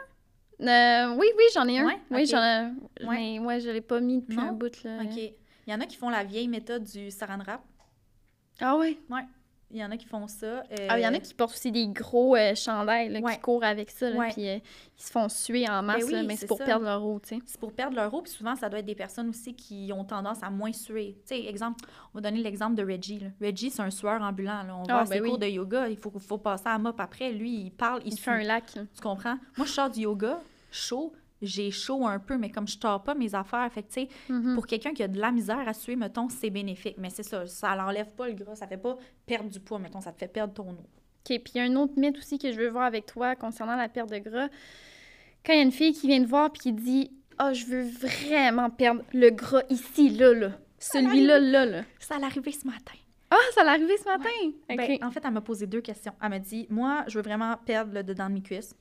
Euh, 0.61 1.15
oui, 1.17 1.27
oui, 1.37 1.43
j'en 1.53 1.67
ai 1.67 1.79
un. 1.79 1.85
Ouais, 1.85 1.99
Oui, 2.11 2.25
j'en 2.25 2.41
ai. 2.43 2.71
Ouais. 3.05 3.15
Mais 3.15 3.39
ouais, 3.39 3.59
je 3.61 3.69
l'ai 3.69 3.79
pas 3.81 4.01
mis 4.01 4.19
depuis 4.19 4.35
Non? 4.35 4.49
un 4.49 4.51
bout, 4.53 4.83
là. 4.83 4.97
OK. 5.03 5.33
Il 5.69 5.73
y 5.73 5.75
en 5.75 5.81
a 5.81 5.85
qui 5.85 5.97
font 5.97 6.09
la 6.09 6.23
vieille 6.23 6.47
méthode 6.47 6.83
du 6.83 7.11
saran 7.11 7.37
wrap. 7.45 7.61
Ah 8.59 8.75
ouais? 8.75 8.97
Il 9.69 9.77
y 9.77 9.85
en 9.85 9.91
a 9.91 9.97
qui 9.97 10.07
font 10.07 10.27
ça. 10.27 10.47
euh, 10.47 10.63
Ah, 10.89 10.97
il 10.97 11.03
y 11.03 11.07
en 11.07 11.13
a 11.13 11.19
qui 11.19 11.31
portent 11.35 11.53
aussi 11.53 11.71
des 11.71 11.85
gros 11.89 12.35
euh, 12.35 12.55
chandails, 12.55 13.09
là, 13.09 13.19
Ouais. 13.19 13.35
qui 13.35 13.39
courent 13.39 13.63
avec 13.63 13.91
ça, 13.91 14.09
là, 14.09 14.29
puis 14.33 14.49
euh, 14.49 14.55
ils 14.97 15.03
se 15.03 15.11
font 15.11 15.29
suer 15.29 15.69
en 15.69 15.83
masse, 15.83 15.99
Ben 15.99 16.05
oui, 16.07 16.11
là, 16.13 16.23
mais 16.23 16.35
c'est 16.37 16.47
pour 16.47 16.57
ça. 16.57 16.65
perdre 16.65 16.85
leur 16.85 17.05
eau, 17.05 17.19
tu 17.19 17.35
sais. 17.35 17.41
C'est 17.45 17.59
pour 17.59 17.71
perdre 17.71 17.95
leur 17.95 18.11
eau, 18.11 18.23
puis 18.23 18.31
souvent, 18.31 18.55
ça 18.55 18.67
doit 18.67 18.79
être 18.79 18.87
des 18.87 18.95
personnes 18.95 19.29
aussi 19.29 19.53
qui 19.53 19.91
ont 19.95 20.03
tendance 20.03 20.41
à 20.41 20.49
moins 20.49 20.73
suer. 20.73 21.17
Tu 21.27 21.35
sais, 21.35 21.45
exemple, 21.45 21.85
on 22.15 22.17
va 22.17 22.21
donner 22.31 22.41
l'exemple 22.41 22.73
de 22.73 22.83
Reggie. 22.83 23.19
là. 23.19 23.27
Reggie, 23.39 23.69
c'est 23.69 23.83
un 23.83 23.91
sueur 23.91 24.19
ambulant. 24.23 24.63
Là. 24.63 24.75
On 24.75 24.83
Ah, 24.89 24.93
voit 24.93 25.03
ben 25.03 25.05
ses 25.17 25.21
oui. 25.21 25.29
cours 25.29 25.37
de 25.37 25.45
yoga, 25.45 25.87
il 25.87 25.97
faut, 25.97 26.11
faut 26.17 26.39
passer 26.39 26.63
à 26.67 26.79
mop 26.79 26.99
après. 26.99 27.31
Lui, 27.31 27.51
il 27.65 27.69
parle, 27.71 28.01
il, 28.05 28.13
Il 28.13 28.17
fait 28.19 28.31
un 28.31 28.41
lac. 28.41 28.65
Tu 28.73 29.01
comprends? 29.03 29.37
Moi, 29.55 29.67
je 29.67 29.71
sors 29.71 29.89
du 29.91 29.99
yoga, 29.99 30.39
chaud, 30.71 31.13
j'ai 31.41 31.71
chaud 31.71 32.05
un 32.05 32.19
peu, 32.19 32.37
mais 32.37 32.49
comme 32.49 32.67
je 32.67 32.77
tords 32.77 33.03
pas 33.03 33.15
mes 33.15 33.33
affaires, 33.35 33.71
fait 33.71 33.83
que, 33.83 33.87
tu 33.87 34.01
sais, 34.01 34.07
Mhm. 34.29 34.55
pour 34.55 34.67
quelqu'un 34.67 34.93
qui 34.93 35.03
a 35.03 35.07
de 35.07 35.19
la 35.19 35.31
misère 35.31 35.67
à 35.67 35.73
suer, 35.73 35.95
mettons, 35.95 36.27
c'est 36.29 36.49
bénéfique. 36.49 36.95
Mais 36.97 37.09
c'est 37.09 37.23
ça, 37.23 37.45
ça 37.47 37.75
l'enlève 37.75 38.13
pas 38.15 38.27
le 38.27 38.33
gras, 38.33 38.55
ça 38.55 38.67
fait 38.67 38.77
pas 38.77 38.97
perdre 39.25 39.49
du 39.49 39.59
poids, 39.59 39.79
mettons, 39.79 40.01
ça 40.01 40.11
te 40.11 40.17
fait 40.17 40.27
perdre 40.27 40.53
ton 40.53 40.69
eau. 40.71 40.75
OK, 40.75 41.25
puis 41.25 41.41
il 41.55 41.57
y 41.57 41.59
a 41.59 41.63
un 41.63 41.75
autre 41.75 41.93
mythe 41.97 42.17
aussi 42.17 42.37
que 42.39 42.51
je 42.51 42.57
veux 42.59 42.69
voir 42.69 42.85
avec 42.85 43.05
toi 43.05 43.35
concernant 43.35 43.75
la 43.75 43.89
perte 43.89 44.09
de 44.09 44.17
gras. 44.17 44.47
Quand 45.45 45.53
il 45.53 45.57
y 45.57 45.59
a 45.59 45.63
une 45.63 45.71
fille 45.71 45.93
qui 45.93 46.07
vient 46.07 46.21
te 46.21 46.27
voir 46.27 46.51
puis 46.51 46.61
qui 46.61 46.73
dit 46.73 47.11
«Ah, 47.37 47.53
je 47.53 47.65
veux 47.65 47.83
vraiment 47.83 48.69
perdre 48.69 49.03
le 49.13 49.29
gras 49.29 49.63
ici, 49.69 50.09
là, 50.09 50.33
là. 50.33 50.51
Celui-là, 50.79 51.39
là, 51.39 51.65
là. 51.65 51.83
Ça 51.99 52.15
allait 52.15 52.25
arriver 52.25 52.51
ce 52.51 52.65
matin.» 52.65 52.95
Ah, 53.31 53.35
ça 53.53 53.63
l'est 53.63 53.69
arrivé 53.69 53.95
ce 53.97 54.05
matin! 54.05 54.29
Ben, 54.67 54.97
en 55.03 55.11
fait, 55.11 55.21
elle 55.23 55.31
m'a 55.31 55.41
posé 55.41 55.67
deux 55.67 55.81
questions. 55.81 56.13
Elle 56.21 56.29
m'a 56.29 56.39
dit, 56.39 56.65
moi, 56.69 57.03
je 57.07 57.17
veux 57.17 57.23
vraiment 57.23 57.55
perdre 57.63 57.93
le 57.93 58.03
dedans 58.03 58.27
de 58.27 58.33
mes 58.33 58.41
cuisses. 58.41 58.75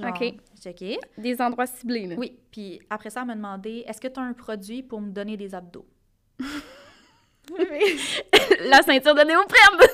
Genre, 0.00 0.10
OK. 0.10 0.34
j'ai 0.62 0.72
dit, 0.72 0.96
OK. 0.96 1.22
Des 1.22 1.40
endroits 1.40 1.66
ciblés, 1.66 2.06
là. 2.06 2.16
Oui. 2.16 2.38
Puis 2.50 2.80
après 2.90 3.10
ça, 3.10 3.20
elle 3.20 3.26
m'a 3.26 3.34
demandé, 3.34 3.84
est-ce 3.86 4.00
que 4.00 4.08
tu 4.08 4.18
as 4.18 4.22
un 4.22 4.32
produit 4.32 4.82
pour 4.82 5.00
me 5.00 5.10
donner 5.10 5.36
des 5.36 5.54
abdos? 5.54 5.86
la 8.60 8.82
ceinture 8.82 9.14
de 9.14 9.22
néoprène! 9.22 9.88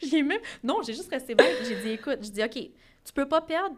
j'ai 0.02 0.22
même... 0.22 0.40
Non, 0.62 0.80
j'ai 0.82 0.94
juste 0.94 1.10
resté 1.10 1.34
bête. 1.34 1.64
J'ai 1.66 1.76
dit, 1.82 1.90
écoute, 1.90 2.18
je 2.22 2.30
dis, 2.30 2.42
OK, 2.42 2.70
tu 3.04 3.12
peux 3.12 3.28
pas 3.28 3.40
perdre 3.40 3.76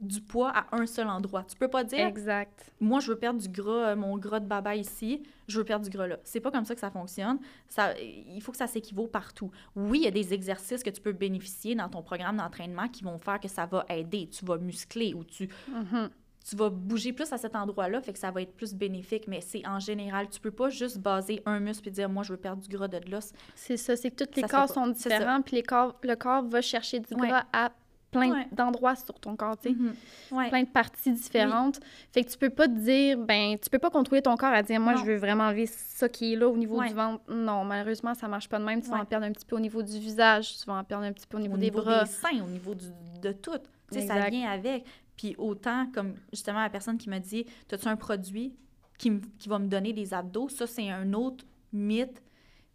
du 0.00 0.20
poids 0.20 0.50
à 0.54 0.66
un 0.76 0.86
seul 0.86 1.08
endroit. 1.08 1.44
Tu 1.44 1.56
peux 1.56 1.68
pas 1.68 1.84
dire, 1.84 2.06
exact. 2.06 2.72
moi, 2.80 3.00
je 3.00 3.10
veux 3.12 3.18
perdre 3.18 3.40
du 3.40 3.48
gras, 3.48 3.90
euh, 3.90 3.96
mon 3.96 4.16
gras 4.16 4.40
de 4.40 4.46
baba 4.46 4.74
ici, 4.74 5.22
je 5.46 5.58
veux 5.58 5.64
perdre 5.64 5.84
du 5.84 5.90
gras 5.90 6.06
là. 6.06 6.18
C'est 6.24 6.40
pas 6.40 6.50
comme 6.50 6.64
ça 6.64 6.74
que 6.74 6.80
ça 6.80 6.90
fonctionne. 6.90 7.38
Ça, 7.68 7.92
il 8.00 8.40
faut 8.40 8.52
que 8.52 8.58
ça 8.58 8.66
s'équivaut 8.66 9.06
partout. 9.08 9.50
Oui, 9.76 9.98
il 10.00 10.04
y 10.04 10.08
a 10.08 10.10
des 10.10 10.32
exercices 10.32 10.82
que 10.82 10.90
tu 10.90 11.00
peux 11.00 11.12
bénéficier 11.12 11.74
dans 11.74 11.88
ton 11.88 12.02
programme 12.02 12.36
d'entraînement 12.38 12.88
qui 12.88 13.04
vont 13.04 13.18
faire 13.18 13.38
que 13.40 13.48
ça 13.48 13.66
va 13.66 13.84
aider. 13.88 14.28
Tu 14.28 14.44
vas 14.44 14.56
muscler 14.58 15.12
ou 15.14 15.24
tu, 15.24 15.48
Mhm. 15.68 16.08
tu 16.48 16.56
vas 16.56 16.70
bouger 16.70 17.12
plus 17.12 17.30
à 17.32 17.36
cet 17.36 17.54
endroit-là, 17.54 18.00
fait 18.00 18.14
que 18.14 18.18
ça 18.18 18.30
va 18.30 18.40
être 18.40 18.54
plus 18.54 18.72
bénéfique. 18.74 19.28
Mais 19.28 19.40
c'est 19.42 19.66
en 19.68 19.78
général, 19.78 20.28
tu 20.30 20.40
peux 20.40 20.50
pas 20.50 20.70
juste 20.70 20.98
baser 20.98 21.42
un 21.44 21.60
muscle 21.60 21.86
et 21.88 21.92
dire, 21.92 22.08
moi, 22.08 22.22
je 22.22 22.32
veux 22.32 22.38
perdre 22.38 22.62
du 22.62 22.68
gras 22.74 22.88
de 22.88 22.98
l'os. 23.10 23.32
C'est 23.54 23.76
ça, 23.76 23.94
c'est 23.96 24.10
que 24.10 24.24
tous 24.24 24.34
les 24.36 24.42
Ça 24.42 24.48
corps 24.48 24.68
sont 24.70 24.86
différents, 24.86 25.42
puis 25.42 25.56
les 25.56 25.62
corps, 25.62 25.96
le 26.02 26.14
corps 26.16 26.42
va 26.44 26.62
chercher 26.62 27.00
du 27.00 27.14
Ouais. 27.14 27.28
gras 27.28 27.44
à 27.52 27.72
plein 28.10 28.30
Ouais. 28.32 28.48
d'endroits 28.52 28.96
sur 28.96 29.14
ton 29.20 29.36
corps, 29.36 29.56
tu 29.58 29.70
sais. 29.70 30.34
Ouais. 30.34 30.48
plein 30.48 30.62
de 30.64 30.68
parties 30.68 31.12
différentes. 31.12 31.78
Fait 32.12 32.24
que 32.24 32.30
tu 32.30 32.36
peux 32.38 32.50
pas 32.50 32.66
te 32.66 32.72
dire, 32.72 33.18
ben, 33.18 33.56
tu 33.58 33.70
peux 33.70 33.78
pas 33.78 33.90
contrôler 33.90 34.20
ton 34.22 34.36
corps 34.36 34.52
à 34.52 34.62
dire, 34.62 34.80
moi, 34.80 34.94
Non. 34.94 35.00
je 35.00 35.04
veux 35.04 35.16
vraiment 35.16 35.44
enlever 35.44 35.66
ça 35.66 36.08
qui 36.08 36.32
est 36.32 36.36
là 36.36 36.48
au 36.48 36.56
niveau 36.56 36.78
Ouais. 36.80 36.88
du 36.88 36.94
ventre. 36.94 37.22
Non, 37.32 37.64
malheureusement, 37.64 38.14
ça 38.14 38.26
marche 38.28 38.48
pas 38.48 38.58
de 38.58 38.64
même. 38.64 38.82
Tu 38.82 38.90
vas 38.90 39.00
en 39.00 39.04
perdre 39.04 39.26
un 39.26 39.32
petit 39.32 39.46
peu 39.46 39.56
au 39.56 39.60
niveau 39.60 39.82
du 39.82 39.98
visage, 39.98 40.58
tu 40.58 40.66
vas 40.66 40.74
en 40.74 40.84
perdre 40.84 41.04
un 41.04 41.12
petit 41.12 41.26
peu 41.26 41.36
au 41.36 41.40
niveau 41.40 41.54
au 41.54 41.58
des 41.58 41.66
niveau 41.70 41.82
bras. 41.82 42.04
des 42.04 42.10
seins, 42.10 42.42
au 42.44 42.48
niveau 42.48 42.74
du- 42.74 42.86
de 43.22 43.32
tout. 43.32 43.56
Tu 43.92 44.00
sais, 44.00 44.06
ça 44.06 44.28
vient 44.28 44.50
avec. 44.50 44.84
Puis 45.16 45.34
autant, 45.38 45.86
comme 45.92 46.14
justement 46.32 46.60
la 46.62 46.70
personne 46.70 46.96
qui 46.98 47.08
m'a 47.10 47.20
dit, 47.20 47.44
as-tu 47.70 47.86
un 47.88 47.96
produit 47.96 48.54
qui, 48.98 49.20
qui 49.38 49.48
va 49.48 49.58
me 49.58 49.68
donner 49.68 49.92
des 49.92 50.14
abdos? 50.14 50.48
Ça, 50.48 50.66
c'est 50.66 50.88
un 50.90 51.12
autre 51.12 51.44
mythe. 51.72 52.22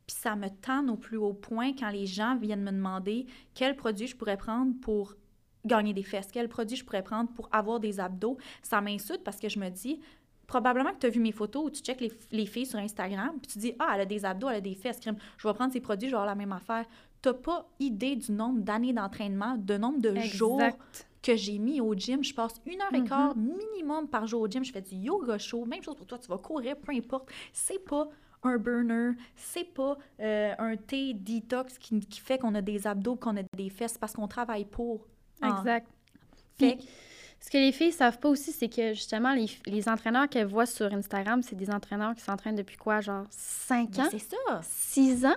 Puis 0.07 0.15
ça 0.19 0.35
me 0.35 0.49
tend 0.49 0.87
au 0.87 0.97
plus 0.97 1.17
haut 1.17 1.33
point 1.33 1.71
quand 1.73 1.89
les 1.89 2.05
gens 2.05 2.35
viennent 2.37 2.61
me 2.61 2.71
demander 2.71 3.25
quel 3.55 3.75
produit 3.75 4.05
je 4.05 4.15
pourrais 4.15 4.37
prendre 4.37 4.73
pour 4.81 5.15
gagner 5.65 5.93
des 5.93 6.03
fesses, 6.03 6.29
quel 6.31 6.47
produit 6.49 6.77
je 6.77 6.85
pourrais 6.85 7.03
prendre 7.03 7.29
pour 7.31 7.49
avoir 7.51 7.79
des 7.79 7.99
abdos? 7.99 8.37
Ça 8.61 8.81
m'insulte 8.81 9.23
parce 9.23 9.37
que 9.39 9.49
je 9.49 9.59
me 9.59 9.69
dis, 9.69 9.99
probablement 10.47 10.91
que 10.91 10.99
tu 10.99 11.07
as 11.07 11.09
vu 11.09 11.19
mes 11.19 11.31
photos 11.31 11.65
ou 11.65 11.69
tu 11.69 11.81
checkes 11.81 12.01
les, 12.01 12.11
les 12.31 12.45
filles 12.45 12.65
sur 12.67 12.79
Instagram, 12.79 13.31
puis 13.41 13.51
tu 13.51 13.59
dis, 13.59 13.73
ah, 13.79 13.91
elle 13.95 14.01
a 14.01 14.05
des 14.05 14.25
abdos, 14.25 14.49
elle 14.49 14.57
a 14.57 14.61
des 14.61 14.75
fesses, 14.75 14.99
crime. 14.99 15.15
Je 15.37 15.47
vais 15.47 15.53
prendre 15.53 15.73
ces 15.73 15.81
produits, 15.81 16.07
je 16.07 16.13
vais 16.13 16.17
avoir 16.17 16.27
la 16.27 16.35
même 16.35 16.51
affaire. 16.51 16.85
Tu 17.21 17.33
pas 17.33 17.67
idée 17.79 18.15
du 18.15 18.31
nombre 18.31 18.61
d'années 18.61 18.93
d'entraînement, 18.93 19.55
de 19.57 19.77
nombre 19.77 19.99
de 19.99 20.15
jours 20.19 20.59
que 21.23 21.35
j'ai 21.35 21.57
mis 21.57 21.81
au 21.81 21.95
gym. 21.95 22.23
Je 22.23 22.35
passe 22.35 22.53
une 22.67 22.79
heure 22.79 22.93
et 22.93 22.99
Mhm. 22.99 23.07
quart 23.07 23.35
minimum 23.35 24.07
par 24.07 24.27
jour 24.27 24.41
au 24.41 24.47
gym. 24.47 24.63
Je 24.63 24.71
fais 24.71 24.81
du 24.81 24.93
yoga 24.95 25.39
chaud. 25.39 25.65
Même 25.65 25.81
chose 25.81 25.95
pour 25.95 26.05
toi, 26.05 26.19
tu 26.19 26.27
vas 26.27 26.37
courir, 26.37 26.77
peu 26.77 26.91
importe. 26.93 27.29
C'est 27.51 27.83
pas 27.83 28.07
un 28.43 28.59
burner, 28.59 29.13
c'est 29.35 29.63
pas 29.73 29.97
euh, 30.19 30.53
un 30.59 30.77
thé 30.77 31.15
detox 31.15 31.79
qui, 31.79 31.99
qui 32.01 32.19
fait 32.19 32.37
qu'on 32.37 32.53
a 32.53 32.61
des 32.61 32.85
abdos, 32.85 33.15
qu'on 33.15 33.35
a 33.37 33.41
des 33.57 33.69
fesses, 33.71 33.97
parce 33.97 34.13
qu'on 34.13 34.27
travaille 34.27 34.65
pour. 34.65 35.07
En- 35.41 35.57
Exact. 35.57 35.87
Puis, 36.57 36.77
ce 37.39 37.49
que 37.49 37.57
les 37.57 37.71
filles 37.71 37.91
savent 37.91 38.19
pas 38.19 38.29
aussi, 38.29 38.51
c'est 38.51 38.69
que 38.69 38.93
justement, 38.93 39.33
les, 39.33 39.47
les 39.65 39.87
entraîneurs 39.89 40.27
qu'elles 40.29 40.47
voient 40.47 40.65
sur 40.65 40.91
Instagram, 40.93 41.41
c'est 41.43 41.55
des 41.55 41.69
entraîneurs 41.69 42.15
qui 42.15 42.21
s'entraînent 42.21 42.55
depuis 42.55 42.77
quoi, 42.77 43.01
genre 43.01 43.25
5 43.29 43.91
Ben, 43.91 44.03
ans, 44.03 44.07
c'est 44.11 44.19
ça. 44.19 44.61
6 44.63 45.25
ans? 45.25 45.35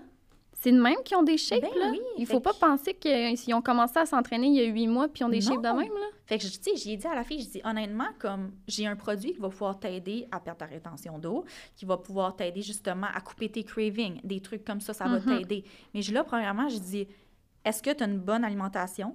C'est 0.61 0.73
de 0.73 0.81
même 0.81 0.97
qui 1.05 1.15
ont 1.15 1.23
des 1.23 1.39
shapes, 1.39 1.61
Ben 1.63 1.71
là? 1.79 1.91
oui, 1.93 2.01
Il 2.17 2.27
faut 2.27 2.41
pas 2.41 2.53
que- 2.53 2.59
penser 2.59 2.93
qu'ils 2.93 3.55
ont 3.55 3.63
commencé 3.63 3.97
à 3.97 4.07
s'entraîner 4.07 4.49
il 4.49 4.55
y 4.55 4.61
a 4.61 4.65
8 4.65 4.89
mois 4.89 5.07
puis 5.07 5.21
ils 5.21 5.25
ont 5.25 5.29
des 5.29 5.41
shapes 5.41 5.63
de 5.63 5.69
Non. 5.69 5.77
même, 5.77 5.89
là. 5.93 6.07
Fait 6.27 6.37
que, 6.37 6.43
tu 6.43 6.49
sais, 6.51 6.75
j'ai 6.77 6.97
dit 6.97 7.07
à 7.07 7.15
la 7.15 7.23
fille, 7.23 7.41
je 7.43 7.49
dis 7.49 7.61
honnêtement, 7.65 8.09
comme 8.19 8.51
j'ai 8.67 8.85
un 8.87 8.97
produit 8.97 9.35
qui 9.35 9.39
va 9.39 9.51
pouvoir 9.51 9.79
t'aider 9.79 10.27
à 10.33 10.41
perdre 10.41 10.59
ta 10.59 10.67
rétention 10.67 11.17
d'eau, 11.21 11.45
qui 11.77 11.85
va 11.85 11.97
pouvoir 11.97 12.35
t'aider 12.35 12.63
justement 12.63 13.07
à 13.15 13.21
couper 13.21 13.49
tes 13.51 13.63
cravings, 13.63 14.21
des 14.25 14.41
trucs 14.41 14.65
comme 14.65 14.81
ça, 14.81 14.93
ça 14.95 15.05
va 15.07 15.21
Mhm. 15.21 15.39
t'aider. 15.39 15.65
Mais 15.95 16.03
je 16.03 16.13
là, 16.13 16.25
premièrement, 16.25 16.69
je 16.69 16.79
dis, 16.79 17.07
est-ce 17.65 17.81
que 17.81 17.91
tu 17.93 18.03
as 18.03 18.07
une 18.09 18.19
bonne 18.19 18.43
alimentation? 18.43 19.15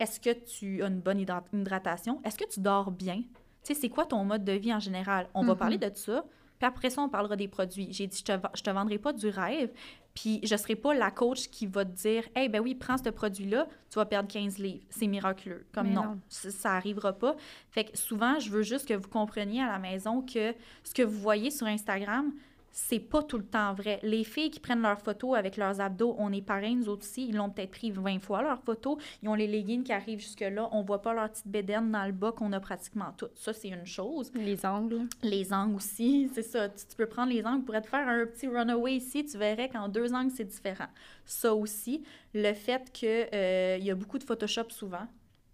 Est-ce 0.00 0.20
que 0.20 0.30
tu 0.30 0.82
as 0.82 0.86
une 0.88 1.00
bonne 1.00 1.18
hydra- 1.20 1.44
hydratation? 1.52 2.20
Est-ce 2.24 2.38
que 2.38 2.48
tu 2.48 2.60
dors 2.60 2.90
bien? 2.90 3.22
Tu 3.64 3.74
sais, 3.74 3.74
c'est 3.74 3.88
quoi 3.88 4.06
ton 4.06 4.24
mode 4.24 4.44
de 4.44 4.52
vie 4.52 4.72
en 4.72 4.80
général? 4.80 5.28
On 5.34 5.44
va 5.44 5.54
parler 5.56 5.78
de 5.78 5.90
ça, 5.94 6.24
puis 6.58 6.66
après 6.66 6.90
ça, 6.90 7.02
on 7.02 7.08
parlera 7.08 7.36
des 7.36 7.48
produits. 7.48 7.88
J'ai 7.92 8.06
dit, 8.06 8.18
je 8.18 8.24
te, 8.24 8.32
je 8.54 8.62
te 8.62 8.70
vendrai 8.70 8.98
pas 8.98 9.12
du 9.12 9.28
rêve, 9.28 9.70
puis 10.14 10.40
je 10.44 10.56
serai 10.56 10.74
pas 10.76 10.94
la 10.94 11.10
coach 11.10 11.48
qui 11.48 11.66
va 11.66 11.84
te 11.84 11.90
dire, 11.90 12.24
hey, 12.34 12.48
ben 12.48 12.60
oui, 12.60 12.74
prends 12.74 12.96
ce 12.96 13.08
produit-là, 13.10 13.66
tu 13.90 13.96
vas 13.96 14.06
perdre 14.06 14.28
15 14.28 14.58
livres. 14.58 14.84
C'est 14.90 15.06
miraculeux. 15.06 15.66
Comme 15.72 15.88
Mais 15.88 15.94
non, 15.94 16.02
non. 16.04 16.20
ça, 16.28 16.50
ça 16.50 16.72
arrivera 16.74 17.12
pas. 17.12 17.36
Fait 17.70 17.84
que 17.84 17.96
souvent, 17.98 18.38
je 18.38 18.50
veux 18.50 18.62
juste 18.62 18.86
que 18.88 18.94
vous 18.94 19.08
compreniez 19.08 19.62
à 19.62 19.66
la 19.66 19.78
maison 19.78 20.22
que 20.22 20.54
ce 20.84 20.94
que 20.94 21.02
vous 21.02 21.18
voyez 21.18 21.50
sur 21.50 21.66
Instagram, 21.66 22.32
c'est 22.80 23.00
pas 23.00 23.24
tout 23.24 23.38
le 23.38 23.44
temps 23.44 23.74
vrai. 23.74 23.98
Les 24.04 24.22
filles 24.22 24.50
qui 24.50 24.60
prennent 24.60 24.82
leurs 24.82 25.00
photos 25.00 25.36
avec 25.36 25.56
leurs 25.56 25.80
abdos, 25.80 26.14
on 26.16 26.32
est 26.32 26.40
pareil, 26.40 26.76
nous 26.76 26.88
autres 26.88 27.02
aussi, 27.02 27.26
ils 27.26 27.34
l'ont 27.34 27.50
peut-être 27.50 27.72
pris 27.72 27.90
20 27.90 28.20
fois 28.20 28.40
leurs 28.40 28.62
photos. 28.62 28.98
Ils 29.20 29.28
ont 29.28 29.34
les 29.34 29.48
leggings 29.48 29.82
qui 29.82 29.92
arrivent 29.92 30.20
jusque-là. 30.20 30.68
On 30.70 30.82
voit 30.82 31.02
pas 31.02 31.12
leur 31.12 31.28
petite 31.28 31.48
bédaine 31.48 31.90
dans 31.90 32.06
le 32.06 32.12
bas 32.12 32.30
qu'on 32.30 32.52
a 32.52 32.60
pratiquement 32.60 33.12
toutes. 33.16 33.36
Ça, 33.36 33.52
c'est 33.52 33.68
une 33.68 33.84
chose. 33.84 34.30
Les 34.32 34.64
angles. 34.64 35.08
Les 35.24 35.52
angles 35.52 35.74
aussi, 35.74 36.30
c'est 36.34 36.42
ça. 36.42 36.68
Tu, 36.68 36.86
tu 36.86 36.94
peux 36.94 37.06
prendre 37.06 37.32
les 37.32 37.44
angles 37.44 37.64
pour 37.64 37.74
te 37.74 37.86
faire 37.88 38.06
un 38.06 38.24
petit 38.26 38.46
runaway 38.46 38.94
ici, 38.94 39.24
tu 39.24 39.36
verrais 39.36 39.68
qu'en 39.68 39.88
deux 39.88 40.14
angles, 40.14 40.30
c'est 40.30 40.44
différent. 40.44 40.88
Ça 41.24 41.52
aussi, 41.52 42.04
le 42.32 42.54
fait 42.54 42.92
qu'il 42.92 43.84
y 43.84 43.90
a 43.90 43.94
beaucoup 43.96 44.18
de 44.18 44.24
Photoshop 44.24 44.70
souvent. 44.70 45.08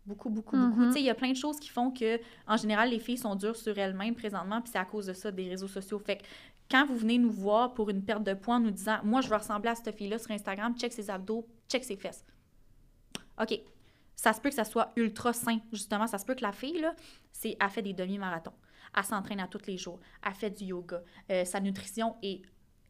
Beaucoup, 0.07 0.29
beaucoup, 0.29 0.57
beaucoup. 0.57 0.81
Mhm. 0.81 0.89
Tu 0.89 0.93
sais, 0.93 1.01
il 1.01 1.07
y 1.07 1.11
a 1.11 1.15
plein 1.15 1.31
de 1.31 1.37
choses 1.37 1.59
qui 1.59 1.71
font 1.71 1.91
que, 1.91 2.21
en 2.47 2.59
général, 2.59 2.91
les 2.91 2.99
filles 2.99 3.17
sont 3.17 3.35
dures 3.37 3.57
sur 3.57 3.79
elles-mêmes 3.79 4.15
présentement, 4.15 4.61
puis 4.61 4.71
c'est 4.71 4.79
à 4.79 4.85
cause 4.85 5.07
de 5.07 5.15
ça, 5.15 5.31
des 5.31 5.49
réseaux 5.49 5.69
sociaux. 5.69 5.99
Fait 5.99 6.19
que 6.19 6.25
quand 6.71 6.87
vous 6.87 6.97
venez 6.97 7.19
nous 7.19 7.31
voir 7.31 7.75
pour 7.75 7.91
une 7.91 8.05
perte 8.05 8.25
de 8.25 8.35
poids 8.35 8.57
en 8.57 8.61
nous 8.61 8.71
disant, 8.71 8.99
moi, 9.05 9.21
je 9.21 9.29
veux 9.29 9.37
ressembler 9.37 9.71
à 9.71 9.75
cette 9.75 9.95
fille-là 9.97 10.19
sur 10.19 10.31
Instagram, 10.31 10.75
check 10.77 10.93
ses 10.93 11.11
abdos, 11.11 11.47
check 11.69 11.85
ses 11.85 11.97
fesses. 11.97 12.25
OK. 13.41 13.61
Ça 14.17 14.33
se 14.33 14.41
peut 14.41 14.49
que 14.49 14.55
ça 14.55 14.65
soit 14.65 14.93
ultra 14.97 15.33
sain, 15.33 15.59
justement. 15.73 16.07
Ça 16.07 16.19
se 16.19 16.25
peut 16.25 16.35
que 16.35 16.43
la 16.43 16.53
fille, 16.53 16.81
là, 16.81 16.95
c'est, 17.33 17.57
elle 17.61 17.71
fait 17.71 17.83
des 17.83 17.93
demi-marathons. 17.93 18.55
Elle 18.97 19.05
s'entraîne 19.05 19.41
à 19.41 19.49
tous 19.49 19.67
les 19.67 19.77
jours. 19.77 19.99
Elle 20.25 20.35
fait 20.35 20.51
du 20.51 20.65
yoga. 20.65 21.03
Euh, 21.31 21.45
sa 21.45 21.61
nutrition 21.61 22.17
est 22.23 22.43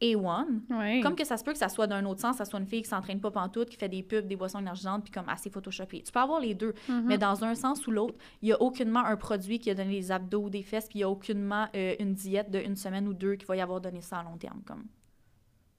A1. 0.05 0.47
Oui. 0.71 1.01
Comme 1.01 1.15
que 1.17 1.25
ça 1.25 1.37
se 1.37 1.45
peut 1.45 1.53
que 1.53 1.59
ça 1.59 1.69
soit 1.69 1.87
d'un 1.87 2.05
autre 2.05 2.21
sens, 2.21 2.37
ça 2.37 2.45
soit 2.45 2.61
une 2.61 2.67
fille 2.67 2.83
qui 2.83 2.89
s'entraîne 2.89 3.21
pas 3.21 3.31
pantoute, 3.31 3.69
qui 3.71 3.77
fait 3.77 3.89
des 3.89 4.03
pubs, 4.03 4.27
des 4.27 4.37
boissons 4.37 4.59
énergisantes, 4.61 5.05
puis 5.05 5.13
comme 5.13 5.29
assez 5.29 5.51
photoshopée. 5.51 6.03
Tu 6.03 6.13
peux 6.13 6.21
avoir 6.21 6.41
les 6.41 6.55
deux, 6.55 6.75
Mhm. 6.89 7.05
mais 7.07 7.19
dans 7.19 7.45
un 7.45 7.55
sens 7.55 7.87
ou 7.87 7.91
l'autre, 7.91 8.17
il 8.43 8.49
y 8.49 8.53
a 8.53 8.61
aucunement 8.61 9.05
un 9.05 9.17
produit 9.17 9.59
qui 9.59 9.71
a 9.71 9.75
donné 9.75 9.93
les 9.93 10.13
abdos 10.13 10.43
ou 10.45 10.51
des 10.51 10.63
fesses, 10.63 10.89
puis 10.89 10.99
il 10.99 11.03
y 11.03 11.05
a 11.05 11.11
aucunement 11.11 11.69
euh, 11.75 11.95
une 11.99 12.15
diète 12.15 12.51
de 12.51 12.59
une 12.61 12.77
semaine 12.77 13.09
ou 13.09 13.15
deux 13.15 13.35
qui 13.37 13.47
va 13.47 13.57
y 13.57 13.61
avoir 13.61 13.81
donné 13.81 14.01
ça 14.01 14.19
à 14.19 14.23
long 14.23 14.37
terme. 14.37 14.61
Comme 14.67 14.85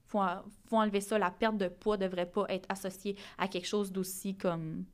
faut, 0.08 0.22
faut 0.70 0.78
enlever 0.78 1.02
ça. 1.02 1.18
La 1.18 1.32
perte 1.32 1.58
de 1.58 1.68
poids 1.68 1.98
devrait 1.98 2.30
pas 2.30 2.46
être 2.50 2.66
associée 2.70 3.16
à 3.38 3.48
quelque 3.48 3.68
chose 3.68 3.92
d'aussi 3.92 4.36
comme 4.36 4.86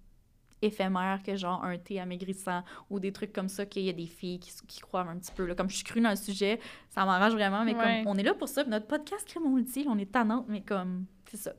éphémère 0.61 1.21
que 1.23 1.35
genre 1.35 1.63
un 1.63 1.77
thé 1.77 1.99
amaigrissant 1.99 2.63
ou 2.89 2.99
des 2.99 3.11
trucs 3.11 3.33
comme 3.33 3.49
ça 3.49 3.65
qu'il 3.65 3.83
y 3.83 3.89
a 3.89 3.93
des 3.93 4.05
filles 4.07 4.39
qui, 4.39 4.51
qui 4.67 4.79
croient 4.79 5.01
un 5.01 5.17
petit 5.17 5.31
peu. 5.31 5.45
Là. 5.45 5.55
Comme 5.55 5.69
je 5.69 5.75
suis 5.75 5.83
crue 5.83 6.01
dans 6.01 6.09
le 6.09 6.15
sujet, 6.15 6.59
ça 6.89 7.05
m'arrange 7.05 7.33
vraiment, 7.33 7.63
mais 7.63 7.75
Ouais. 7.75 8.03
comme 8.03 8.13
on 8.13 8.17
est 8.17 8.23
là 8.23 8.33
pour 8.33 8.47
ça, 8.47 8.63
puis 8.63 8.71
notre 8.71 8.87
podcast, 8.87 9.27
crème, 9.27 9.45
on 9.47 9.55
le 9.55 9.63
dit, 9.63 9.85
on 9.87 9.97
est 9.97 10.11
tannante, 10.11 10.45
mais 10.47 10.61
comme 10.61 11.05
c'est 11.29 11.37
ça. 11.37 11.53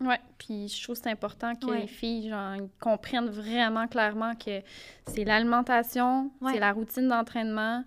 Ouais, 0.00 0.18
puis 0.38 0.66
je 0.68 0.82
trouve 0.82 0.96
que 0.96 1.02
c'est 1.02 1.10
important 1.10 1.54
que 1.54 1.66
Ouais. 1.66 1.80
les 1.82 1.86
filles 1.86 2.30
genre, 2.30 2.56
comprennent 2.80 3.28
vraiment 3.28 3.86
clairement 3.86 4.34
que 4.34 4.62
c'est 5.06 5.24
l'alimentation, 5.24 6.30
Ouais. 6.40 6.54
c'est 6.54 6.58
la 6.60 6.72
routine 6.72 7.06
d'entraînement, 7.08 7.84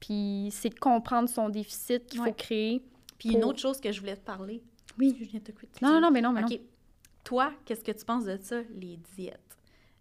puis 0.00 0.50
c'est 0.52 0.68
de 0.70 0.78
comprendre 0.78 1.28
son 1.28 1.48
déficit 1.48 2.06
qu'il 2.06 2.20
faut 2.20 2.32
créer. 2.32 2.82
Puis 3.18 3.30
une 3.30 3.42
autre 3.42 3.58
chose 3.58 3.80
que 3.80 3.90
je 3.90 3.98
voulais 4.00 4.14
te 4.16 4.24
parler. 4.24 4.62
Oui. 4.98 5.16
Je 5.18 5.24
viens 5.24 5.40
de 5.40 5.44
te 5.44 5.50
couper. 5.52 5.68
Non, 5.82 5.94
non, 5.94 6.00
non, 6.02 6.10
mais 6.12 6.20
non, 6.20 6.32
mais 6.32 6.42
non. 6.42 6.46
OK. 6.46 6.60
Toi, 7.24 7.52
qu'est-ce 7.64 7.82
que 7.82 7.90
tu 7.92 8.04
penses 8.04 8.24
de 8.24 8.36
ça, 8.40 8.60
les 8.76 8.96
diètes? 9.16 9.47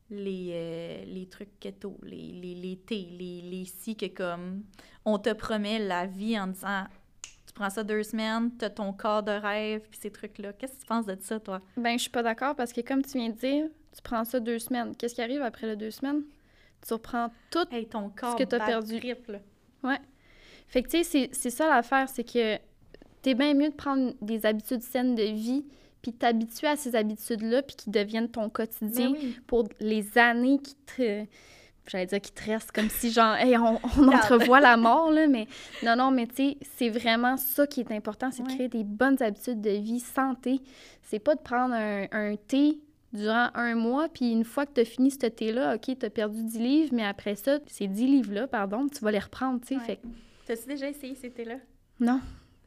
Les, 0.10 0.52
euh, 0.54 1.04
les 1.06 1.28
trucs 1.28 1.60
keto, 1.60 1.98
les, 2.04 2.32
les, 2.34 2.56
les 2.56 2.78
thés, 2.78 3.08
les, 3.12 3.42
les 3.42 3.66
si 3.66 3.96
que 3.96 4.06
comme 4.06 4.64
on 5.04 5.18
te 5.20 5.34
promet 5.34 5.80
la 5.80 6.06
vie 6.06 6.40
en 6.40 6.48
disant 6.48 6.86
tu 7.46 7.54
prends 7.54 7.70
ça 7.70 7.84
deux 7.84 8.04
semaines, 8.04 8.52
t'as 8.58 8.70
ton 8.70 8.94
corps 8.94 9.24
de 9.24 9.32
rêve, 9.32 9.82
puis 9.90 10.00
ces 10.02 10.12
trucs-là. 10.12 10.54
Qu'est-ce 10.54 10.76
que 10.76 10.80
tu 10.82 10.86
penses 10.86 11.06
de 11.08 11.18
ça, 11.20 11.40
toi? 11.42 11.62
Ben, 11.76 11.98
je 11.98 12.04
suis 12.04 12.10
pas 12.12 12.24
d'accord 12.24 12.56
parce 12.56 12.72
que 12.72 12.80
comme 12.82 13.02
tu 13.04 13.18
viens 13.18 13.30
de 13.30 13.36
dire, 13.38 13.66
tu 13.94 14.02
prends 14.02 14.24
ça 14.24 14.40
deux 14.40 14.60
semaines. 14.60 14.96
Qu'est-ce 14.96 15.16
qui 15.16 15.22
arrive 15.22 15.42
après 15.42 15.68
les 15.68 15.76
deux 15.76 15.92
semaines? 15.92 16.24
Tu 16.88 16.94
reprends 16.94 17.30
tout. 17.52 17.66
Hey, 17.72 17.88
ton 17.88 18.10
corps 18.10 18.36
que 18.38 18.44
t'as 18.44 18.66
perdu. 18.66 19.00
trip, 19.00 19.28
là. 19.28 19.40
Fait 20.70 20.84
que, 20.84 20.90
tu 20.90 20.98
sais, 20.98 21.04
c'est- 21.04 21.30
c'est 21.34 21.50
ça 21.50 21.68
l'affaire, 21.70 22.08
c'est 22.10 22.24
que 22.26 22.58
t'es 23.22 23.34
bien 23.34 23.54
mieux 23.54 23.70
de 23.70 23.76
prendre 23.76 24.14
des 24.22 24.46
habitudes 24.46 24.82
saines 24.82 25.16
de 25.16 25.24
vie 25.24 25.66
puis 26.08 26.14
t'habituer 26.18 26.68
à 26.68 26.78
ces 26.78 26.96
habitudes-là 26.96 27.62
puis 27.64 27.76
qui 27.76 27.90
deviennent 27.90 28.30
ton 28.30 28.50
quotidien. 28.50 29.12
Ben 29.12 29.18
oui. 29.22 29.38
pour 29.46 29.68
les 29.82 30.18
années 30.18 30.58
qui 30.60 30.76
te. 30.76 31.26
J'allais 31.90 32.06
dire 32.06 32.22
qui 32.22 32.32
te 32.32 32.44
restent 32.46 32.72
comme 32.72 32.90
si, 32.90 33.12
genre, 33.12 33.36
hey, 33.36 33.58
on, 33.58 33.80
on 33.98 34.08
entrevoit 34.14 34.60
la 34.62 34.76
mort, 34.78 35.12
là, 35.12 35.28
mais 35.28 35.48
non, 35.84 35.96
non, 35.98 36.12
mais 36.12 36.28
tu 36.28 36.36
sais, 36.36 36.58
c'est 36.78 36.90
vraiment 36.90 37.36
ça 37.38 37.66
qui 37.68 37.80
est 37.82 37.92
important, 37.92 38.30
c'est 38.32 38.44
de 38.44 38.48
créer 38.48 38.68
des 38.70 38.84
bonnes 38.84 39.22
habitudes 39.22 39.62
de 39.62 39.70
vie, 39.72 40.00
santé. 40.02 40.60
C'est 41.04 41.20
pas 41.20 41.36
de 41.36 41.40
prendre 41.42 41.74
un, 41.74 42.06
un 42.12 42.36
thé 42.36 42.78
durant 43.14 43.50
un 43.54 43.76
mois, 43.76 44.08
puis 44.10 44.32
une 44.32 44.44
fois 44.44 44.66
que 44.66 44.74
tu 44.74 44.82
as 44.82 44.86
fini 44.86 45.12
ce 45.12 45.28
thé-là, 45.28 45.76
OK, 45.76 45.98
tu 45.98 46.06
as 46.06 46.10
perdu 46.10 46.44
10 46.44 46.60
livres, 46.60 46.90
mais 46.94 47.06
après 47.06 47.36
ça, 47.36 47.60
ces 47.68 47.88
10 47.88 48.06
livres-là, 48.06 48.48
pardon, 48.48 48.88
tu 48.90 49.00
vas 49.04 49.12
les 49.12 49.20
reprendre, 49.20 49.62
tu 49.62 49.68
sais. 49.68 49.76
Ouais. 49.76 49.86
Fait 49.86 50.00
T'as-tu 50.46 50.68
déjà 50.68 50.90
essayé 50.90 51.16
ces 51.16 51.30
thés-là? 51.32 51.56
non. 52.00 52.20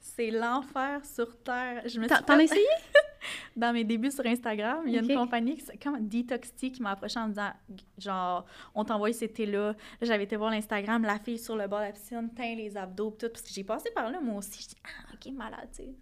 C'est 0.02 0.30
l'enfer 0.30 1.02
sur 1.04 1.36
Terre. 1.42 1.82
Je 1.84 2.00
me 2.00 2.06
T'en 2.08 2.16
suis 2.16 2.24
t'en 2.24 2.32
as 2.32 2.38
fait- 2.38 2.44
essayé? 2.44 2.66
dans 3.56 3.72
mes 3.72 3.84
débuts 3.84 4.10
sur 4.10 4.24
Instagram, 4.26 4.82
il 4.86 4.94
y 4.94 4.98
a 4.98 5.02
une 5.02 5.14
compagnie 5.14 5.56
qui, 5.56 5.78
comme 5.78 6.06
Detox 6.06 6.54
Tea 6.54 6.72
qui 6.72 6.82
m'a 6.82 6.92
approché 6.92 7.18
en 7.18 7.24
me 7.24 7.30
disant 7.30 7.52
genre 7.98 8.46
on 8.74 8.84
t'envoie 8.84 9.12
ces 9.12 9.28
thés-là. 9.28 9.68
Là, 9.68 9.74
j'avais 10.02 10.24
été 10.24 10.36
voir 10.36 10.50
l'Instagram, 10.50 11.02
la 11.02 11.18
fille 11.18 11.38
sur 11.38 11.56
le 11.56 11.66
bord 11.66 11.80
de 11.80 11.86
la 11.86 11.92
piscine, 11.92 12.30
teint 12.34 12.54
les 12.54 12.76
abdos 12.76 13.10
tout 13.12 13.28
parce 13.28 13.42
que 13.42 13.50
j'ai 13.52 13.64
passé 13.64 13.90
par 13.94 14.10
là 14.10 14.20
moi 14.20 14.36
aussi, 14.38 14.62
je 14.62 14.68
dis 14.68 14.76
ah 14.84 15.14
OK 15.14 15.32
malade, 15.32 15.68
tu 15.72 15.82
sais. 15.82 15.94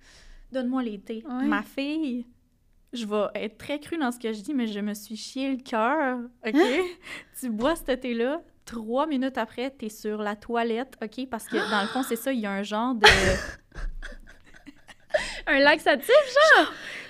Donne-moi 0.51 0.83
les 0.83 1.01
thés. 1.01 1.25
Ma 1.27 1.63
fille 1.63 2.27
je 2.93 3.05
vais 3.05 3.27
être 3.35 3.59
très 3.59 3.79
crue 3.81 3.99
dans 3.99 4.11
ce 4.11 4.19
que 4.19 4.33
je 4.33 4.41
dis, 4.41 4.55
mais 4.55 4.67
je 4.67 4.81
me 4.81 4.95
suis 4.95 5.17
chié 5.17 5.51
le 5.51 5.59
cœur, 5.59 6.21
OK? 6.47 6.55
Hein? 6.55 6.85
tu 7.41 7.51
bois 7.51 7.77
ce 7.77 7.93
thé-là, 7.93 8.41
trois 8.65 9.07
minutes 9.07 9.37
après, 9.39 9.71
t'es 9.71 9.89
sur 9.89 10.19
la 10.23 10.37
toilette, 10.37 10.97
OK? 11.03 11.29
Parce 11.31 11.47
que, 11.47 11.57
dans 11.71 11.83
le 11.83 11.89
fond, 11.89 12.03
c'est 12.03 12.17
ça, 12.17 12.33
il 12.33 12.41
y 12.41 12.47
a 12.47 12.53
un 12.53 12.63
genre 12.63 12.95
de... 12.95 13.07
Un 15.47 15.61
laxatif? 15.61 16.15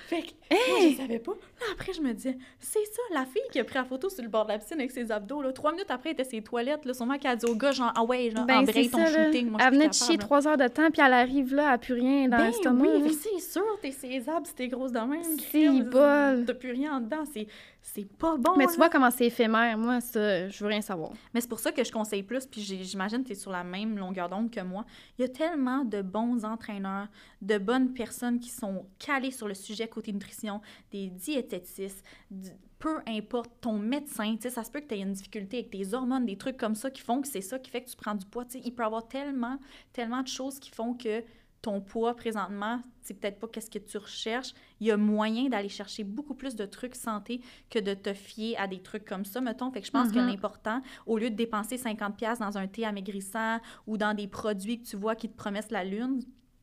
Fait 0.09 0.23
que, 0.23 0.29
moi, 0.71 0.89
je 0.89 0.95
savais 0.97 1.19
pas. 1.19 1.33
Là, 1.33 1.65
après, 1.73 1.93
je 1.93 2.01
me 2.01 2.11
disais, 2.13 2.35
c'est 2.59 2.83
ça, 2.85 3.01
la 3.13 3.25
fille 3.25 3.43
qui 3.51 3.59
a 3.59 3.63
pris 3.63 3.75
la 3.75 3.83
photo 3.83 4.09
sur 4.09 4.23
le 4.23 4.29
bord 4.29 4.45
de 4.45 4.51
la 4.53 4.57
piscine 4.57 4.79
avec 4.79 4.89
ses 4.89 5.11
abdos, 5.11 5.43
là. 5.43 5.51
Trois 5.53 5.71
minutes 5.71 5.91
après, 5.91 6.09
elle 6.09 6.13
était 6.13 6.23
ses 6.23 6.41
toilettes, 6.41 6.83
là. 6.85 6.95
Sûrement 6.95 7.19
qu'elle 7.19 7.29
a 7.31 7.35
dit 7.35 7.45
au 7.45 7.53
gars, 7.53 7.71
genre, 7.71 7.91
ah 7.95 8.03
ouais, 8.03 8.31
genre, 8.31 8.45
Ben, 8.45 8.57
embraye 8.59 8.89
ton 8.89 8.97
ça, 9.05 9.11
là. 9.11 9.25
shooting. 9.25 9.51
Moi, 9.51 9.59
Elle 9.63 9.73
venait 9.73 9.87
de 9.89 9.93
chier 9.93 10.17
trois 10.17 10.47
heures 10.47 10.57
de 10.57 10.67
temps, 10.67 10.89
puis 10.89 11.01
elle 11.05 11.13
arrive 11.13 11.53
là, 11.53 11.63
elle 11.65 11.69
n'a 11.69 11.77
plus 11.77 11.93
rien 11.93 12.27
dans 12.27 12.37
Ben 12.37 12.45
l'estomac. 12.47 12.85
oui, 13.03 13.13
c'est 13.13 13.39
sûr, 13.39 13.61
t'es 13.83 13.91
ses 13.91 14.27
abs, 14.27 14.47
t'es 14.55 14.67
grosse 14.67 14.91
de 14.93 14.99
même. 14.99 15.21
C'est 15.51 15.69
bol. 15.69 16.45
T'as 16.47 16.53
plus 16.55 16.71
rien 16.71 16.95
en 16.97 17.01
dedans, 17.01 17.23
c'est, 17.31 17.45
c'est 17.93 18.05
pas 18.17 18.37
bon, 18.37 18.55
Mais 18.57 18.65
là. 18.65 18.71
tu 18.71 18.77
vois 18.77 18.89
comment 18.89 19.09
c'est 19.11 19.25
éphémère. 19.27 19.77
Moi, 19.77 19.99
ça, 20.01 20.47
je 20.49 20.59
veux 20.63 20.69
rien 20.69 20.81
savoir. 20.81 21.11
Mais 21.33 21.41
c'est 21.41 21.47
pour 21.47 21.59
ça 21.59 21.71
que 21.71 21.83
je 21.83 21.91
conseille 21.91 22.23
plus, 22.23 22.45
puis 22.45 22.61
j'imagine 22.61 23.21
que 23.23 23.27
tu 23.27 23.31
es 23.33 23.35
sur 23.35 23.51
la 23.51 23.63
même 23.63 23.97
longueur 23.97 24.29
d'onde 24.29 24.51
que 24.51 24.61
moi. 24.61 24.85
Il 25.17 25.21
y 25.21 25.25
a 25.25 25.29
tellement 25.29 25.83
de 25.85 26.01
bons 26.01 26.45
entraîneurs, 26.45 27.07
de 27.41 27.57
bonnes 27.57 27.93
personnes 27.93 28.39
qui 28.39 28.49
sont 28.49 28.85
calées 28.99 29.31
sur 29.31 29.47
le 29.47 29.53
sujet 29.53 29.87
côté 29.87 30.11
nutrition, 30.13 30.61
des 30.91 31.07
diététistes, 31.09 32.03
du- 32.29 32.49
peu 32.77 32.99
importe 33.07 33.51
ton 33.59 33.73
médecin, 33.77 34.35
tu 34.35 34.43
sais, 34.43 34.49
ça 34.51 34.63
se 34.63 34.71
peut 34.71 34.79
que 34.79 34.87
tu 34.87 34.95
aies 34.95 35.01
une 35.01 35.11
difficulté 35.11 35.57
avec 35.57 35.69
tes 35.71 35.93
hormones, 35.93 36.25
des 36.25 36.37
trucs 36.37 36.55
comme 36.55 36.75
ça 36.75 36.89
qui 36.89 37.01
font 37.01 37.21
que 37.21 37.27
c'est 37.27 37.41
ça 37.41 37.59
qui 37.59 37.69
fait 37.69 37.81
que 37.83 37.89
tu 37.89 37.97
prends 37.97 38.15
du 38.15 38.25
poids. 38.25 38.45
Tu 38.45 38.51
sais, 38.51 38.61
il 38.63 38.73
peut 38.73 38.83
y 38.83 38.85
avoir 38.85 39.05
tellement, 39.09 39.59
tellement 39.91 40.21
de 40.21 40.29
choses 40.29 40.59
qui 40.59 40.69
font 40.71 40.93
que 40.93 41.21
ton 41.61 41.81
poids 41.81 42.15
présentement, 42.15 42.81
c'est 43.01 43.13
peut-être 43.15 43.37
pas 43.39 43.47
qu'est-ce 43.47 43.69
que 43.69 43.79
tu 43.79 43.97
recherches. 43.97 44.53
Il 44.79 44.87
y 44.87 44.91
a 44.91 44.97
moyen 44.97 45.49
d'aller 45.49 45.67
chercher 45.69 46.03
beaucoup 46.05 46.33
plus 46.33 46.55
de 46.55 46.65
trucs 46.65 46.95
santé 46.95 47.41
que 47.69 47.79
de 47.79 47.93
te 47.93 48.13
fier 48.13 48.55
à 48.57 48.67
des 48.67 48.81
trucs 48.81 49.03
comme 49.05 49.25
ça, 49.25 49.41
mettons. 49.41 49.69
Fait 49.71 49.81
que 49.81 49.87
je 49.87 49.91
pense 49.91 50.09
que 50.11 50.19
Mhm. 50.19 50.27
l'important, 50.27 50.81
au 51.05 51.17
lieu 51.17 51.29
de 51.29 51.35
dépenser 51.35 51.77
50$ 51.77 52.15
pièces 52.15 52.39
dans 52.39 52.57
un 52.57 52.67
thé 52.67 52.85
amaigrissant 52.85 53.59
ou 53.87 53.97
dans 53.97 54.13
des 54.13 54.27
produits 54.27 54.81
que 54.81 54.87
tu 54.87 54.95
vois 54.95 55.15
qui 55.15 55.27
te 55.29 55.35
promettent 55.35 55.71
la 55.71 55.83
lune, 55.83 56.21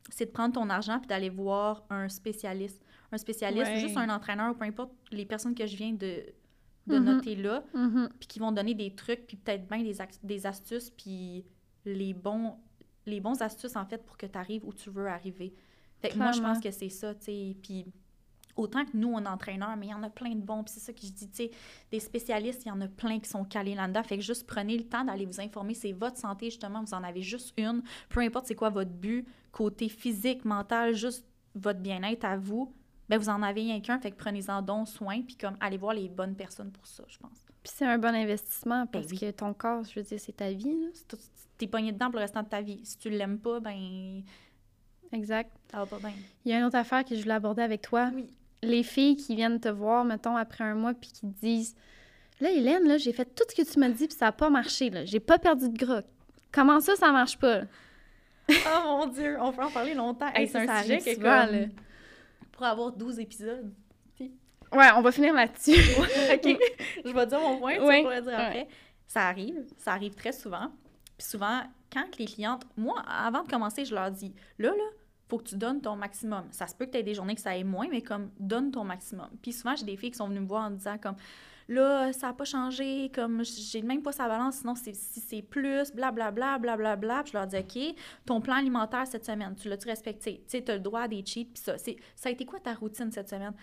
c'est 0.09 0.25
de 0.25 0.31
prendre 0.31 0.53
ton 0.55 0.69
argent 0.69 0.97
puis 0.99 1.07
d'aller 1.07 1.29
voir 1.29 1.83
un 1.89 2.09
spécialiste. 2.09 2.81
Un 3.11 3.17
spécialiste, 3.17 3.71
Ouais. 3.71 3.79
juste 3.79 3.97
un 3.97 4.09
entraîneur, 4.09 4.55
peu 4.55 4.65
importe 4.65 4.91
les 5.11 5.25
personnes 5.25 5.53
que 5.53 5.65
je 5.67 5.75
viens 5.77 5.91
de, 5.93 6.23
de 6.87 6.97
Mhm. 6.97 7.03
noter 7.03 7.35
là, 7.35 7.63
Mhm. 7.73 8.09
puis 8.19 8.27
qui 8.27 8.39
vont 8.39 8.51
donner 8.51 8.73
des 8.73 8.95
trucs, 8.95 9.27
puis 9.27 9.37
peut-être 9.37 9.67
bien 9.67 9.83
des, 9.83 9.95
des 10.23 10.45
astuces, 10.47 10.89
puis 10.89 11.45
les 11.85 12.13
bons, 12.13 12.55
les 13.09 13.19
bons 13.19 13.41
astuces, 13.41 13.75
en 13.75 13.85
fait, 13.85 14.03
pour 14.05 14.17
que 14.17 14.25
tu 14.25 14.37
arrives 14.37 14.65
où 14.65 14.73
tu 14.73 14.89
veux 14.89 15.07
arriver. 15.07 15.53
Fait 15.99 16.09
que 16.09 16.17
moi, 16.17 16.31
je 16.31 16.41
pense 16.41 16.59
que 16.59 16.69
c'est 16.71 16.89
ça, 16.89 17.15
tu 17.15 17.25
sais. 17.25 17.55
Puis 17.61 17.85
autant 18.55 18.85
que 18.85 18.91
nous, 18.95 19.09
on 19.13 19.23
est 19.23 19.27
entraîneurs, 19.27 19.75
mais 19.77 19.87
il 19.87 19.89
y 19.89 19.93
en 19.93 20.03
a 20.03 20.09
plein 20.09 20.31
de 20.35 20.41
bons. 20.41 20.63
Puis 20.63 20.73
c'est 20.75 20.79
ça 20.79 20.93
que 20.93 20.99
je 21.01 21.11
dis, 21.11 21.27
tu 21.29 21.35
sais, 21.35 21.51
des 21.91 21.99
spécialistes, 21.99 22.63
il 22.65 22.69
y 22.69 22.71
en 22.71 22.81
a 22.81 22.87
plein 22.87 23.19
qui 23.19 23.29
sont 23.29 23.43
calés 23.43 23.75
là-dedans. 23.75 24.03
Fait 24.03 24.17
que 24.17 24.23
juste 24.23 24.45
prenez 24.47 24.77
le 24.77 24.83
temps 24.83 25.03
d'aller 25.03 25.25
vous 25.25 25.39
informer. 25.41 25.73
C'est 25.73 25.91
votre 25.93 26.17
santé, 26.17 26.45
justement. 26.51 26.83
Vous 26.83 26.93
en 26.93 27.03
avez 27.03 27.21
juste 27.21 27.53
une. 27.57 27.81
Peu 28.09 28.19
importe 28.21 28.45
c'est 28.47 28.55
quoi 28.55 28.69
votre 28.69 28.91
but, 28.91 29.27
côté 29.51 29.89
physique, 29.89 30.45
mental, 30.45 30.93
juste 30.95 31.25
votre 31.55 31.79
bien-être 31.79 32.25
à 32.25 32.37
vous. 32.37 32.73
Ben, 33.09 33.17
vous 33.17 33.29
en 33.29 33.41
avez 33.41 33.61
rien 33.61 33.79
qu'un, 33.79 33.99
fait 33.99 34.11
que 34.11 34.17
prenez-en 34.17 34.61
donc 34.61 34.87
soin, 34.89 35.21
puis 35.21 35.35
comme 35.37 35.55
allez 35.61 35.77
voir 35.77 35.93
les 35.93 36.09
bonnes 36.09 36.35
personnes 36.35 36.71
pour 36.73 36.85
ça, 36.85 37.05
je 37.07 37.17
pense. 37.17 37.45
Puis 37.63 37.71
c'est 37.73 37.85
un 37.85 37.97
bon 37.97 38.13
investissement 38.13 38.85
parce 38.85 39.05
Ben 39.07 39.11
oui. 39.13 39.19
que 39.19 39.31
ton 39.31 39.53
corps, 39.53 39.83
je 39.85 39.97
veux 39.99 40.05
dire, 40.05 40.19
c'est 40.19 40.35
ta 40.35 40.51
vie. 40.51 40.65
là. 40.81 40.87
C'est 40.93 41.07
tout- 41.07 41.17
T'es 41.57 41.67
pogné 41.67 41.91
dedans 41.91 42.05
pour 42.07 42.15
le 42.15 42.21
restant 42.21 42.43
de 42.43 42.49
ta 42.49 42.61
vie. 42.61 42.79
Si 42.83 42.97
tu 42.97 43.09
l'aimes 43.09 43.39
pas, 43.39 43.59
ben, 43.59 44.21
Exact. 45.11 45.51
ça 45.71 45.77
va 45.79 45.85
pas 45.85 45.99
bien. 45.99 46.13
Il 46.45 46.51
y 46.51 46.53
a 46.53 46.59
une 46.59 46.65
autre 46.65 46.77
affaire 46.77 47.03
que 47.03 47.15
je 47.15 47.21
voulais 47.21 47.33
aborder 47.33 47.61
avec 47.63 47.81
toi. 47.81 48.11
Oui. 48.13 48.29
Les 48.63 48.83
filles 48.83 49.15
qui 49.15 49.35
viennent 49.35 49.59
te 49.59 49.69
voir, 49.69 50.03
mettons, 50.03 50.35
après 50.35 50.63
un 50.63 50.75
mois, 50.75 50.93
puis 50.93 51.11
qui 51.11 51.21
te 51.21 51.39
disent 51.39 51.75
Là, 52.39 52.51
Hélène, 52.51 52.87
là, 52.87 52.97
j'ai 52.97 53.13
fait 53.13 53.25
tout 53.25 53.43
ce 53.49 53.55
que 53.55 53.67
tu 53.67 53.79
m'as 53.79 53.89
dit, 53.89 54.07
puis 54.07 54.15
ça 54.15 54.25
n'a 54.25 54.31
pas 54.31 54.49
marché. 54.49 54.91
Là. 54.91 55.05
J'ai 55.05 55.19
pas 55.19 55.39
perdu 55.39 55.69
de 55.69 55.77
gras. 55.77 56.03
Comment 56.51 56.79
ça, 56.79 56.95
ça 56.95 57.11
marche 57.11 57.37
pas? 57.37 57.61
Oh 58.49 58.81
mon 58.85 59.07
Dieu, 59.07 59.35
on 59.41 59.51
peut 59.51 59.63
en 59.63 59.69
parler 59.71 59.93
longtemps. 59.93 60.31
Hey, 60.33 60.47
c'est 60.47 60.69
un 60.69 60.81
sujet 60.81 60.99
souvent, 61.01 61.45
comme- 61.45 61.55
là. 61.55 61.65
pour 62.53 62.63
avoir 62.63 62.91
12 62.93 63.19
épisodes. 63.19 63.73
Ouais, 64.73 64.87
on 64.95 65.01
va 65.01 65.11
finir 65.11 65.33
là-dessus. 65.33 65.71
OK, 65.73 66.57
je 67.05 67.11
vais 67.11 67.25
dire 67.25 67.39
mon 67.39 67.57
point, 67.57 67.75
tu 67.75 67.81
le 67.81 68.21
dire 68.21 68.25
ouais. 68.25 68.33
après. 68.33 68.67
Ça 69.05 69.27
arrive, 69.27 69.65
ça 69.77 69.93
arrive 69.93 70.13
très 70.15 70.31
souvent. 70.31 70.71
Puis 71.17 71.27
souvent, 71.27 71.61
quand 71.91 72.17
les 72.17 72.25
clientes, 72.25 72.63
moi, 72.75 73.01
avant 73.07 73.43
de 73.43 73.49
commencer, 73.49 73.85
je 73.85 73.95
leur 73.95 74.11
dis, 74.11 74.33
là, 74.59 74.69
là, 74.69 74.83
faut 75.29 75.37
que 75.37 75.43
tu 75.43 75.55
donnes 75.55 75.81
ton 75.81 75.95
maximum. 75.95 76.45
Ça 76.51 76.67
se 76.67 76.75
peut 76.75 76.85
que 76.85 76.91
tu 76.91 76.97
aies 76.97 77.03
des 77.03 77.13
journées 77.13 77.35
que 77.35 77.41
ça 77.41 77.51
aille 77.51 77.63
moins, 77.63 77.87
mais 77.89 78.01
comme, 78.01 78.31
donne 78.39 78.71
ton 78.71 78.83
maximum. 78.83 79.27
Puis 79.41 79.51
souvent, 79.51 79.75
j'ai 79.75 79.85
des 79.85 79.97
filles 79.97 80.11
qui 80.11 80.17
sont 80.17 80.27
venues 80.27 80.39
me 80.39 80.47
voir 80.47 80.65
en 80.65 80.71
disant, 80.71 80.97
comme, 80.97 81.15
là, 81.67 82.13
ça 82.13 82.27
n'a 82.27 82.33
pas 82.33 82.45
changé, 82.45 83.11
comme, 83.13 83.43
j'ai 83.43 83.81
même 83.81 84.01
pas 84.01 84.13
sa 84.13 84.27
balance, 84.27 84.57
sinon, 84.59 84.75
si 84.75 84.93
c'est 84.93 85.41
plus, 85.41 85.91
blablabla, 85.91 86.59
blablabla. 86.59 87.23
Puis 87.23 87.33
je 87.33 87.37
leur 87.37 87.47
dis, 87.47 87.57
OK, 87.57 87.95
ton 88.25 88.39
plan 88.39 88.55
alimentaire 88.55 89.05
cette 89.05 89.25
semaine, 89.25 89.55
tu 89.55 89.67
l'as-tu 89.67 89.87
respecté? 89.87 90.43
Tu 90.45 90.51
sais, 90.51 90.63
tu 90.63 90.71
as 90.71 90.75
le 90.75 90.81
droit 90.81 91.01
à 91.01 91.07
des 91.07 91.25
cheats, 91.25 91.45
puis 91.53 91.61
ça. 91.61 91.77
Ça 91.77 92.29
a 92.29 92.31
été 92.31 92.45
quoi 92.45 92.59
ta 92.59 92.73
routine 92.73 93.11
cette 93.11 93.29
semaine? 93.29 93.53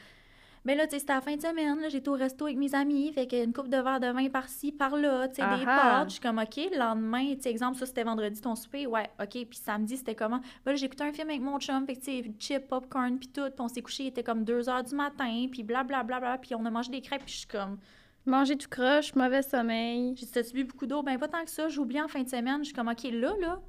Mais 0.65 0.75
là, 0.75 0.87
tu 0.87 0.93
sais, 0.93 1.01
c'était 1.01 1.13
la 1.13 1.21
fin 1.21 1.37
de 1.37 1.43
semaine, 1.43 1.81
là, 1.81 1.89
j'étais 1.89 2.09
au 2.09 2.15
resto 2.15 2.47
avec 2.47 2.57
mes 2.57 2.75
amis, 2.75 3.13
fait 3.13 3.27
qu'une 3.27 3.53
coupe 3.53 3.69
de 3.69 3.77
verre 3.77 4.01
de 4.01 4.07
vin 4.07 4.29
par-ci, 4.29 4.73
par-là, 4.73 5.29
tu 5.29 5.37
sais, 5.37 5.59
des 5.59 5.65
pâtes. 5.65 6.09
Je 6.09 6.13
suis 6.15 6.21
comme, 6.21 6.39
OK, 6.39 6.57
le 6.57 6.79
lendemain, 6.79 7.35
tu 7.35 7.43
sais, 7.43 7.51
exemple, 7.51 7.79
ça, 7.79 7.87
c'était 7.87 8.05
vendredi, 8.05 8.41
ton 8.41 8.55
souper, 8.55 8.87
ouais, 8.87 9.11
OK, 9.21 9.31
puis 9.31 9.49
samedi, 9.53 9.97
c'était 9.97 10.15
comment? 10.15 10.41
Ben 10.65 10.73
là, 10.73 10.77
j'ai 10.77 10.87
écouté 10.87 11.05
un 11.05 11.13
film 11.13 11.29
avec 11.29 11.43
mon 11.43 11.59
chum, 11.59 11.85
fait 11.87 11.97
que, 11.97 12.01
tu 12.01 12.23
sais, 12.23 12.33
chip, 12.39 12.69
popcorn, 12.69 13.19
puis 13.19 13.29
tout, 13.29 13.43
puis 13.43 13.61
on 13.61 13.69
s'est 13.69 13.83
couché, 13.83 14.05
il 14.05 14.09
était 14.09 14.23
comme 14.23 14.45
2 14.45 14.69
heures 14.69 14.85
du 14.85 14.95
matin, 14.95 15.47
puis 15.51 15.63
blablabla, 15.63 16.19
bla, 16.19 16.21
bla, 16.21 16.39
puis 16.39 16.55
on 16.55 16.65
a 16.65 16.71
mangé 16.71 16.91
des 16.91 17.01
crêpes, 17.01 17.25
puis 17.25 17.35
je 17.35 17.39
suis 17.41 17.49
comme, 17.49 17.79
Manger 18.27 18.57
tout 18.57 18.69
croche, 18.71 19.15
mauvais 19.15 19.43
sommeil. 19.43 20.15
j'ai 20.17 20.43
bu 20.55 20.65
beaucoup 20.65 20.87
d'eau? 20.87 21.03
Ben, 21.03 21.19
pas 21.19 21.29
tant 21.29 21.45
que 21.45 21.51
ça, 21.51 21.69
j'ai 21.69 21.79
oublié 21.79 22.01
en 22.01 22.09
fin 22.09 22.23
de 22.23 22.29
semaine, 22.29 22.61
je 22.61 22.65
suis 22.65 22.73
comme, 22.75 22.89
OK, 22.89 23.03
là, 23.05 23.35
là, 23.39 23.61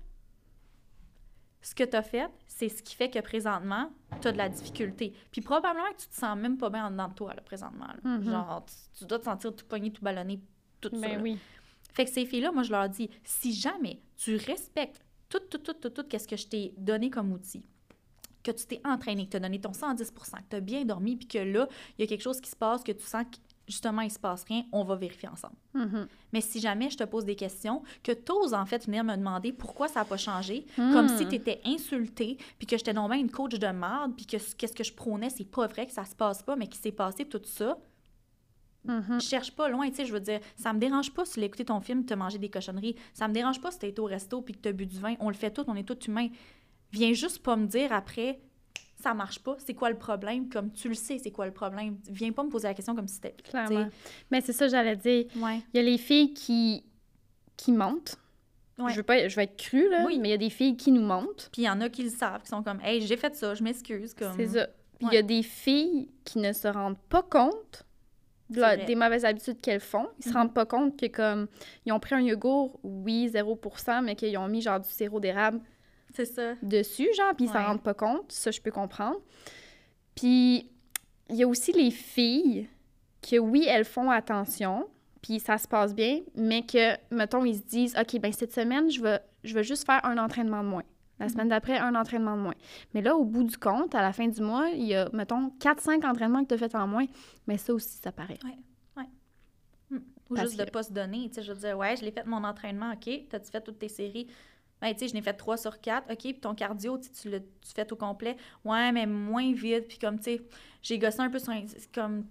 ce 1.66 1.74
que 1.74 1.84
tu 1.84 1.97
as 1.97 2.03
fait, 2.03 2.30
c'est 2.45 2.70
ce 2.70 2.84
qui 2.84 2.93
fait 2.95 3.09
que 3.09 3.18
présentement, 3.18 3.89
tu 4.22 4.28
as 4.28 4.32
de 4.32 4.38
la 4.38 4.49
difficulté. 4.49 5.13
Puis 5.32 5.41
probablement 5.41 5.91
que 5.97 6.01
tu 6.03 6.07
te 6.07 6.13
sens 6.13 6.38
même 6.38 6.59
pas 6.59 6.70
bien 6.70 6.86
en 6.86 6.91
dedans 6.91 7.07
de 7.07 7.16
toi, 7.16 7.34
là, 7.34 7.41
présentement. 7.41 7.88
là. 7.88 8.18
Mhm. 8.18 8.24
Genre, 8.24 8.66
tu, 8.68 8.99
tu 8.99 9.05
dois 9.05 9.18
te 9.18 9.24
sentir 9.24 9.55
tout 9.55 9.66
pogné, 9.66 9.91
tout 9.91 10.03
ballonné, 10.03 10.39
tout 10.80 10.91
ça. 10.91 10.97
Ben 10.97 11.16
là. 11.18 11.24
oui. 11.24 11.39
Fait 11.91 12.05
que 12.05 12.11
ces 12.11 12.28
filles-là, 12.28 12.51
moi, 12.51 12.61
je 12.61 12.70
leur 12.70 12.88
dis, 12.88 13.09
si 13.24 13.51
jamais 13.51 13.99
tu 14.16 14.36
respectes 14.36 15.03
tout, 15.28 15.39
tout, 15.39 15.57
tout, 15.57 15.74
tout, 15.74 15.89
tout, 15.89 16.03
qu'est-ce 16.03 16.28
que 16.28 16.38
je 16.38 16.45
t'ai 16.45 16.76
donné 16.78 17.09
comme 17.09 17.32
outil, 17.32 17.66
que 18.43 18.51
tu 18.51 18.68
t'es 18.68 18.82
entraîné, 18.86 19.26
que 19.26 19.32
tu 19.32 19.38
as 19.38 19.39
donné 19.39 19.59
ton 19.59 19.72
110% 19.72 20.13
que 20.13 20.38
tu 20.47 20.55
as 20.57 20.59
bien 20.59 20.86
dormi, 20.86 21.16
puis 21.16 21.28
que 21.28 21.39
là, 21.39 21.68
il 21.97 22.01
y 22.01 22.03
a 22.03 22.07
quelque 22.07 22.22
chose 22.22 22.41
qui 22.41 22.51
se 22.51 22.55
passe, 22.55 22.84
que 22.84 22.91
tu 22.91 23.03
sens 23.03 23.24
que 23.24 23.38
justement, 23.68 24.01
il 24.01 24.11
se 24.11 24.20
passe 24.20 24.43
rien, 24.43 24.63
on 24.72 24.84
va 24.84 24.95
vérifier 24.95 25.28
ensemble. 25.30 25.55
Mhm. 25.74 26.07
Mais 26.34 26.41
si 26.41 26.59
jamais 26.59 26.89
je 26.89 26.97
te 26.97 27.03
pose 27.03 27.26
des 27.26 27.36
questions, 27.36 27.82
que 28.03 28.11
tu 28.11 28.32
oses 28.32 28.53
en 28.53 28.66
fait 28.66 28.86
venir 28.86 29.03
me 29.03 29.16
demander 29.16 29.51
pourquoi 29.53 29.88
ça 29.88 30.01
n'a 30.01 30.05
pas 30.05 30.18
changé, 30.18 30.66
comme 30.76 31.07
si 31.09 31.28
tu 31.28 31.36
étais 31.36 31.61
insulté, 31.66 32.38
puis 32.57 32.68
que 32.68 32.78
j'étais 32.78 32.93
non 32.93 33.11
une 33.11 33.32
coach 33.32 33.53
de 33.55 33.68
merde, 33.68 34.13
puis 34.16 34.26
que 34.26 34.38
ce- 34.38 34.55
qu'est-ce 34.55 34.74
que 34.74 34.84
je 34.84 34.93
prônais, 34.93 35.30
c'est 35.30 35.45
pas 35.49 35.68
vrai, 35.68 35.86
que 35.88 35.93
ça 35.93 36.05
se 36.05 36.16
passe 36.16 36.41
pas, 36.43 36.55
mais 36.55 36.68
qu'il 36.68 36.82
s'est 36.82 36.91
passé 36.91 37.26
tout 37.26 37.41
ça, 37.45 37.78
Mhm. 38.86 39.20
je 39.20 39.26
cherche 39.26 39.51
pas 39.51 39.68
loin, 39.68 39.89
tu 39.89 39.95
sais, 39.95 40.05
je 40.05 40.13
veux 40.13 40.20
dire, 40.20 40.39
ça 40.55 40.72
me 40.72 40.78
dérange 40.80 41.11
pas 41.11 41.26
si 41.26 41.34
tu 41.34 41.41
écouté 41.41 41.66
ton 41.66 41.80
film, 41.82 42.05
tu 42.05 42.13
as 42.13 42.16
mangé 42.16 42.38
des 42.38 42.49
cochonneries, 42.49 42.95
ça 43.16 43.28
me 43.28 43.34
dérange 43.34 43.59
pas 43.59 43.72
si 43.72 43.80
tu 43.80 43.88
été 43.88 43.99
au 43.99 44.05
resto 44.05 44.41
puis 44.43 44.53
que 44.53 44.59
tu 44.59 44.70
as 44.70 44.74
bu 44.74 44.86
du 44.86 44.99
vin, 44.99 45.16
on 45.20 45.30
le 45.30 45.34
fait 45.36 45.49
tout, 45.49 45.63
on 45.68 45.76
est 45.76 45.84
tous 45.84 46.05
humains. 46.07 46.28
Viens 46.91 47.13
juste 47.13 47.39
pas 47.41 47.55
me 47.55 47.66
dire 47.66 47.91
après, 47.91 48.39
ça 49.05 49.13
marche 49.13 49.39
pas, 49.39 49.55
c'est 49.59 49.73
quoi 49.75 49.89
le 49.91 49.97
problème, 49.97 50.49
comme 50.49 50.71
tu 50.71 50.89
le 50.89 50.95
sais, 50.95 51.19
c'est 51.19 51.29
quoi 51.31 51.45
le 51.45 51.51
problème? 51.53 51.97
Viens 52.09 52.31
pas 52.31 52.43
me 52.43 52.49
poser 52.49 52.67
la 52.67 52.73
question 52.73 52.95
comme 52.95 53.07
si 53.07 53.15
c'était. 53.15 53.35
Clairement. 53.43 53.87
Mais 54.31 54.41
c'est 54.41 54.51
ça, 54.53 54.67
j'allais 54.67 54.95
dire. 54.95 55.25
Ouais. 55.37 55.61
Il 55.73 55.77
y 55.77 55.79
a 55.79 55.83
les 55.83 55.97
filles 55.99 56.33
qui, 56.33 56.83
qui 57.55 57.71
mentent. 57.71 58.17
Ouais. 58.79 58.91
Je, 58.91 58.97
veux 58.97 59.03
pas, 59.03 59.27
je 59.27 59.35
vais 59.35 59.43
être 59.43 59.57
crue, 59.57 59.87
là, 59.89 60.03
Oui. 60.07 60.17
mais 60.19 60.29
il 60.29 60.31
y 60.31 60.35
a 60.35 60.37
des 60.37 60.49
filles 60.49 60.75
qui 60.75 60.91
nous 60.91 61.03
mentent. 61.05 61.49
Puis 61.53 61.61
il 61.61 61.65
y 61.65 61.69
en 61.69 61.79
a 61.81 61.87
qui 61.89 62.03
le 62.03 62.09
savent, 62.09 62.41
qui 62.41 62.49
sont 62.49 62.63
comme, 62.63 62.81
hey, 62.83 62.99
j'ai 63.01 63.15
fait 63.15 63.33
ça, 63.35 63.53
je 63.53 63.63
m'excuse. 63.63 64.13
Comme... 64.15 64.33
C'est 64.35 64.47
ça. 64.47 64.67
Puis 64.99 65.07
il 65.11 65.13
y 65.13 65.17
a 65.17 65.21
des 65.21 65.43
filles 65.43 66.09
qui 66.23 66.39
ne 66.39 66.51
se 66.51 66.67
rendent 66.67 66.97
pas 67.09 67.21
compte 67.21 67.85
la- 68.49 68.77
des 68.77 68.95
mauvaises 68.95 69.25
habitudes 69.25 69.61
qu'elles 69.61 69.79
font. 69.79 70.07
Ils 70.19 70.23
se 70.25 70.29
Mhm. 70.29 70.35
rendent 70.35 70.53
pas 70.53 70.65
compte 70.65 70.99
que, 70.99 71.05
comme, 71.07 71.47
ils 71.85 71.91
ont 71.93 71.99
pris 71.99 72.15
un 72.15 72.21
yogourt, 72.21 72.79
oui, 72.83 73.29
0% 73.29 74.01
mais 74.03 74.15
qu'ils 74.15 74.37
ont 74.37 74.47
mis, 74.47 74.61
genre, 74.61 74.79
du 74.79 74.89
sirop 74.89 75.19
d'érable 75.19 75.59
ça. 76.24 76.53
dessus, 76.63 77.09
genre, 77.18 77.36
puis 77.36 77.45
ils 77.45 77.49
s'en 77.49 77.55
Ouais. 77.55 77.66
rendent 77.66 77.84
pas 77.84 77.93
compte. 77.93 78.32
Ça, 78.32 78.51
je 78.51 78.61
peux 78.61 78.72
comprendre. 78.72 79.20
Puis, 80.16 80.72
il 81.30 81.36
y 81.36 81.43
a 81.43 81.47
aussi 81.47 81.74
les 81.74 81.91
filles 81.91 82.70
que, 83.22 83.38
oui, 83.38 83.66
elles 83.68 83.84
font 83.86 84.09
attention, 84.11 84.88
puis 85.22 85.39
ça 85.39 85.57
se 85.57 85.68
passe 85.68 85.93
bien, 85.93 86.22
mais 86.36 86.61
que, 86.66 86.95
mettons, 87.13 87.43
ils 87.43 87.55
se 87.57 87.63
disent, 87.63 87.95
OK, 87.99 88.20
ben 88.22 88.32
cette 88.32 88.53
semaine, 88.53 88.89
je 88.89 89.01
vais, 89.01 89.20
je 89.43 89.53
vais 89.53 89.63
juste 89.63 89.86
faire 89.86 90.05
un 90.05 90.18
entraînement 90.18 90.63
de 90.63 90.70
moins. 90.70 90.84
La 91.20 91.30
semaine 91.30 91.47
d'après, 91.49 91.78
un 91.78 91.95
entraînement 91.95 92.36
de 92.36 92.41
moins. 92.41 92.53
Mais 92.93 93.01
là, 93.01 93.16
au 93.16 93.24
bout 93.24 93.43
du 93.43 93.57
compte, 93.57 93.95
à 93.95 94.01
la 94.01 94.11
fin 94.13 94.28
du 94.28 94.41
mois, 94.41 94.70
il 94.70 94.84
y 94.84 94.93
a, 94.95 95.09
mettons, 95.13 95.49
4-5 95.59 96.05
entraînements 96.05 96.43
que 96.43 96.49
tu 96.49 96.53
as 96.55 96.57
fait 96.57 96.76
en 96.76 96.88
moins. 96.88 97.05
Mais 97.47 97.57
ça 97.57 97.74
aussi, 97.74 97.97
ça 97.97 98.11
paraît. 98.11 98.38
Ou 100.30 100.34
Parce 100.34 100.47
juste 100.49 100.59
de 100.59 100.66
que- 100.66 100.72
pas 100.72 100.82
se 100.82 100.91
donner. 100.91 101.28
Tu 101.30 101.36
sais, 101.36 101.43
je 101.43 101.51
veux 101.53 101.59
dire, 101.59 101.78
ouais, 101.78 101.95
je 101.95 102.03
l'ai 102.03 102.09
fait 102.11 102.26
mon 102.26 102.43
entraînement, 102.43 102.91
OK. 102.93 103.28
T'as-tu 103.30 103.51
fait 103.51 103.61
toutes 103.61 103.78
tes 103.78 103.88
séries? 103.89 104.26
Ben, 104.82 104.93
tu 104.93 104.99
sais, 104.99 105.07
je 105.07 105.13
n'ai 105.13 105.21
fait 105.21 105.34
3 105.34 105.57
sur 105.57 105.80
4, 105.80 106.11
OK. 106.11 106.17
Puis 106.19 106.39
ton 106.39 106.53
cardio, 106.53 106.97
tu 106.97 107.09
sais, 107.13 107.30
tu 107.30 107.30
tu 107.61 107.73
fais 107.73 107.91
au 107.91 107.95
complet. 107.95 108.36
Ouais, 108.63 108.91
mais 108.91 109.05
moins 109.05 109.53
vite. 109.53 109.88
Puis 109.88 109.97
comme, 109.97 110.17
tu 110.17 110.23
sais, 110.26 110.41
j'ai 110.82 110.99
gossé 110.99 111.21
un 111.21 111.30
peu 111.30 111.39
sur 111.39 111.49
un. 111.51 111.63
Comme, 111.93 112.26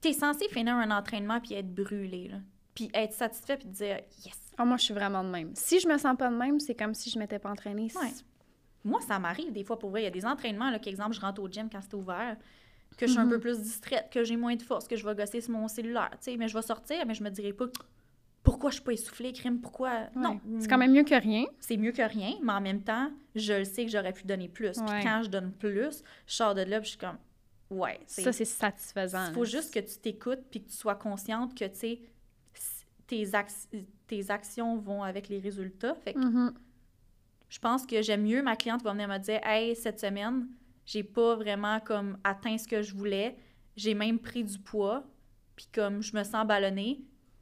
t'es 0.00 0.12
censé 0.12 0.48
finir 0.48 0.74
un 0.74 0.90
entraînement 0.90 1.40
puis 1.40 1.54
être 1.54 1.72
brûlé, 1.72 2.28
là. 2.28 2.38
Puis 2.74 2.90
être 2.94 3.12
satisfait 3.12 3.56
puis 3.56 3.68
te 3.68 3.72
dire, 3.74 3.98
yes. 4.24 4.36
Ah, 4.56 4.64
moi, 4.64 4.76
je 4.76 4.84
suis 4.84 4.94
vraiment 4.94 5.22
de 5.24 5.28
même. 5.30 5.52
Si 5.54 5.78
je 5.80 5.88
me 5.88 5.96
sens 5.98 6.16
pas 6.16 6.28
de 6.30 6.36
même, 6.36 6.58
c'est 6.60 6.74
comme 6.74 6.94
si 6.94 7.10
je 7.10 7.18
m'étais 7.18 7.38
pas 7.38 7.50
entraînée. 7.50 7.90
Ouais. 8.00 8.10
Moi, 8.84 9.00
ça 9.00 9.18
m'arrive 9.18 9.52
des 9.52 9.64
fois 9.64 9.78
pour 9.78 9.90
vrai. 9.90 10.02
Il 10.02 10.04
y 10.04 10.08
a 10.08 10.10
des 10.10 10.26
entraînements, 10.26 10.70
là, 10.70 10.78
qu'exemple, 10.78 11.14
je 11.14 11.20
rentre 11.20 11.40
au 11.42 11.48
gym 11.48 11.68
quand 11.70 11.80
c'est 11.80 11.94
ouvert, 11.94 12.36
que 12.96 13.06
je 13.06 13.12
suis 13.12 13.20
un 13.20 13.24
Mhm. 13.24 13.30
peu 13.30 13.40
plus 13.40 13.60
distraite, 13.60 14.08
que 14.10 14.24
j'ai 14.24 14.36
moins 14.36 14.56
de 14.56 14.62
force, 14.62 14.88
que 14.88 14.96
je 14.96 15.04
vais 15.06 15.14
gosser 15.14 15.40
sur 15.40 15.52
mon 15.52 15.68
cellulaire, 15.68 16.10
tu 16.12 16.32
sais. 16.32 16.36
Mais 16.36 16.48
je 16.48 16.54
vais 16.54 16.62
sortir, 16.62 17.04
mais 17.06 17.14
je 17.14 17.22
me 17.22 17.30
dirai 17.30 17.52
pas, 17.52 17.66
pourquoi 18.50 18.70
je 18.70 18.76
suis 18.76 18.84
pas 18.84 18.92
essoufflée, 18.92 19.32
crime, 19.32 19.60
pourquoi? 19.60 20.08
Non. 20.16 20.40
C'est 20.58 20.68
quand 20.68 20.78
même 20.78 20.92
mieux 20.92 21.04
que 21.04 21.14
rien. 21.14 21.44
c'est 21.60 21.76
mieux 21.76 21.92
que 21.92 22.02
rien, 22.02 22.34
mais 22.42 22.52
en 22.52 22.60
même 22.60 22.82
temps, 22.82 23.10
je 23.34 23.52
le 23.52 23.64
sais 23.64 23.84
que 23.84 23.90
j'aurais 23.90 24.12
pu 24.12 24.24
donner 24.26 24.48
plus. 24.48 24.72
Puis 24.72 25.02
quand 25.02 25.22
je 25.24 25.28
donne 25.30 25.52
plus, 25.52 26.02
je 26.26 26.32
sors 26.34 26.54
de 26.54 26.62
là, 26.62 26.80
puis 26.80 26.86
je 26.86 26.90
suis 26.90 26.98
comme, 26.98 27.18
ouais. 27.70 28.00
Ça, 28.06 28.32
c'est 28.32 28.44
satisfaisant. 28.44 29.26
Il 29.28 29.34
faut 29.34 29.44
juste 29.44 29.72
que 29.74 29.80
tu 29.80 29.98
t'écoutes, 29.98 30.44
puis 30.50 30.62
que 30.62 30.68
tu 30.70 30.76
sois 30.76 30.94
consciente 30.94 31.54
que, 31.58 31.64
tu 31.66 31.74
sais, 31.76 32.00
tes, 33.06 33.26
tes 34.06 34.30
actions 34.30 34.76
vont 34.78 35.02
avec 35.02 35.28
les 35.28 35.38
résultats. 35.38 35.94
Fait 35.94 36.14
que 36.14 36.18
Mhm. 36.18 36.52
je 37.48 37.58
pense 37.58 37.86
que 37.86 38.02
j'aime 38.02 38.22
mieux 38.22 38.42
ma 38.42 38.56
cliente 38.56 38.82
va 38.82 38.92
venir 38.92 39.08
me 39.08 39.18
dire, 39.18 39.40
hey, 39.44 39.74
cette 39.76 39.98
semaine, 40.00 40.46
j'ai 40.84 41.02
pas 41.02 41.34
vraiment 41.36 41.80
comme 41.80 42.18
atteint 42.24 42.58
ce 42.58 42.66
que 42.68 42.82
je 42.82 42.94
voulais, 42.94 43.36
j'ai 43.76 43.94
même 43.94 44.18
pris 44.18 44.44
du 44.44 44.58
poids, 44.58 45.04
puis 45.56 45.66
comme 45.74 46.02
je 46.02 46.16
me 46.16 46.24
sens 46.24 46.46
ballonnée, 46.46 47.00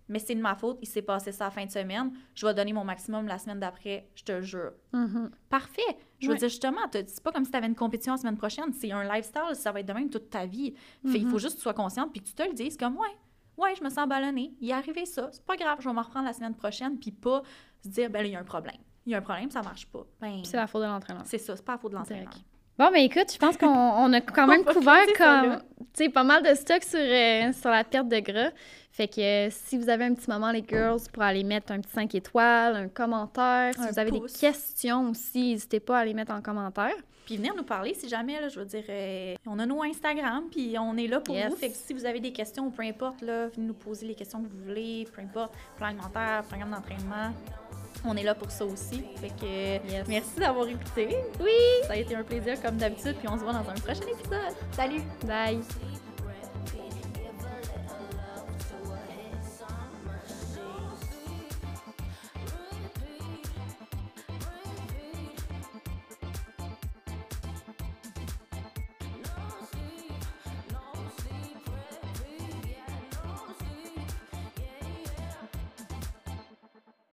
mais 0.09 0.19
c'est 0.19 0.35
de 0.35 0.41
ma 0.41 0.55
faute, 0.55 0.79
il 0.83 0.89
s'est 0.89 1.03
passé 1.03 1.33
ça 1.33 1.45
la 1.47 1.51
fin 1.51 1.65
de 1.65 1.71
semaine, 1.71 2.13
je 2.35 2.47
vais 2.47 2.55
donner 2.55 2.73
mon 2.73 2.85
maximum 2.85 3.27
la 3.27 3.39
semaine 3.39 3.61
d'après, 3.61 4.09
je 4.15 4.25
te 4.25 4.41
jure. 4.43 4.73
Mhm. 4.93 5.31
Parfait. 5.49 5.83
Je 6.19 6.29
veux 6.31 6.37
dire, 6.37 6.49
justement, 6.49 6.81
c'est 6.93 7.23
pas 7.23 7.33
comme 7.33 7.45
si 7.45 7.51
tu 7.51 7.57
avais 7.57 7.67
une 7.67 7.75
compétition 7.75 8.13
la 8.15 8.19
semaine 8.19 8.37
prochaine. 8.39 8.73
C'est 8.73 8.91
un 8.93 9.05
lifestyle, 9.05 9.55
ça 9.55 9.71
va 9.73 9.81
être 9.81 9.87
de 9.87 9.93
même 9.93 10.09
toute 10.09 10.31
ta 10.31 10.47
vie. 10.47 10.75
Fait, 11.07 11.19
Il 11.19 11.29
faut 11.29 11.39
juste 11.39 11.55
que 11.55 11.59
tu 11.59 11.63
sois 11.63 11.75
consciente 11.75 12.11
puis 12.13 12.21
que 12.23 12.27
tu 12.29 12.35
te 12.35 12.43
le 12.43 12.55
dises 12.55 12.77
comme, 12.77 12.97
ouais, 12.97 13.17
ouais, 13.59 13.75
je 13.77 13.85
me 13.85 13.91
sens 13.91 14.09
ballonnée. 14.09 14.55
Il 14.61 14.71
est 14.71 14.73
arrivé 14.73 15.05
ça. 15.05 15.29
C'est 15.33 15.45
pas 15.45 15.57
grave, 15.57 15.79
je 15.81 15.89
vais 15.89 15.95
m'en 15.95 16.03
reprendre 16.03 16.27
la 16.27 16.33
semaine 16.33 16.55
prochaine 16.55 16.99
puis 16.99 17.11
pas 17.13 17.43
se 17.83 17.89
dire, 17.89 18.09
ben 18.11 18.21
là, 18.23 18.27
il 18.29 18.33
y 18.33 18.37
a 18.37 18.41
un 18.41 18.45
problème. 18.45 18.77
il 19.05 19.13
y 19.13 19.15
a 19.15 19.19
un 19.19 19.23
problème, 19.23 19.51
ça 19.51 19.63
marche 19.63 19.87
pas. 19.87 20.07
Ben, 20.21 20.43
c'est 20.45 20.57
la 20.57 20.67
faute 20.67 20.83
de 20.83 20.87
l'entraîneur. 20.87 21.23
c'est 21.27 21.39
ça, 21.39 21.55
c'est 21.57 21.65
pas 21.65 21.73
la 21.73 21.79
faute 21.79 21.93
de 21.93 21.97
l'entraîneur. 21.97 22.33
Bon, 22.79 22.91
ben 22.91 22.97
écoute, 22.97 23.33
je 23.33 23.39
pense 23.39 23.57
qu'on 23.57 23.67
on 23.69 24.13
a 24.13 24.21
quand 24.21 24.47
même 24.49 24.65
couvert 24.65 25.07
comme, 25.17 25.49
là. 25.51 25.63
tu 25.95 26.05
sais, 26.05 26.09
pas 26.11 26.25
mal 26.25 26.43
de 26.43 26.55
stock 26.55 26.83
sur, 26.83 26.99
euh, 27.01 27.53
sur 27.53 27.71
la 27.71 27.85
perte 27.85 28.09
de 28.09 28.19
gras. 28.21 28.51
Fait 28.93 29.09
que 29.09 29.21
euh, 29.21 29.49
si 29.51 29.77
vous 29.79 29.89
avez 29.89 30.05
un 30.05 30.15
petit 30.15 30.29
moment, 30.31 30.51
les 30.51 30.65
girls, 30.67 31.01
pour 31.13 31.23
aller 31.23 31.45
mettre 31.45 31.73
un 31.73 31.81
petit 31.81 31.91
5 31.93 32.15
étoiles, 32.15 32.77
un 32.77 32.89
commentaire. 32.89 33.73
Si 33.75 33.81
Un 33.81 33.91
vous 33.91 33.99
avez 33.99 34.11
pouce. 34.11 34.33
des 34.35 34.39
questions 34.41 35.11
aussi, 35.11 35.51
n'hésitez 35.53 35.81
pas 35.81 35.99
à 36.01 36.05
les 36.05 36.15
mettre 36.15 36.33
en 36.33 36.41
commentaire. 36.43 36.95
Puis 37.25 37.37
venir 37.39 37.55
nous 37.57 37.65
parler 37.65 37.93
si 37.95 38.09
jamais, 38.09 38.41
là, 38.41 38.49
je 38.49 38.59
veux 38.59 38.65
dire, 38.67 38.85
euh, 38.89 39.35
on 39.47 39.59
a 39.59 39.67
nos 39.67 39.83
Instagram, 39.83 40.45
puis 40.51 40.77
on 40.79 40.97
est 40.97 41.09
là 41.09 41.21
pour 41.21 41.35
Yes. 41.35 41.51
vous. 41.51 41.57
Fait 41.57 41.71
que 41.71 41.75
si 41.77 41.93
vous 41.93 42.07
avez 42.07 42.21
des 42.21 42.33
questions, 42.33 42.71
peu 42.71 42.83
importe, 42.85 43.21
là, 43.23 43.49
venez 43.49 43.67
nous 43.67 43.75
poser 43.75 44.07
les 44.07 44.15
questions 44.15 44.41
que 44.43 44.49
vous 44.49 44.65
voulez, 44.65 45.07
peu 45.15 45.21
importe, 45.23 45.53
plan 45.77 45.89
alimentaire, 45.89 46.45
programme 46.49 46.71
d'entraînement, 46.71 47.33
on 48.05 48.17
est 48.17 48.23
là 48.23 48.35
pour 48.35 48.51
ça 48.51 48.65
aussi. 48.65 49.03
Fait 49.21 49.29
que 49.31 49.91
Yes. 49.91 50.07
merci 50.09 50.39
d'avoir 50.39 50.67
écouté. 50.69 51.17
Oui! 51.41 51.51
Ça 51.87 51.95
a 51.95 51.97
été 51.97 52.15
un 52.15 52.23
plaisir 52.23 52.61
comme 52.63 52.77
d'habitude, 52.77 53.17
puis 53.19 53.29
on 53.29 53.37
se 53.39 53.43
voit 53.45 53.53
dans 53.53 53.69
un 53.69 53.75
prochain 53.75 54.07
épisode. 54.13 54.55
Salut! 54.73 55.03
Bye! 55.27 56.06